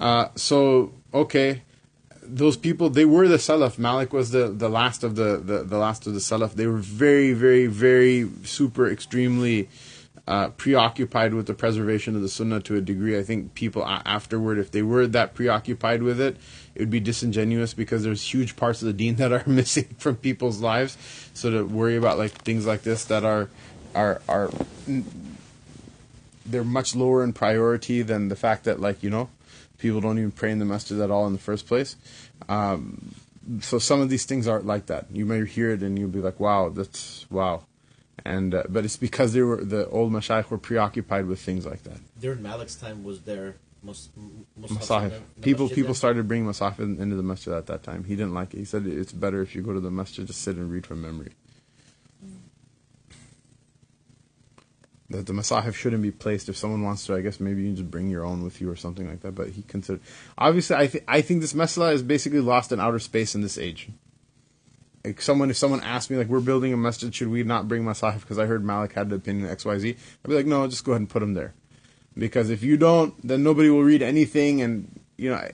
Uh, 0.00 0.28
so 0.34 0.92
okay, 1.12 1.62
those 2.22 2.56
people 2.56 2.88
they 2.90 3.04
were 3.04 3.28
the 3.28 3.36
salaf. 3.36 3.78
Malik 3.78 4.12
was 4.12 4.30
the, 4.30 4.48
the 4.48 4.68
last 4.68 5.04
of 5.04 5.16
the, 5.16 5.36
the, 5.36 5.62
the 5.62 5.78
last 5.78 6.06
of 6.06 6.14
the 6.14 6.20
salaf. 6.20 6.54
They 6.54 6.66
were 6.66 6.78
very 6.78 7.32
very 7.32 7.66
very 7.66 8.28
super 8.44 8.88
extremely 8.90 9.68
uh, 10.28 10.50
preoccupied 10.50 11.32
with 11.32 11.46
the 11.46 11.54
preservation 11.54 12.14
of 12.14 12.20
the 12.20 12.28
sunnah 12.28 12.60
to 12.60 12.76
a 12.76 12.82
degree. 12.82 13.18
I 13.18 13.22
think 13.22 13.54
people 13.54 13.82
afterward, 13.86 14.58
if 14.58 14.70
they 14.70 14.82
were 14.82 15.06
that 15.06 15.34
preoccupied 15.34 16.02
with 16.02 16.20
it, 16.20 16.36
it 16.78 16.82
would 16.82 16.90
be 16.90 17.00
disingenuous 17.00 17.74
because 17.74 18.04
there's 18.04 18.22
huge 18.22 18.54
parts 18.54 18.80
of 18.82 18.86
the 18.86 18.92
deen 18.92 19.16
that 19.16 19.32
are 19.32 19.42
missing 19.46 19.84
from 19.98 20.16
people's 20.16 20.60
lives. 20.60 20.96
So 21.34 21.50
to 21.50 21.62
worry 21.64 21.96
about 21.96 22.18
like 22.18 22.30
things 22.30 22.66
like 22.66 22.82
this 22.82 23.04
that 23.06 23.24
are 23.24 23.48
are 23.94 24.22
are 24.28 24.50
they're 26.46 26.64
much 26.64 26.94
lower 26.94 27.22
in 27.22 27.32
priority 27.32 28.02
than 28.02 28.28
the 28.28 28.36
fact 28.36 28.64
that 28.64 28.80
like 28.80 29.02
you 29.02 29.10
know 29.10 29.28
people 29.78 30.00
don't 30.00 30.18
even 30.18 30.30
pray 30.30 30.50
in 30.50 30.58
the 30.58 30.64
masjid 30.64 31.00
at 31.00 31.10
all 31.10 31.26
in 31.26 31.32
the 31.32 31.38
first 31.38 31.66
place. 31.66 31.96
Um, 32.48 33.14
so 33.60 33.78
some 33.78 34.00
of 34.00 34.10
these 34.10 34.24
things 34.24 34.46
aren't 34.46 34.66
like 34.66 34.86
that. 34.86 35.06
You 35.12 35.24
may 35.24 35.44
hear 35.46 35.70
it 35.70 35.82
and 35.82 35.98
you'll 35.98 36.08
be 36.10 36.20
like, 36.20 36.38
"Wow, 36.38 36.68
that's 36.68 37.26
wow," 37.30 37.64
and 38.24 38.54
uh, 38.54 38.64
but 38.68 38.84
it's 38.84 38.96
because 38.96 39.32
they 39.32 39.42
were 39.42 39.64
the 39.64 39.88
old 39.88 40.12
mashayikh 40.12 40.48
were 40.50 40.58
preoccupied 40.58 41.26
with 41.26 41.40
things 41.40 41.66
like 41.66 41.82
that. 41.84 41.98
During 42.20 42.42
Malik's 42.42 42.76
time, 42.76 43.02
was 43.02 43.22
there 43.22 43.56
mus- 43.82 44.10
masahif? 44.60 45.20
People 45.40 45.68
people 45.68 45.94
started 45.94 46.26
bringing 46.28 46.48
masahif 46.48 46.78
into 46.80 47.16
the 47.16 47.22
masjid 47.22 47.54
at 47.54 47.66
that 47.66 47.82
time. 47.82 48.04
He 48.04 48.16
didn't 48.16 48.34
like 48.34 48.54
it. 48.54 48.58
He 48.58 48.64
said 48.64 48.86
it's 48.86 49.12
better 49.12 49.42
if 49.42 49.54
you 49.54 49.62
go 49.62 49.72
to 49.72 49.80
the 49.80 49.90
masjid 49.90 50.26
to 50.26 50.32
sit 50.32 50.56
and 50.56 50.70
read 50.70 50.86
from 50.86 51.02
memory. 51.02 51.32
Mm. 52.24 52.38
that 55.10 55.26
the 55.26 55.32
masahif 55.32 55.74
shouldn't 55.74 56.02
be 56.02 56.10
placed. 56.10 56.48
If 56.48 56.56
someone 56.56 56.82
wants 56.82 57.06
to, 57.06 57.14
I 57.14 57.20
guess 57.22 57.40
maybe 57.40 57.62
you 57.62 57.68
can 57.68 57.76
just 57.76 57.90
bring 57.90 58.10
your 58.10 58.24
own 58.24 58.42
with 58.42 58.60
you 58.60 58.70
or 58.70 58.76
something 58.76 59.08
like 59.08 59.20
that. 59.20 59.34
But 59.34 59.50
he 59.50 59.62
considered. 59.62 60.02
Obviously, 60.36 60.76
I 60.76 60.86
think 60.86 61.04
I 61.08 61.20
think 61.22 61.40
this 61.40 61.54
masala 61.54 61.92
is 61.92 62.02
basically 62.02 62.40
lost 62.40 62.72
in 62.72 62.80
outer 62.80 62.98
space 62.98 63.34
in 63.34 63.40
this 63.40 63.58
age. 63.58 63.88
like 65.04 65.22
someone 65.22 65.50
if 65.50 65.56
someone 65.56 65.80
asked 65.82 66.10
me 66.10 66.16
like 66.16 66.26
we're 66.28 66.40
building 66.40 66.72
a 66.72 66.76
masjid, 66.76 67.14
should 67.14 67.28
we 67.28 67.42
not 67.42 67.68
bring 67.68 67.84
masahif 67.84 68.20
because 68.20 68.38
I 68.38 68.46
heard 68.46 68.64
Malik 68.64 68.92
had 68.92 69.08
the 69.08 69.16
opinion 69.16 69.48
X 69.48 69.64
Y 69.64 69.78
Z? 69.78 69.90
I'd 69.90 70.28
be 70.28 70.34
like, 70.34 70.46
no, 70.46 70.66
just 70.66 70.84
go 70.84 70.92
ahead 70.92 71.00
and 71.00 71.08
put 71.08 71.20
them 71.20 71.34
there, 71.34 71.54
because 72.18 72.50
if 72.50 72.62
you 72.62 72.76
don't, 72.76 73.14
then 73.26 73.42
nobody 73.42 73.70
will 73.70 73.84
read 73.84 74.02
anything, 74.02 74.60
and 74.62 75.00
you 75.16 75.30
know. 75.30 75.48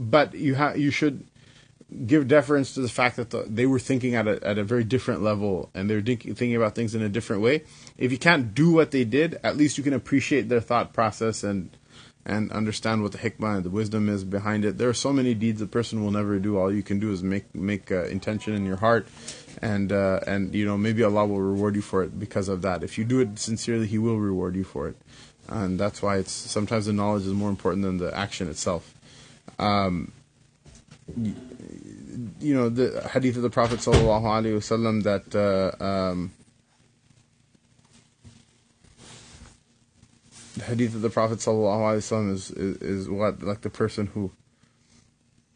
But 0.00 0.34
you 0.34 0.54
have 0.54 0.78
you 0.78 0.92
should 0.92 1.26
give 2.06 2.28
deference 2.28 2.74
to 2.74 2.80
the 2.80 2.88
fact 2.88 3.16
that 3.16 3.30
the, 3.30 3.44
they 3.48 3.66
were 3.66 3.78
thinking 3.78 4.14
at 4.14 4.28
a 4.28 4.46
at 4.46 4.58
a 4.58 4.64
very 4.64 4.84
different 4.84 5.22
level 5.22 5.70
and 5.74 5.88
they're 5.88 6.02
think, 6.02 6.22
thinking 6.22 6.54
about 6.54 6.74
things 6.74 6.94
in 6.94 7.02
a 7.02 7.08
different 7.08 7.42
way. 7.42 7.64
If 7.96 8.12
you 8.12 8.18
can't 8.18 8.54
do 8.54 8.72
what 8.72 8.90
they 8.90 9.04
did, 9.04 9.40
at 9.42 9.56
least 9.56 9.78
you 9.78 9.84
can 9.84 9.94
appreciate 9.94 10.48
their 10.48 10.60
thought 10.60 10.92
process 10.92 11.42
and 11.42 11.70
and 12.26 12.52
understand 12.52 13.02
what 13.02 13.12
the 13.12 13.18
hikmah 13.18 13.56
and 13.56 13.64
the 13.64 13.70
wisdom 13.70 14.08
is 14.08 14.22
behind 14.22 14.64
it. 14.64 14.76
There 14.76 14.88
are 14.88 14.94
so 14.94 15.12
many 15.12 15.32
deeds 15.32 15.62
a 15.62 15.66
person 15.66 16.04
will 16.04 16.10
never 16.10 16.38
do. 16.38 16.58
All 16.58 16.72
you 16.72 16.82
can 16.82 17.00
do 17.00 17.10
is 17.10 17.22
make 17.22 17.54
make 17.54 17.90
uh, 17.90 18.04
intention 18.04 18.54
in 18.54 18.66
your 18.66 18.76
heart, 18.76 19.06
and 19.62 19.90
uh, 19.90 20.20
and 20.26 20.54
you 20.54 20.66
know 20.66 20.76
maybe 20.76 21.02
Allah 21.02 21.26
will 21.26 21.40
reward 21.40 21.74
you 21.74 21.82
for 21.82 22.02
it 22.02 22.18
because 22.18 22.48
of 22.48 22.62
that. 22.62 22.84
If 22.84 22.98
you 22.98 23.04
do 23.04 23.20
it 23.20 23.38
sincerely, 23.38 23.86
He 23.86 23.98
will 23.98 24.18
reward 24.18 24.56
you 24.56 24.64
for 24.64 24.88
it, 24.88 24.96
and 25.48 25.78
that's 25.78 26.02
why 26.02 26.18
it's 26.18 26.32
sometimes 26.32 26.86
the 26.86 26.92
knowledge 26.92 27.26
is 27.26 27.32
more 27.32 27.50
important 27.50 27.82
than 27.82 27.98
the 27.98 28.16
action 28.16 28.48
itself. 28.48 28.94
Um, 29.58 30.12
you 31.16 32.54
know 32.54 32.68
the 32.68 33.08
hadith 33.12 33.36
of 33.36 33.42
the 33.42 33.50
Prophet 33.50 33.80
sallallahu 33.80 34.24
alaihi 34.24 34.56
wasallam 34.56 35.02
that. 35.04 35.34
Uh, 35.34 35.84
um, 35.84 36.32
the 40.58 40.64
hadith 40.64 40.94
of 40.94 41.02
the 41.02 41.10
Prophet 41.10 41.38
sallallahu 41.38 42.32
is, 42.32 42.50
is 42.50 42.76
is 42.82 43.08
what 43.08 43.42
like 43.42 43.60
the 43.62 43.70
person 43.70 44.06
who 44.08 44.32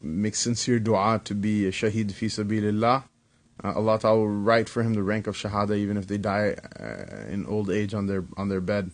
makes 0.00 0.38
sincere 0.38 0.78
dua 0.78 1.20
to 1.24 1.34
be 1.34 1.66
a 1.66 1.70
shaheed 1.70 2.12
fi 2.12 2.26
sabilillah. 2.26 3.04
Uh, 3.62 3.72
Allah 3.74 3.98
Ta'ala 3.98 4.18
will 4.18 4.28
write 4.28 4.68
for 4.68 4.82
him 4.82 4.94
the 4.94 5.02
rank 5.02 5.26
of 5.26 5.36
shahada 5.36 5.76
even 5.76 5.96
if 5.96 6.06
they 6.06 6.18
die 6.18 6.56
uh, 6.80 7.28
in 7.28 7.46
old 7.46 7.70
age 7.70 7.94
on 7.94 8.06
their 8.06 8.24
on 8.36 8.48
their 8.48 8.60
bed. 8.60 8.90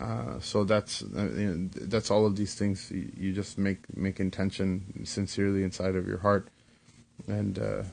Uh, 0.00 0.40
so 0.40 0.64
that's 0.64 1.02
uh, 1.02 1.30
you 1.36 1.54
know, 1.54 1.70
that's 1.72 2.10
all 2.10 2.26
of 2.26 2.36
these 2.36 2.54
things. 2.54 2.90
You, 2.90 3.10
you, 3.16 3.32
just 3.32 3.58
make 3.58 3.96
make 3.96 4.18
intention 4.18 5.04
sincerely 5.04 5.62
inside 5.62 5.94
of 5.94 6.08
your 6.08 6.18
heart, 6.18 6.48
and 7.28 7.58
uh, 7.58 7.84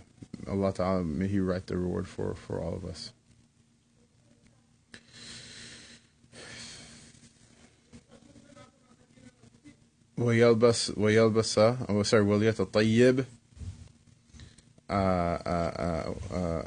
Allah 0.49 0.73
Ta'ala 0.73 1.03
may 1.03 1.27
He 1.27 1.39
write 1.39 1.67
the 1.67 1.77
reward 1.77 2.07
for 2.07 2.33
for 2.33 2.61
all 2.61 2.73
of 2.73 2.85
us. 2.85 3.11
ويلبس 10.17 10.97
ويلبس 10.97 11.57
أو 11.59 12.03
sorry 12.03 12.23
وليتطيب 12.23 13.25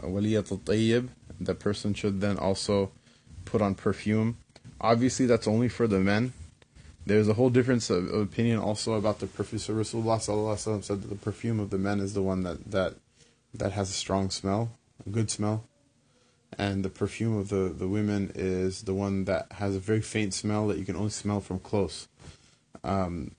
وليتطيب 0.04 1.08
the 1.40 1.54
person 1.54 1.94
should 1.94 2.20
then 2.20 2.36
also 2.38 2.90
put 3.44 3.60
on 3.60 3.74
perfume 3.74 4.38
obviously 4.81 5.25
that's 5.25 5.47
only 5.47 5.69
for 5.69 5.87
the 5.87 5.99
men 5.99 6.33
there's 7.05 7.27
a 7.27 7.33
whole 7.33 7.49
difference 7.49 7.89
of, 7.89 8.13
opinion 8.13 8.59
also 8.59 8.93
about 8.93 9.19
the 9.19 9.27
perfume 9.27 9.59
so 9.59 9.73
Rasulullah 9.73 10.57
said 10.57 11.01
that 11.01 11.09
the 11.09 11.15
perfume 11.15 11.59
of 11.59 11.69
the 11.69 11.77
men 11.77 11.99
is 11.99 12.13
the 12.13 12.21
one 12.21 12.43
that, 12.43 12.71
that 12.71 12.95
that 13.53 13.71
has 13.71 13.89
a 13.89 13.93
strong 13.93 14.29
smell 14.29 14.71
a 15.05 15.09
good 15.09 15.29
smell 15.29 15.63
and 16.57 16.83
the 16.83 16.89
perfume 16.89 17.37
of 17.37 17.49
the, 17.49 17.73
the 17.77 17.87
women 17.87 18.31
is 18.33 18.83
the 18.83 18.93
one 18.93 19.25
that 19.25 19.51
has 19.53 19.75
a 19.75 19.79
very 19.79 20.01
faint 20.01 20.33
smell 20.33 20.67
that 20.67 20.77
you 20.77 20.85
can 20.85 20.95
only 20.95 21.09
smell 21.09 21.39
from 21.39 21.59
close 21.59 22.07
um, 22.83 23.31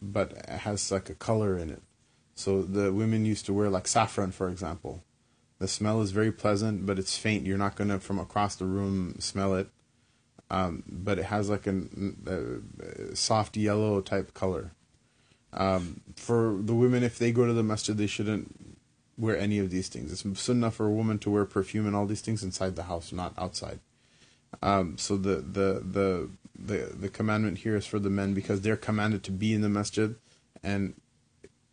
but 0.00 0.32
it 0.32 0.48
has 0.48 0.90
like 0.90 1.10
a 1.10 1.14
color 1.14 1.58
in 1.58 1.70
it. 1.70 1.82
So 2.34 2.62
the 2.62 2.92
women 2.92 3.24
used 3.24 3.46
to 3.46 3.52
wear 3.52 3.68
like 3.68 3.88
saffron, 3.88 4.32
for 4.32 4.48
example. 4.48 5.02
The 5.58 5.68
smell 5.68 6.00
is 6.02 6.12
very 6.12 6.30
pleasant, 6.30 6.86
but 6.86 6.98
it's 6.98 7.16
faint. 7.16 7.46
You're 7.46 7.58
not 7.58 7.74
gonna 7.74 7.98
from 7.98 8.18
across 8.18 8.54
the 8.54 8.64
room 8.64 9.16
smell 9.18 9.54
it. 9.54 9.68
Um, 10.50 10.82
but 10.88 11.18
it 11.18 11.26
has 11.26 11.50
like 11.50 11.66
a, 11.66 11.82
a 12.26 13.14
soft 13.16 13.56
yellow 13.56 14.00
type 14.00 14.32
color. 14.32 14.72
Um, 15.52 16.00
for 16.16 16.56
the 16.58 16.74
women, 16.74 17.02
if 17.02 17.18
they 17.18 17.32
go 17.32 17.46
to 17.46 17.52
the 17.52 17.62
masjid, 17.62 17.96
they 17.96 18.06
shouldn't 18.06 18.54
wear 19.18 19.36
any 19.36 19.58
of 19.58 19.70
these 19.70 19.88
things. 19.88 20.12
It's 20.12 20.40
sunnah 20.40 20.70
for 20.70 20.86
a 20.86 20.90
woman 20.90 21.18
to 21.20 21.30
wear 21.30 21.44
perfume 21.44 21.86
and 21.86 21.96
all 21.96 22.06
these 22.06 22.20
things 22.20 22.42
inside 22.42 22.76
the 22.76 22.84
house, 22.84 23.12
not 23.12 23.34
outside. 23.36 23.80
Um, 24.62 24.96
so 24.96 25.16
the, 25.16 25.36
the 25.36 25.82
the 25.84 26.28
the 26.58 26.92
the 26.98 27.08
commandment 27.08 27.58
here 27.58 27.76
is 27.76 27.86
for 27.86 27.98
the 27.98 28.10
men 28.10 28.34
because 28.34 28.62
they're 28.62 28.76
commanded 28.76 29.22
to 29.24 29.30
be 29.30 29.52
in 29.52 29.60
the 29.60 29.68
masjid, 29.68 30.14
and 30.62 30.94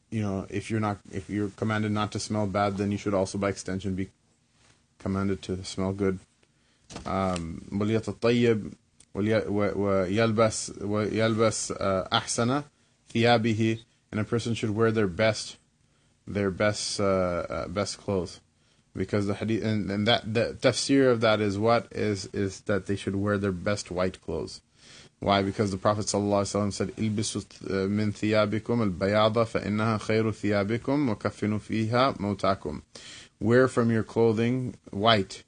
you 0.09 0.21
know 0.21 0.45
if 0.49 0.69
you're 0.69 0.81
not 0.81 0.99
if 1.11 1.29
you're 1.29 1.49
commanded 1.49 1.91
not 1.91 2.11
to 2.11 2.19
smell 2.19 2.47
bad, 2.47 2.77
then 2.77 2.91
you 2.91 2.97
should 2.97 3.13
also 3.13 3.37
by 3.37 3.49
extension 3.49 3.95
be 3.95 4.09
commanded 4.99 5.41
to 5.43 5.63
smell 5.63 5.93
good. 5.93 6.19
وليتطيب 7.72 8.72
ويلبس 9.14 10.72
ويلبس 10.80 11.72
أحسن 12.12 12.62
ثيابه 13.12 13.78
and 14.12 14.20
a 14.20 14.24
person 14.24 14.54
should 14.54 14.70
wear 14.70 14.90
their 14.90 15.06
best 15.06 15.56
their 16.26 16.50
best 16.50 17.00
uh, 17.00 17.04
uh, 17.04 17.68
best 17.68 17.98
clothes 17.98 18.40
because 18.96 19.26
the 19.26 19.34
hadith 19.34 19.62
and, 19.64 19.90
and 19.90 20.06
that 20.06 20.34
the 20.34 20.56
tafsir 20.60 21.10
of 21.10 21.20
that 21.20 21.40
is 21.40 21.58
what 21.58 21.86
is 21.92 22.26
is 22.32 22.60
that 22.62 22.86
they 22.86 22.96
should 22.96 23.14
wear 23.14 23.38
their 23.38 23.52
best 23.52 23.90
white 23.90 24.20
clothes 24.20 24.60
why? 25.20 25.42
Because 25.42 25.70
the 25.70 25.76
Prophet 25.76 26.06
ﷺ 26.06 26.72
said, 26.72 26.96
"Ilbisu 26.96 27.90
min 27.90 28.10
thiyabikum 28.10 28.80
al-bayada 28.80 29.46
fa 29.46 29.60
innaha 29.60 30.00
khayru 30.00 30.32
thiyabikum 30.32 31.08
wa 31.08 31.14
kafinu 31.14 31.60
fiha 31.60 32.16
mawtakum." 32.16 32.80
Wear 33.38 33.68
from 33.68 33.90
your 33.90 34.02
clothing 34.02 34.76
white, 34.90 35.44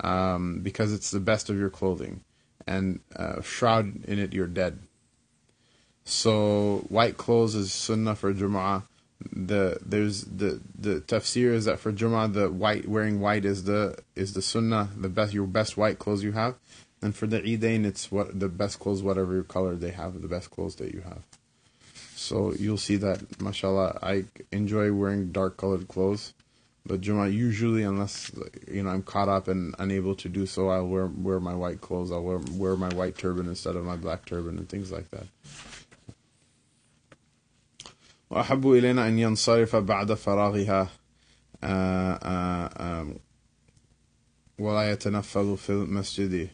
um, 0.00 0.60
because 0.60 0.92
it's 0.92 1.10
the 1.10 1.20
best 1.20 1.50
of 1.50 1.58
your 1.58 1.70
clothing, 1.70 2.22
and 2.66 3.00
uh, 3.16 3.42
shroud 3.42 4.04
in 4.04 4.18
it 4.18 4.32
your 4.32 4.46
dead. 4.46 4.78
So 6.04 6.84
white 6.88 7.16
clothes 7.16 7.54
is 7.54 7.72
sunnah 7.72 8.16
for 8.16 8.34
Jumu'ah. 8.34 8.84
The 9.32 9.78
there's 9.84 10.24
the 10.24 10.60
the 10.76 11.00
tafsir 11.00 11.52
is 11.52 11.66
that 11.66 11.78
for 11.78 11.92
Jumu'ah 11.92 12.32
the 12.32 12.50
white 12.50 12.88
wearing 12.88 13.20
white 13.20 13.44
is 13.44 13.64
the 13.64 13.98
is 14.16 14.34
the 14.34 14.42
sunnah 14.42 14.88
the 14.96 15.08
best 15.08 15.32
your 15.32 15.46
best 15.46 15.76
white 15.76 16.00
clothes 16.00 16.24
you 16.24 16.32
have 16.32 16.56
and 17.02 17.14
for 17.14 17.26
the 17.26 17.40
Eidain, 17.40 17.84
it's 17.84 18.12
what 18.12 18.38
the 18.38 18.48
best 18.48 18.78
clothes, 18.78 19.02
whatever 19.02 19.42
color 19.42 19.74
they 19.74 19.90
have, 19.90 20.22
the 20.22 20.28
best 20.28 20.50
clothes 20.52 20.76
that 20.76 20.94
you 20.94 21.00
have. 21.00 21.22
So 22.14 22.54
you'll 22.54 22.78
see 22.78 22.94
that, 22.96 23.40
mashallah, 23.42 23.98
I 24.00 24.24
enjoy 24.52 24.92
wearing 24.92 25.32
dark 25.32 25.56
colored 25.56 25.88
clothes. 25.88 26.32
But 26.85 27.01
Juma, 27.01 27.27
usually, 27.27 27.83
unless 27.83 28.31
you 28.71 28.81
know 28.83 28.89
I'm 28.89 29.03
caught 29.03 29.27
up 29.27 29.49
and 29.49 29.75
unable 29.77 30.15
to 30.15 30.29
do 30.29 30.45
so, 30.45 30.69
I'll 30.69 30.87
wear 30.87 31.07
wear 31.07 31.39
my 31.39 31.53
white 31.53 31.81
clothes. 31.81 32.11
I'll 32.11 32.23
wear 32.23 32.39
wear 32.53 32.77
my 32.77 32.89
white 32.89 33.17
turban 33.17 33.47
instead 33.47 33.75
of 33.75 33.83
my 33.83 33.97
black 33.97 34.25
turban 34.25 34.57
and 34.57 34.69
things 34.69 34.91
like 34.91 35.09
that. 35.11 35.27
وأحب 38.29 38.71
إلينا 38.71 39.07
أن 39.07 39.19
ينصرف 39.19 39.75
بعد 39.75 40.13
فراغها 40.13 40.89
ولا 44.59 44.91
يتنفذ 44.91 45.57
في 45.57 45.69
المسجد 45.69 46.49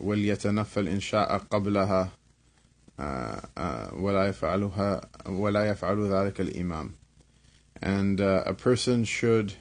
وليتنفل 0.00 0.88
إن 0.88 1.00
شاء 1.00 1.38
قبلها 1.38 2.10
ولا 3.92 4.28
يفعلها 4.28 5.00
ولا 5.28 5.68
يفعل 5.70 6.12
ذلك 6.12 6.40
الإمام 6.40 6.90
and 7.80 8.20
uh, 8.20 8.42
a 8.46 8.54
person 8.54 9.04
should 9.04 9.54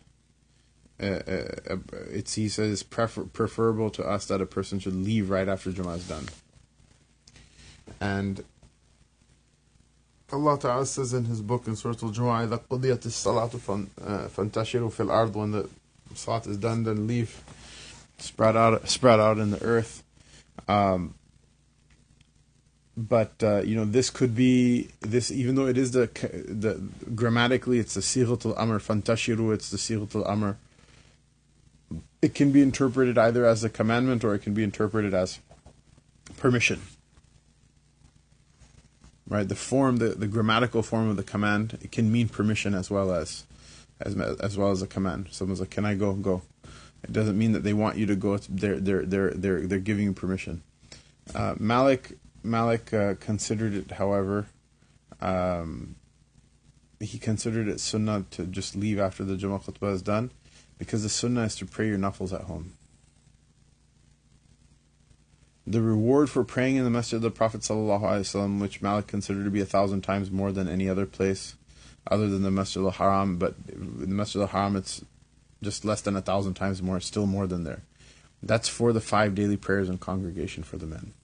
uh, 1.01 1.05
uh, 1.05 1.77
it's 2.11 2.35
he 2.35 2.49
says 2.49 2.83
prefer, 2.83 3.23
preferable 3.23 3.89
to 3.89 4.03
us 4.03 4.25
that 4.25 4.41
a 4.41 4.45
person 4.45 4.79
should 4.79 4.95
leave 4.95 5.29
right 5.29 5.47
after 5.47 5.71
Jummah 5.71 5.97
is 5.97 6.07
done 6.07 6.27
and 8.01 8.43
Allah 10.31 10.59
Ta'ala 10.59 10.85
says 10.85 11.13
in 11.13 11.25
his 11.25 11.41
book 11.41 11.67
in 11.67 11.75
Surah 11.75 11.95
Al-Jumu'ah 12.03 12.47
إذا 12.47 12.61
قضيت 12.69 13.05
الصلاة 13.05 13.49
فانتشروا 14.29 14.91
في 14.91 15.03
الأرض 15.03 15.33
when 15.33 15.51
the 15.51 15.69
salat 16.15 16.47
is 16.47 16.57
done 16.57 16.83
then 16.83 17.07
leave 17.07 17.43
spread 18.17 18.55
out 18.55 18.87
spread 18.87 19.19
out 19.19 19.37
in 19.37 19.51
the 19.51 19.63
earth. 19.63 20.03
Um, 20.67 21.15
but 22.96 23.32
uh, 23.42 23.62
you 23.62 23.74
know 23.74 23.84
this 23.84 24.10
could 24.10 24.34
be 24.34 24.88
this 25.00 25.30
even 25.30 25.54
though 25.54 25.66
it 25.66 25.76
is 25.76 25.90
the 25.92 26.06
the 26.48 26.80
grammatically 27.14 27.78
it's 27.78 27.94
the 27.94 28.00
sighatul 28.00 28.56
amr 28.56 28.78
fantashiru 28.78 29.52
it's 29.52 29.70
the 29.70 29.76
sighatul 29.76 30.28
amr 30.28 30.56
it 32.24 32.34
can 32.34 32.52
be 32.52 32.62
interpreted 32.62 33.18
either 33.18 33.44
as 33.44 33.62
a 33.64 33.68
commandment 33.68 34.24
or 34.24 34.34
it 34.34 34.38
can 34.38 34.54
be 34.54 34.64
interpreted 34.64 35.12
as 35.12 35.40
permission. 36.38 36.80
Right? 39.28 39.46
The 39.46 39.54
form 39.54 39.98
the, 39.98 40.08
the 40.08 40.26
grammatical 40.26 40.82
form 40.82 41.10
of 41.10 41.16
the 41.16 41.22
command 41.22 41.78
it 41.82 41.92
can 41.92 42.10
mean 42.10 42.30
permission 42.30 42.74
as 42.74 42.90
well 42.90 43.12
as 43.12 43.44
as 44.00 44.16
as 44.16 44.56
well 44.56 44.70
as 44.70 44.80
a 44.80 44.86
command. 44.86 45.28
Someone's 45.32 45.60
like 45.60 45.70
can 45.70 45.84
i 45.84 45.94
go? 45.94 46.14
Go. 46.14 46.40
It 47.02 47.12
doesn't 47.12 47.36
mean 47.36 47.52
that 47.52 47.62
they 47.62 47.74
want 47.74 47.98
you 47.98 48.06
to 48.06 48.16
go. 48.16 48.38
they're 48.38 48.80
they're 48.80 49.04
they're 49.04 49.30
they're 49.30 49.66
they're 49.66 49.78
giving 49.78 50.04
you 50.04 50.12
permission. 50.14 50.62
Uh, 51.34 51.54
Malik 51.58 52.16
Malik 52.44 52.92
uh, 52.92 53.14
considered 53.14 53.74
it, 53.74 53.92
however, 53.92 54.46
um, 55.20 55.96
he 57.00 57.18
considered 57.18 57.68
it 57.68 57.80
sunnah 57.80 58.26
to 58.32 58.44
just 58.44 58.76
leave 58.76 58.98
after 58.98 59.24
the 59.24 59.34
Jummah 59.34 59.64
khutbah 59.64 59.92
is 59.92 60.02
done, 60.02 60.30
because 60.78 61.02
the 61.02 61.08
sunnah 61.08 61.42
is 61.42 61.56
to 61.56 61.66
pray 61.66 61.88
your 61.88 61.98
nafils 61.98 62.32
at 62.32 62.42
home. 62.42 62.74
The 65.66 65.80
reward 65.80 66.28
for 66.28 66.44
praying 66.44 66.76
in 66.76 66.84
the 66.84 66.90
masjid 66.90 67.16
of 67.16 67.22
the 67.22 67.30
Prophet 67.30 67.62
ﷺ, 67.62 68.60
which 68.60 68.82
Malik 68.82 69.06
considered 69.06 69.44
to 69.44 69.50
be 69.50 69.62
a 69.62 69.66
thousand 69.66 70.02
times 70.02 70.30
more 70.30 70.52
than 70.52 70.68
any 70.68 70.86
other 70.86 71.06
place, 71.06 71.54
other 72.10 72.28
than 72.28 72.42
the 72.42 72.50
Masjid 72.50 72.82
al-Haram, 72.82 73.38
but 73.38 73.54
in 73.72 74.00
the 74.00 74.06
Masjid 74.06 74.42
al-Haram 74.42 74.76
it's 74.76 75.02
just 75.62 75.86
less 75.86 76.02
than 76.02 76.16
a 76.16 76.20
thousand 76.20 76.52
times 76.52 76.82
more, 76.82 77.00
still 77.00 77.24
more 77.24 77.46
than 77.46 77.64
there. 77.64 77.80
That's 78.42 78.68
for 78.68 78.92
the 78.92 79.00
five 79.00 79.34
daily 79.34 79.56
prayers 79.56 79.88
in 79.88 79.96
congregation 79.96 80.62
for 80.62 80.76
the 80.76 80.84
men. 80.84 81.14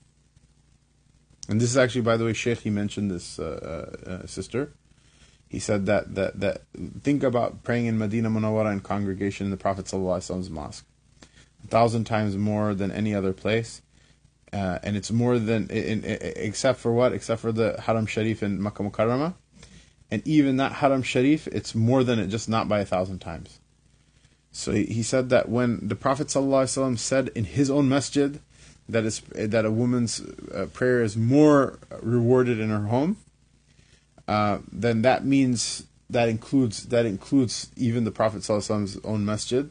And 1.49 1.61
this 1.61 1.71
is 1.71 1.77
actually, 1.77 2.03
by 2.03 2.17
the 2.17 2.25
way, 2.25 2.33
Sheikh, 2.33 2.61
he 2.61 2.71
mentioned 2.71 3.11
this 3.11 3.39
uh, 3.39 3.97
uh, 4.07 4.11
uh, 4.11 4.27
sister. 4.27 4.73
He 5.49 5.59
said 5.59 5.87
that, 5.87 6.15
that, 6.15 6.39
that 6.39 6.63
think 7.03 7.25
about 7.25 7.65
praying 7.65 7.87
in 7.87 7.99
Medina 7.99 8.31
Munawwara 8.31 8.73
in 8.73 8.81
congregation 8.81 9.47
in 9.47 9.51
the 9.51 9.57
Prophet 9.57 9.87
ﷺ's 9.87 10.49
mosque. 10.49 10.87
A 11.65 11.67
thousand 11.67 12.05
times 12.05 12.37
more 12.37 12.73
than 12.75 12.93
any 12.93 13.15
other 13.15 13.33
place. 13.33 13.83
Uh, 14.53 14.79
and 14.83 14.97
it's 14.97 15.11
more 15.11 15.39
than, 15.39 15.69
in, 15.71 16.05
in, 16.05 16.19
except 16.37 16.79
for 16.79 16.93
what? 16.93 17.13
Except 17.13 17.41
for 17.41 17.53
the 17.53 17.81
Haram 17.81 18.07
Sharif 18.07 18.43
in 18.43 18.63
Makkah 18.63 18.83
Mukarramah. 18.83 19.35
And 20.11 20.27
even 20.27 20.57
that 20.57 20.73
Haram 20.73 21.03
Sharif, 21.03 21.47
it's 21.49 21.75
more 21.75 22.05
than 22.05 22.19
it, 22.19 22.29
just 22.29 22.49
not 22.49 22.69
by 22.69 22.81
a 22.81 22.85
thousand 22.85 23.21
times. 23.21 23.61
So 24.53 24.73
he, 24.73 24.85
he 24.87 25.03
said 25.03 25.31
that 25.31 25.49
when 25.49 25.87
the 25.87 25.95
Prophet 25.95 26.29
ﷺ 26.29 26.99
said 26.99 27.29
in 27.35 27.45
his 27.45 27.71
own 27.71 27.89
masjid 27.89 28.41
that 28.93 29.05
is 29.05 29.21
that 29.35 29.65
a 29.65 29.71
woman's 29.71 30.21
uh, 30.21 30.67
prayer 30.73 31.03
is 31.03 31.17
more 31.17 31.79
rewarded 32.03 32.59
in 32.61 32.71
her 32.71 32.87
home, 32.87 33.17
uh, 34.29 34.59
then 34.71 35.03
that 35.03 35.25
means 35.25 35.85
that 36.11 36.29
includes 36.29 36.87
that 36.87 37.07
includes 37.07 37.71
even 37.77 38.05
the 38.05 38.11
Prophet 38.11 38.43
ﷺ's 38.43 38.99
own 39.05 39.25
masjid. 39.25 39.71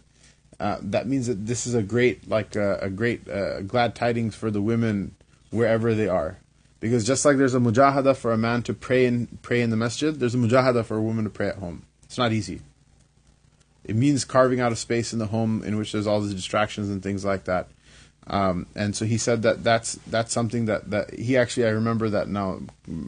Uh, 0.59 0.77
that 0.81 1.07
means 1.07 1.27
that 1.27 1.45
this 1.45 1.65
is 1.65 1.73
a 1.73 1.83
great 1.83 2.27
like 2.27 2.55
uh, 2.55 2.77
a 2.81 2.89
great 2.89 3.29
uh, 3.29 3.61
glad 3.61 3.95
tidings 3.95 4.35
for 4.35 4.51
the 4.51 4.61
women 4.61 5.15
wherever 5.51 5.93
they 5.93 6.07
are. 6.07 6.37
Because 6.79 7.05
just 7.05 7.25
like 7.25 7.37
there's 7.37 7.55
a 7.55 7.59
mujahada 7.59 8.15
for 8.15 8.31
a 8.31 8.37
man 8.37 8.63
to 8.63 8.73
pray 8.73 9.05
in 9.05 9.27
pray 9.41 9.61
in 9.61 9.69
the 9.69 9.77
masjid, 9.77 10.17
there's 10.17 10.35
a 10.35 10.37
mujahada 10.37 10.83
for 10.85 10.97
a 10.97 11.01
woman 11.01 11.23
to 11.25 11.29
pray 11.29 11.47
at 11.47 11.57
home. 11.57 11.83
It's 12.03 12.17
not 12.17 12.31
easy. 12.31 12.61
It 13.83 13.95
means 13.95 14.23
carving 14.25 14.59
out 14.59 14.71
a 14.71 14.75
space 14.75 15.13
in 15.13 15.19
the 15.19 15.27
home 15.27 15.63
in 15.63 15.77
which 15.77 15.91
there's 15.91 16.07
all 16.07 16.21
the 16.21 16.33
distractions 16.33 16.89
and 16.89 17.01
things 17.01 17.25
like 17.25 17.45
that. 17.45 17.69
Um, 18.29 18.67
and 18.75 18.95
so 18.95 19.05
he 19.05 19.17
said 19.17 19.41
that 19.41 19.63
that's 19.63 19.95
that's 20.07 20.31
something 20.31 20.65
that, 20.65 20.91
that 20.91 21.13
he 21.15 21.35
actually 21.35 21.65
I 21.65 21.69
remember 21.69 22.09
that 22.09 22.27
now 22.27 22.59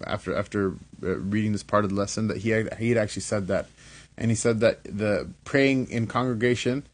after 0.07 0.35
after 0.35 0.73
uh, 1.03 1.17
reading 1.17 1.51
this 1.51 1.63
part 1.63 1.83
of 1.83 1.91
the 1.91 1.95
lesson 1.95 2.27
that 2.27 2.37
he 2.37 2.49
had, 2.49 2.73
he 2.75 2.89
had 2.89 2.97
actually 2.97 3.21
said 3.21 3.47
that, 3.47 3.67
and 4.17 4.31
he 4.31 4.35
said 4.35 4.59
that 4.61 4.83
the 4.83 5.29
praying 5.43 5.89
in 5.89 6.07
congregation, 6.07 6.87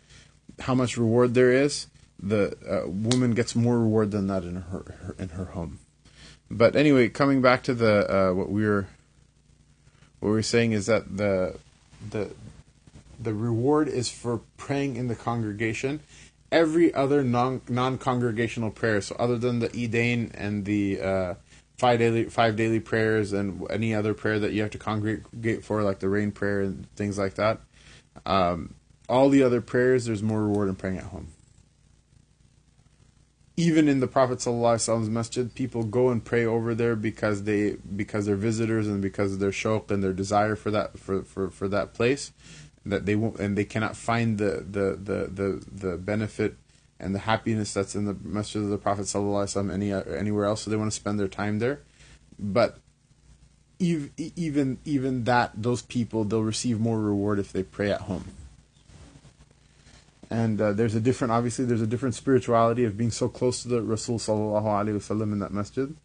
how 0.60 0.76
much 0.76 0.98
reward 0.98 1.36
there 1.36 1.52
is, 1.52 1.88
the 2.22 2.58
uh, 2.70 2.90
woman 2.90 3.32
gets 3.32 3.56
more 3.56 3.80
reward 3.80 4.12
than 4.12 4.28
that 4.28 4.44
in 4.44 4.56
her, 4.56 4.96
her 5.04 5.16
in 5.18 5.30
her 5.30 5.46
home. 5.46 5.80
But 6.52 6.76
anyway, 6.76 7.10
coming 7.10 7.42
back 7.42 7.64
to 7.64 7.74
the 7.74 8.12
uh, 8.14 8.34
what 8.34 8.50
we 8.50 8.66
were 8.66 8.88
what 10.20 10.30
we 10.30 10.36
were 10.36 10.44
saying 10.44 10.74
is 10.74 10.86
that 10.88 11.16
the 11.16 11.58
the 12.10 12.32
the 13.20 13.34
reward 13.34 13.88
is 13.88 14.10
for 14.10 14.42
praying 14.58 14.96
in 14.96 15.08
the 15.08 15.16
congregation. 15.16 16.02
Every 16.52 16.94
other 16.94 17.24
non 17.24 17.62
non 17.68 17.98
congregational 17.98 18.72
prayer, 18.72 19.02
so 19.02 19.16
other 19.20 19.38
than 19.38 19.60
the 19.60 19.70
Eidain 19.70 20.32
and 20.34 20.64
the 20.64 21.02
uh, 21.02 21.34
five 21.78 22.00
daily 22.00 22.26
five 22.26 22.56
daily 22.56 22.80
prayers 22.80 23.34
and 23.34 23.68
any 23.70 23.94
other 23.94 24.14
prayer 24.14 24.40
that 24.40 24.54
you 24.54 24.62
have 24.62 24.72
to 24.72 24.78
congregate 24.78 25.64
for, 25.64 25.84
like 25.84 26.00
the 26.00 26.10
rain 26.10 26.32
prayer 26.32 26.62
and 26.62 26.90
things 26.96 27.18
like 27.18 27.36
that, 27.36 27.60
um, 28.26 28.76
all 29.10 29.30
the 29.30 29.44
other 29.44 29.62
prayers, 29.62 30.06
there's 30.06 30.24
more 30.24 30.44
reward 30.44 30.70
in 30.70 30.76
praying 30.76 30.98
at 30.98 31.06
home. 31.06 31.28
Even 33.60 33.88
in 33.88 34.00
the 34.00 34.08
Prophet 34.08 34.40
Prophet's 34.40 34.88
masjid, 35.10 35.54
people 35.54 35.84
go 35.84 36.10
and 36.10 36.24
pray 36.24 36.46
over 36.46 36.76
there 36.76 36.96
because 36.96 37.44
they 37.44 37.72
because 37.96 38.26
they're 38.26 38.36
visitors 38.36 38.88
and 38.88 39.02
because 39.02 39.34
of 39.34 39.40
their 39.40 39.52
shauq 39.52 39.90
and 39.90 40.04
their 40.04 40.14
desire 40.14 40.56
for 40.56 40.72
that 40.72 40.98
for, 41.00 41.24
for, 41.24 41.50
for 41.50 41.68
that 41.68 41.94
place 41.94 42.32
that 42.90 43.06
they 43.06 43.16
won't 43.16 43.40
and 43.40 43.58
they 43.58 43.66
cannot 43.66 43.96
find 43.96 44.38
the 44.38 44.66
the 44.70 44.98
the 44.98 45.28
the, 45.28 45.66
the 45.72 45.98
benefit 45.98 46.56
and 47.00 47.14
the 47.14 47.20
happiness 47.20 47.74
that's 47.74 47.96
in 47.96 48.06
the 48.06 48.16
masjid 48.22 48.62
of 48.62 48.70
the 48.70 48.78
Prophet 48.78 49.04
sallallahu 49.06 49.74
any 49.74 49.92
anywhere 49.94 50.46
else. 50.46 50.62
So 50.62 50.72
they 50.72 50.78
want 50.78 50.92
to 50.92 50.96
spend 50.96 51.20
their 51.20 51.28
time 51.28 51.60
there, 51.60 51.82
but 52.40 52.80
even 53.80 54.80
even 54.86 55.24
that 55.26 55.52
those 55.56 55.82
people 55.82 56.24
they'll 56.24 56.42
receive 56.42 56.80
more 56.80 57.00
reward 57.00 57.40
if 57.40 57.52
they 57.52 57.64
pray 57.64 57.92
at 57.92 58.02
home. 58.02 58.26
And 60.30 60.60
uh, 60.60 60.74
there's 60.74 60.94
a 60.94 61.00
different, 61.00 61.32
obviously, 61.32 61.64
there's 61.64 61.82
a 61.82 61.88
different 61.88 62.14
spirituality 62.14 62.84
of 62.84 62.98
being 62.98 63.12
so 63.12 63.30
close 63.30 63.62
to 63.62 63.70
the 63.70 63.82
Rasul 63.82 64.20
sallallahu 64.20 64.64
alaihi 64.64 64.98
wasallam 64.98 65.32
in 65.32 65.40
that 65.40 65.54
masjid. 65.54 65.96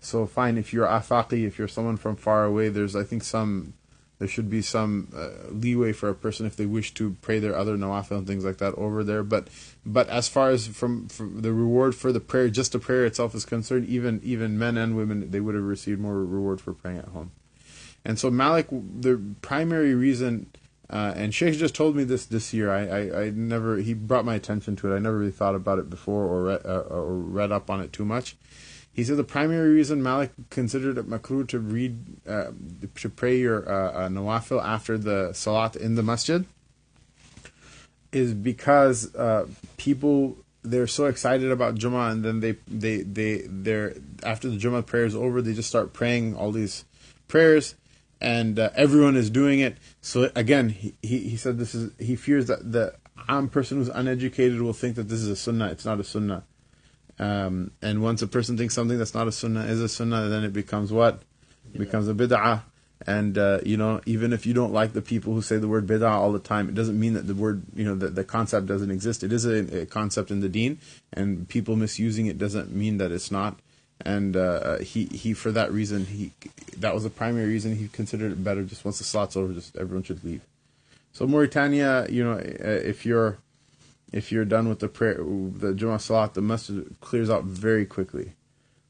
So 0.00 0.24
fine, 0.26 0.56
if 0.56 0.72
you're 0.72 0.86
afaqi, 0.86 1.46
if 1.46 1.58
you're 1.58 1.66
someone 1.66 1.96
from 1.96 2.14
far 2.14 2.44
away, 2.44 2.68
there's 2.68 2.94
I 2.94 3.02
think 3.02 3.24
some 3.24 3.74
there 4.18 4.28
should 4.28 4.48
be 4.48 4.62
some 4.62 5.08
uh, 5.14 5.50
leeway 5.50 5.92
for 5.92 6.08
a 6.08 6.14
person 6.14 6.46
if 6.46 6.56
they 6.56 6.64
wish 6.64 6.94
to 6.94 7.16
pray 7.20 7.38
their 7.38 7.56
other 7.56 7.76
nawafil 7.76 8.18
and 8.18 8.26
things 8.26 8.44
like 8.44 8.58
that 8.58 8.74
over 8.74 9.04
there. 9.04 9.22
But 9.22 9.48
but 9.84 10.08
as 10.08 10.26
far 10.26 10.50
as 10.50 10.66
from, 10.66 11.08
from 11.08 11.42
the 11.42 11.52
reward 11.52 11.94
for 11.94 12.12
the 12.12 12.20
prayer, 12.20 12.48
just 12.48 12.72
the 12.72 12.78
prayer 12.78 13.04
itself 13.04 13.34
is 13.34 13.44
concerned, 13.44 13.86
even 13.86 14.20
even 14.24 14.58
men 14.58 14.76
and 14.78 14.96
women 14.96 15.30
they 15.30 15.40
would 15.40 15.54
have 15.54 15.64
received 15.64 16.00
more 16.00 16.14
reward 16.14 16.60
for 16.60 16.72
praying 16.72 16.98
at 16.98 17.08
home. 17.08 17.32
And 18.04 18.18
so 18.18 18.30
Malik, 18.30 18.68
the 18.70 19.20
primary 19.42 19.94
reason, 19.94 20.46
uh, 20.88 21.12
and 21.16 21.34
Sheikh 21.34 21.58
just 21.58 21.74
told 21.74 21.96
me 21.96 22.04
this 22.04 22.24
this 22.24 22.54
year. 22.54 22.70
I, 22.70 22.86
I, 22.86 23.22
I, 23.24 23.30
never 23.30 23.78
he 23.78 23.92
brought 23.92 24.24
my 24.24 24.36
attention 24.36 24.76
to 24.76 24.92
it. 24.92 24.96
I 24.96 24.98
never 24.98 25.18
really 25.18 25.32
thought 25.32 25.56
about 25.56 25.78
it 25.78 25.90
before 25.90 26.24
or 26.24 26.42
read, 26.44 26.60
uh, 26.64 26.84
or 26.88 27.14
read 27.14 27.52
up 27.52 27.68
on 27.68 27.80
it 27.80 27.92
too 27.92 28.04
much. 28.04 28.36
He 28.96 29.04
said 29.04 29.18
the 29.18 29.24
primary 29.24 29.72
reason 29.72 30.02
Malik 30.02 30.32
considered 30.48 30.96
it 30.96 31.06
makruh 31.06 31.46
to 31.48 31.58
read, 31.58 31.98
uh, 32.26 32.46
to 32.94 33.08
pray 33.10 33.38
your 33.38 33.70
uh, 33.70 33.92
uh, 33.92 34.08
nawafil 34.08 34.64
after 34.64 34.96
the 34.96 35.34
salat 35.34 35.76
in 35.76 35.96
the 35.96 36.02
masjid 36.02 36.46
is 38.10 38.32
because 38.32 39.14
uh, 39.14 39.46
people 39.76 40.38
they're 40.62 40.86
so 40.86 41.04
excited 41.04 41.50
about 41.50 41.74
Jummah 41.74 42.10
and 42.10 42.24
then 42.24 42.40
they 42.40 42.52
they 42.66 43.02
they 43.02 43.42
they're 43.46 43.96
after 44.22 44.48
the 44.48 44.56
Jummah 44.56 44.86
prayer 44.86 45.04
is 45.04 45.14
over 45.14 45.42
they 45.42 45.52
just 45.52 45.68
start 45.68 45.92
praying 45.92 46.34
all 46.34 46.50
these 46.50 46.86
prayers 47.28 47.74
and 48.22 48.58
uh, 48.58 48.70
everyone 48.74 49.14
is 49.14 49.28
doing 49.28 49.60
it. 49.60 49.76
So 50.00 50.30
again, 50.34 50.70
he, 50.70 50.94
he, 51.02 51.18
he 51.18 51.36
said 51.36 51.58
this 51.58 51.74
is 51.74 51.92
he 51.98 52.16
fears 52.16 52.46
that 52.46 52.72
the 52.72 52.94
am 53.28 53.50
person 53.50 53.76
who's 53.76 53.90
uneducated 53.90 54.62
will 54.62 54.72
think 54.72 54.96
that 54.96 55.10
this 55.10 55.20
is 55.20 55.28
a 55.28 55.36
sunnah. 55.36 55.68
It's 55.68 55.84
not 55.84 56.00
a 56.00 56.04
sunnah. 56.04 56.44
Um, 57.18 57.70
and 57.80 58.02
once 58.02 58.22
a 58.22 58.26
person 58.26 58.56
thinks 58.56 58.74
something 58.74 58.98
that's 58.98 59.14
not 59.14 59.26
a 59.26 59.32
sunnah 59.32 59.64
is 59.64 59.80
a 59.80 59.88
sunnah, 59.88 60.28
then 60.28 60.44
it 60.44 60.52
becomes 60.52 60.92
what? 60.92 61.22
Becomes 61.72 62.08
a 62.08 62.14
bid'ah. 62.14 62.62
And 63.06 63.36
uh, 63.36 63.60
you 63.64 63.76
know, 63.76 64.00
even 64.06 64.32
if 64.32 64.46
you 64.46 64.54
don't 64.54 64.72
like 64.72 64.92
the 64.92 65.02
people 65.02 65.34
who 65.34 65.42
say 65.42 65.58
the 65.58 65.68
word 65.68 65.86
bid'ah 65.86 66.10
all 66.10 66.32
the 66.32 66.38
time, 66.38 66.68
it 66.68 66.74
doesn't 66.74 66.98
mean 66.98 67.12
that 67.14 67.26
the 67.26 67.34
word, 67.34 67.62
you 67.74 67.84
know, 67.84 67.94
that 67.94 68.14
the 68.14 68.24
concept 68.24 68.66
doesn't 68.66 68.90
exist. 68.90 69.22
It 69.22 69.32
is 69.32 69.44
a, 69.44 69.82
a, 69.82 69.86
concept 69.86 70.30
in 70.30 70.40
the 70.40 70.48
Deen, 70.48 70.78
and 71.12 71.46
people 71.48 71.76
misusing 71.76 72.26
it 72.26 72.38
doesn't 72.38 72.74
mean 72.74 72.96
that 72.98 73.12
it's 73.12 73.30
not. 73.30 73.58
And 74.04 74.36
uh, 74.36 74.78
he 74.78 75.06
he 75.06 75.34
for 75.34 75.52
that 75.52 75.72
reason 75.72 76.06
he 76.06 76.32
that 76.78 76.94
was 76.94 77.02
the 77.02 77.10
primary 77.10 77.48
reason 77.48 77.76
he 77.76 77.88
considered 77.88 78.32
it 78.32 78.42
better 78.42 78.62
just 78.62 78.84
once 78.84 78.98
the 78.98 79.04
slot's 79.04 79.36
over, 79.36 79.52
just 79.52 79.76
everyone 79.76 80.02
should 80.02 80.24
leave. 80.24 80.42
So 81.12 81.26
Mauritania, 81.26 82.06
you 82.08 82.24
know, 82.24 82.32
uh, 82.32 82.38
if 82.38 83.06
you're 83.06 83.38
if 84.16 84.32
you're 84.32 84.46
done 84.46 84.66
with 84.66 84.78
the 84.78 84.88
prayer, 84.88 85.16
the 85.16 85.74
Jummah 85.74 86.00
Salat, 86.00 86.32
the 86.32 86.40
masjid 86.40 86.96
clears 87.00 87.28
out 87.28 87.44
very 87.44 87.84
quickly. 87.84 88.32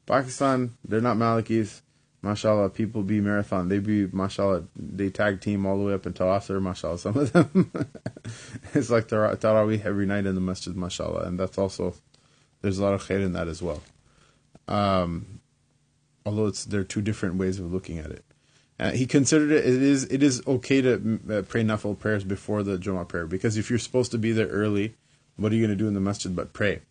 Pakistan, 0.05 0.77
they're 0.87 1.01
not 1.01 1.17
Malikis. 1.17 1.81
Mashallah, 2.21 2.69
people 2.69 3.03
be 3.03 3.19
marathon. 3.19 3.67
They 3.67 3.79
be, 3.79 4.07
mashallah, 4.07 4.63
they 4.75 5.09
tag 5.09 5.41
team 5.41 5.65
all 5.65 5.77
the 5.77 5.83
way 5.83 5.93
up 5.93 6.05
until 6.05 6.27
Asr, 6.27 6.61
mashallah. 6.61 6.97
Some 6.97 7.17
of 7.17 7.33
them. 7.33 7.71
it's 8.73 8.89
like 8.89 9.09
Taraweeh 9.09 9.85
every 9.85 10.05
night 10.05 10.25
in 10.25 10.33
the 10.33 10.41
masjid, 10.41 10.75
mashallah. 10.75 11.23
And 11.23 11.37
that's 11.37 11.57
also, 11.57 11.93
there's 12.61 12.79
a 12.79 12.83
lot 12.83 12.93
of 12.93 13.05
khair 13.05 13.21
in 13.21 13.33
that 13.33 13.49
as 13.49 13.61
well. 13.61 13.83
Um, 14.69 15.41
although 16.25 16.47
it's, 16.47 16.63
there 16.63 16.79
are 16.79 16.85
two 16.85 17.01
different 17.01 17.35
ways 17.35 17.59
of 17.59 17.71
looking 17.71 17.99
at 17.99 18.11
it. 18.11 18.23
Uh, 18.79 18.91
he 18.91 19.05
considered 19.05 19.51
it, 19.51 19.65
it 19.65 19.81
is, 19.81 20.05
it 20.05 20.23
is 20.23 20.41
okay 20.47 20.81
to 20.81 21.19
uh, 21.29 21.41
pray 21.41 21.63
nafil 21.63 21.99
prayers 21.99 22.23
before 22.23 22.63
the 22.63 22.77
Jummah 22.77 23.07
prayer 23.07 23.27
because 23.27 23.57
if 23.57 23.69
you're 23.69 23.79
supposed 23.79 24.11
to 24.11 24.17
be 24.17 24.31
there 24.31 24.47
early, 24.47 24.95
what 25.37 25.51
are 25.51 25.55
you 25.55 25.61
going 25.65 25.77
to 25.77 25.81
do 25.81 25.87
in 25.87 25.93
the 25.93 25.99
masjid 25.99 26.35
but 26.35 26.53
pray? 26.53 26.81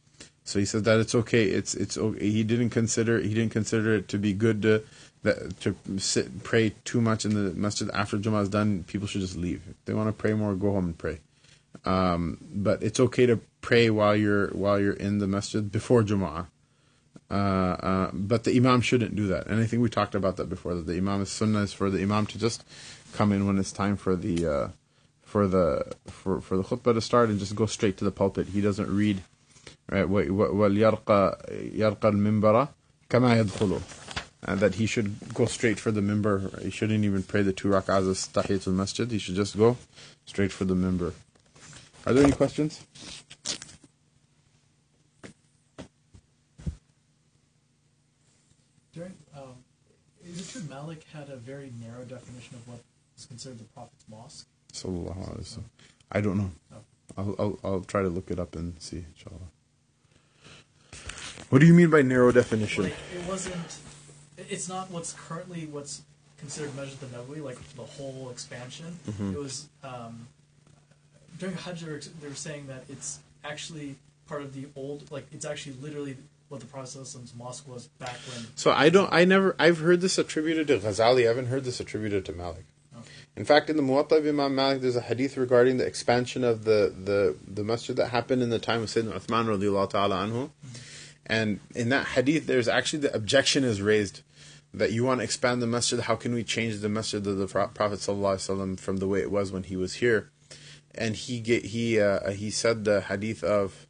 So 0.44 0.61
he 0.61 0.64
said 0.64 0.84
that 0.84 1.01
it's 1.01 1.14
okay. 1.14 1.44
It's 1.44 1.74
it's 1.74 1.99
okay. 1.99 2.30
He 2.30 2.44
didn't 2.44 2.70
consider 2.70 3.20
he 3.20 3.34
didn't 3.34 3.53
consider 3.53 3.97
it 3.97 4.09
to 4.09 4.18
be 4.18 4.32
good 4.32 4.62
to 4.62 4.84
that 5.22 5.59
to 5.61 5.76
sit 5.99 6.44
pray 6.44 6.72
too 6.84 7.01
much 7.01 7.24
in 7.24 7.34
the 7.34 7.53
masjid 7.53 7.90
after 7.90 8.16
Jummah 8.16 8.42
is 8.42 8.49
done. 8.49 8.84
People 8.84 9.09
should 9.09 9.22
just 9.22 9.36
leave. 9.36 9.62
If 9.68 9.84
they 9.84 9.92
want 9.92 10.09
to 10.09 10.12
pray 10.12 10.34
more, 10.34 10.55
go 10.55 10.72
home 10.72 10.86
and 10.86 10.97
pray. 10.97 11.18
Um, 11.84 12.38
but 12.55 12.82
it's 12.82 13.01
okay 13.01 13.26
to 13.26 13.40
pray 13.61 13.90
while 13.90 14.14
you're 14.14 14.49
while 14.49 14.78
you're 14.78 14.92
in 14.92 15.18
the 15.18 15.26
masjid 15.26 15.70
before 15.70 16.05
Jummah. 16.05 16.47
Uh, 17.28 17.34
uh, 17.34 18.11
but 18.12 18.44
the 18.44 18.57
imam 18.57 18.80
shouldn't 18.80 19.16
do 19.16 19.26
that. 19.26 19.49
And 19.49 19.61
I 19.61 19.66
think 19.66 19.82
we 19.82 19.88
talked 19.88 20.14
about 20.14 20.36
that 20.36 20.49
before. 20.49 20.74
That 20.74 20.86
the 20.86 20.97
imam 20.97 21.22
is 21.22 21.30
sunnah 21.30 21.62
is 21.62 21.72
for 21.72 21.90
the 21.90 22.01
imam 22.01 22.26
to 22.26 22.38
just 22.38 22.64
come 23.12 23.32
in 23.32 23.49
when 23.49 23.59
it's 23.59 23.72
time 23.72 23.97
for 23.97 24.14
the 24.14 24.47
uh, 24.47 24.68
for 25.27 25.47
the 25.47 25.85
for, 26.07 26.41
for 26.41 26.57
the 26.57 26.62
khutbah 26.62 26.95
to 26.95 27.01
start 27.03 27.29
and 27.29 27.39
just 27.39 27.55
go 27.55 27.66
straight 27.66 27.99
to 27.99 28.05
the 28.05 28.11
pulpit. 28.11 28.47
He 28.47 28.62
doesn't 28.62 28.89
read 28.89 29.22
right 29.91 30.07
وَلْيَرْقَى 30.07 31.74
mimbara, 32.14 32.70
kama 33.11 33.29
كَمَا 33.35 33.83
and 34.43 34.51
uh, 34.51 34.55
that 34.55 34.77
he 34.77 34.87
should 34.87 35.16
go 35.35 35.45
straight 35.47 35.81
for 35.81 35.91
the 35.91 36.01
minbar. 36.01 36.62
He 36.62 36.70
shouldn't 36.70 37.05
even 37.05 37.22
pray 37.24 37.43
the 37.43 37.53
two 37.53 37.68
rak'ahs 37.68 38.09
as 38.09 38.29
tahiyatul 38.29 38.74
masjid. 38.74 39.11
He 39.11 39.18
should 39.18 39.35
just 39.35 39.57
go 39.57 39.77
straight 40.24 40.53
for 40.53 40.64
the 40.64 40.74
minbar. 40.74 41.12
Are 42.07 42.12
there 42.12 42.22
any 42.22 42.33
questions? 42.33 42.81
Is 50.29 50.41
it 50.41 50.53
true 50.53 50.68
Malik 50.68 51.05
had 51.12 51.31
a 51.31 51.37
very 51.37 51.72
narrow 51.81 52.05
definition 52.05 52.57
of 52.57 52.68
what 52.68 52.81
is 53.16 53.27
considered 53.27 53.61
the 53.61 53.64
Prophet's 53.64 54.05
mosque? 54.09 54.47
Sallallahu 54.83 55.16
alaihi 55.16 55.41
wasallam. 55.41 55.64
I 56.12 56.20
don't 56.20 56.39
know. 56.39 56.51
I'll, 57.18 57.35
I'll 57.39 57.59
I'll 57.64 57.81
try 57.81 58.03
to 58.03 58.09
look 58.09 58.31
it 58.31 58.39
up 58.39 58.55
and 58.57 58.81
see, 58.81 59.05
inshallah. 59.14 59.49
What 61.49 61.61
do 61.61 61.66
you 61.66 61.74
mean 61.74 61.91
by 61.91 62.03
narrow 62.03 62.33
definition? 62.33 62.85
Like, 62.85 62.95
it 63.14 63.29
wasn't. 63.29 63.79
It's 64.37 64.68
not 64.68 64.91
what's 64.91 65.12
currently 65.14 65.66
what's 65.66 66.03
considered 66.39 66.74
Masjid 66.77 66.99
al-Nabawi, 67.14 67.43
like 67.43 67.59
the 67.74 67.83
whole 67.83 68.29
expansion. 68.31 68.99
Mhm. 69.09 69.33
It 69.35 69.39
was 69.39 69.68
um, 69.83 70.29
during 71.39 71.57
Hajj. 71.57 71.81
They 72.20 72.29
were, 72.29 72.35
saying 72.35 72.66
that 72.66 72.85
it's 72.89 73.20
actually 73.45 73.97
part 74.29 74.43
of 74.43 74.55
the 74.55 74.66
old, 74.77 75.11
like 75.11 75.27
it's 75.33 75.45
actually 75.47 75.77
literally 75.81 76.16
what 76.49 76.61
the 76.61 76.66
Prophet 76.66 76.95
Prophet's 76.95 77.35
mosque 77.35 77.66
was 77.66 77.87
back 77.99 78.18
when. 78.29 78.47
So 78.57 78.72
I 78.72 78.89
don't. 78.89 79.12
I 79.12 79.24
never. 79.24 79.57
I've 79.59 79.79
heard 79.79 80.01
this 80.01 80.18
attributed 80.18 80.66
to 80.68 80.79
Ghazali. 80.79 81.24
I 81.24 81.29
haven't 81.29 81.47
heard 81.47 81.64
this 81.64 81.81
attributed 81.81 82.24
to 82.27 82.33
Malik. 82.33 82.66
In 83.37 83.45
fact, 83.45 83.68
in 83.68 83.76
the 83.76 83.82
Muwatta 83.82 84.12
of 84.12 84.26
Imam 84.26 84.55
Malik, 84.55 84.80
there's 84.80 84.97
a 84.97 85.03
hadith 85.03 85.37
regarding 85.37 85.76
the 85.76 85.87
expansion 85.87 86.43
of 86.43 86.64
the 86.64 86.95
the 87.05 87.37
the 87.47 87.62
masjid 87.62 87.95
that 87.97 88.09
happened 88.09 88.43
in 88.43 88.51
the 88.51 88.59
time 88.59 88.82
of 88.82 88.89
Sayyidina 88.89 89.20
Uthman 89.20 89.47
radiallahu 89.47 89.91
ta'ala 89.91 90.16
anhu. 90.26 90.51
And 91.26 91.61
in 91.74 91.89
that 91.91 92.07
hadith, 92.09 92.47
there's 92.47 92.68
actually 92.68 93.01
the 93.01 93.14
objection 93.14 93.64
is 93.64 93.82
raised 93.82 94.22
that 94.72 94.93
you 94.93 95.05
want 95.05 95.20
to 95.20 95.24
expand 95.24 95.61
the 95.61 95.66
masjid. 95.66 96.01
How 96.01 96.16
can 96.16 96.32
we 96.32 96.45
change 96.45 96.78
the 96.80 96.89
masjid 96.89 97.26
of 97.26 97.37
the 97.37 97.47
Pro- 97.47 97.68
Prophet 97.68 97.99
sallallahu 97.99 98.80
from 98.80 98.99
the 98.99 99.09
way 99.09 99.20
it 99.20 99.30
was 99.30 99.53
when 99.53 99.64
he 99.64 99.76
was 99.76 99.95
here? 99.95 100.30
And 100.95 101.14
he 101.14 101.41
get, 101.41 101.66
he 101.66 102.01
uh, 102.01 102.30
he 102.30 102.51
said 102.51 102.84
the 102.84 103.03
hadith 103.03 103.45
of 103.45 103.87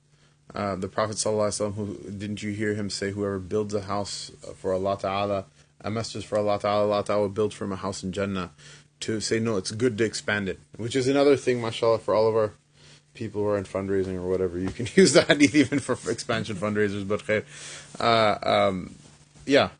uh, 0.55 0.75
the 0.75 0.89
Prophet 0.89 1.17
ﷺ, 1.17 1.75
who 1.75 1.99
didn't 2.11 2.43
you 2.43 2.53
hear 2.53 2.75
him 2.75 2.89
say, 2.89 3.11
whoever 3.11 3.39
builds 3.39 3.75
a 3.75 3.83
house 3.83 4.31
for 4.57 4.73
Allah 4.73 4.97
Ta'ala, 4.99 5.45
a 5.81 5.91
masjid 5.91 6.25
for 6.25 6.39
Allah 6.39 6.59
Ta'ala, 6.59 6.85
Allah 6.85 7.05
Ta'ala 7.05 7.23
will 7.23 7.29
build 7.29 7.53
from 7.53 7.73
a 7.73 7.77
house 7.77 8.03
in 8.03 8.11
Jannah. 8.11 8.53
To 9.01 9.21
say, 9.21 9.39
no, 9.39 9.57
it's 9.57 9.73
good 9.73 9.99
to 9.99 10.05
expand 10.05 10.49
it. 10.49 10.59
Which 10.77 10.97
is 10.97 11.07
another 11.07 11.37
thing, 11.37 11.61
mashallah, 11.61 11.99
for 11.99 12.15
all 12.15 12.29
of 12.29 12.35
our 12.35 12.53
people 13.17 13.43
who 13.43 13.49
are 13.49 13.59
in 13.59 13.65
fundraising 13.65 14.15
or 14.15 14.29
whatever. 14.29 14.59
You 14.59 14.71
can 14.71 14.87
use 14.95 15.13
the 15.13 15.23
hadith 15.23 15.55
even 15.55 15.81
for, 15.81 15.97
for 15.97 16.11
expansion 16.11 16.57
fundraisers, 16.57 17.07
but 17.07 17.21
khair. 17.25 17.45
Uh, 17.99 18.39
um, 18.49 18.95
yeah. 19.45 19.71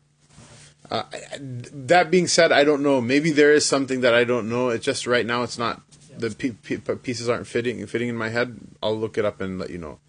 Uh, 0.89 1.03
that 1.39 2.09
being 2.09 2.27
said, 2.27 2.51
I 2.51 2.63
don't 2.63 2.81
know. 2.81 3.01
Maybe 3.01 3.31
there 3.31 3.53
is 3.53 3.65
something 3.65 4.01
that 4.01 4.13
I 4.13 4.23
don't 4.23 4.49
know. 4.49 4.69
It's 4.69 4.85
just 4.85 5.07
right 5.07 5.25
now 5.25 5.43
it's 5.43 5.57
not. 5.57 5.81
The 6.17 6.31
pe- 6.31 6.77
pe- 6.77 6.95
pieces 6.95 7.29
aren't 7.29 7.45
fitting 7.45 7.85
fitting 7.85 8.09
in 8.09 8.15
my 8.15 8.29
head. 8.29 8.57
I'll 8.81 8.97
look 8.97 9.17
it 9.17 9.25
up 9.25 9.39
and 9.39 9.59
let 9.59 9.69
you 9.69 9.77
know. 9.77 9.99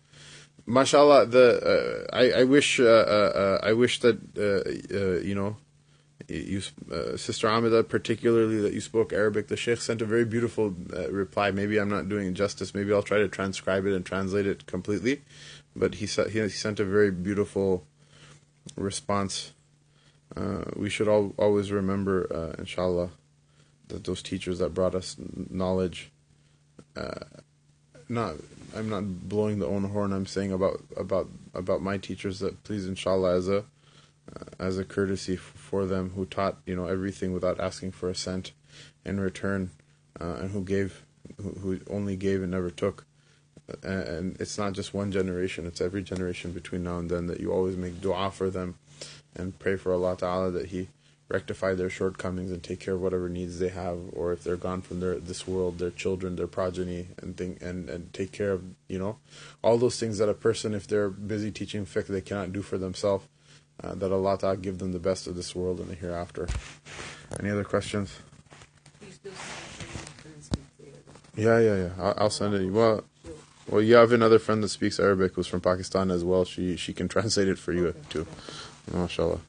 Mashallah, 0.65 1.27
the 1.27 2.07
uh, 2.13 2.17
I, 2.17 2.41
I 2.41 2.45
wish 2.45 2.81
uh, 2.81 2.85
uh, 2.85 3.33
uh, 3.35 3.67
I 3.67 3.73
wish 3.73 4.01
that 4.01 4.17
uh, 4.39 4.97
uh, 4.97 5.21
you 5.21 5.35
know 5.35 5.57
you 6.29 6.63
uh, 6.93 7.17
Sister 7.17 7.49
Amida 7.49 7.83
particularly 7.83 8.61
that 8.61 8.75
you 8.75 8.81
spoke 8.81 9.13
Arabic. 9.13 9.49
The 9.49 9.57
Sheikh 9.57 9.81
sent 9.81 10.03
a 10.03 10.05
very 10.05 10.25
beautiful 10.25 10.75
uh, 10.95 11.11
reply. 11.11 11.51
Maybe 11.51 11.79
I'm 11.79 11.89
not 11.89 12.09
doing 12.09 12.29
it 12.29 12.33
justice. 12.35 12.75
Maybe 12.75 12.93
I'll 12.93 13.03
try 13.03 13.19
to 13.19 13.29
transcribe 13.29 13.87
it 13.87 13.95
and 13.95 14.05
translate 14.05 14.47
it 14.47 14.67
completely. 14.67 15.23
But 15.75 15.97
he 15.97 16.07
he, 16.07 16.49
sent 16.49 16.81
a 16.81 16.85
very 16.85 17.11
beautiful 17.11 17.87
response. 18.77 19.53
Uh, 20.37 20.65
we 20.77 20.91
should 20.91 21.09
all, 21.09 21.33
always 21.39 21.73
remember, 21.73 22.29
uh, 22.31 22.61
inshallah, 22.61 23.11
that 23.89 24.05
those 24.05 24.23
teachers 24.23 24.59
that 24.59 24.75
brought 24.75 24.95
us 24.95 25.17
knowledge. 25.51 26.11
Uh, 26.95 27.25
not, 28.09 28.35
I'm 28.77 28.91
not 28.91 29.29
blowing 29.29 29.59
the 29.59 29.67
own 29.67 29.85
horn. 29.85 30.13
I'm 30.13 30.27
saying 30.27 30.53
about 30.53 30.83
about 30.97 31.29
about 31.55 31.81
my 31.81 31.97
teachers 31.97 32.41
that 32.41 32.63
please, 32.65 32.87
inshallah, 32.87 33.37
as 33.37 33.49
a 33.49 33.65
uh, 34.35 34.45
as 34.59 34.79
a 34.79 34.85
courtesy 34.85 35.37
for 35.69 35.85
them 35.85 36.11
who 36.17 36.25
taught 36.25 36.57
you 36.65 36.75
know 36.75 36.87
everything 36.87 37.33
without 37.33 37.61
asking 37.61 37.93
for 37.93 38.09
a 38.09 38.15
cent 38.15 38.53
in 39.05 39.21
return, 39.21 39.71
uh, 40.21 40.37
and 40.41 40.51
who 40.51 40.65
gave, 40.65 41.05
who, 41.37 41.51
who 41.51 41.81
only 41.91 42.17
gave 42.17 42.43
and 42.43 42.53
never 42.53 42.71
took. 42.71 43.05
And 43.83 44.35
it's 44.41 44.57
not 44.57 44.73
just 44.73 44.95
one 44.95 45.13
generation; 45.13 45.67
it's 45.67 45.83
every 45.83 46.03
generation 46.03 46.53
between 46.53 46.85
now 46.85 46.99
and 46.99 47.11
then 47.11 47.27
that 47.27 47.41
you 47.41 47.53
always 47.53 47.77
make 47.77 48.01
du'a 48.01 48.33
for 48.33 48.49
them, 48.49 48.77
and 49.37 49.59
pray 49.59 49.77
for 49.77 49.93
Allah 49.93 50.17
Taala 50.17 50.53
that 50.55 50.67
He 50.67 50.89
rectify 51.29 51.75
their 51.75 51.91
shortcomings 51.91 52.51
and 52.51 52.63
take 52.63 52.81
care 52.81 52.95
of 52.95 53.03
whatever 53.03 53.29
needs 53.29 53.59
they 53.59 53.69
have, 53.69 53.99
or 54.15 54.33
if 54.33 54.43
they're 54.43 54.57
gone 54.57 54.81
from 54.81 55.01
their 55.01 55.17
this 55.17 55.47
world, 55.47 55.79
their 55.79 55.91
children, 55.91 56.37
their 56.37 56.47
progeny, 56.47 57.09
and 57.21 57.37
think 57.37 57.61
and 57.61 57.91
and 57.91 58.11
take 58.15 58.33
care 58.33 58.53
of 58.53 58.63
you 58.89 58.99
know 58.99 59.19
all 59.63 59.77
those 59.77 60.01
things 60.01 60.17
that 60.17 60.31
a 60.31 60.35
person, 60.35 60.73
if 60.73 60.87
they're 60.87 61.11
busy 61.11 61.51
teaching 61.51 61.85
fiqh, 61.85 62.07
they 62.07 62.23
cannot 62.23 62.55
do 62.55 62.63
for 62.63 62.79
themselves. 62.79 63.27
Uh, 63.83 63.95
that 63.95 64.11
Allah 64.13 64.37
Ta'ala 64.37 64.57
give 64.57 64.79
them 64.79 64.91
the 64.93 64.99
best 64.99 65.29
of 65.29 65.37
this 65.37 65.55
world 65.55 65.79
and 65.79 65.89
the 65.89 65.95
hereafter. 65.95 66.49
Any 67.39 67.51
other 67.51 67.63
questions? 67.63 68.13
He's 69.01 69.15
still 69.15 69.31
saying 69.33 70.41
speak 70.41 70.65
there. 71.37 71.61
Yeah, 71.61 71.61
yeah, 71.61 71.83
yeah. 71.85 71.91
I'll, 72.05 72.15
I'll 72.25 72.31
send 72.31 72.55
it. 72.55 72.69
Well, 72.71 73.05
well, 73.69 73.83
you 73.83 73.95
have 73.95 74.13
another 74.13 74.39
friend 74.39 74.63
that 74.65 74.71
speaks 74.71 74.99
Arabic 74.99 75.35
who's 75.35 75.47
from 75.47 75.61
Pakistan 75.61 76.11
as 76.11 76.25
well. 76.25 76.45
She 76.45 76.77
she 76.77 76.93
can 76.93 77.07
translate 77.17 77.49
it 77.49 77.59
for 77.59 77.73
you 77.73 77.95
too. 78.11 78.27
MashaAllah. 78.91 79.41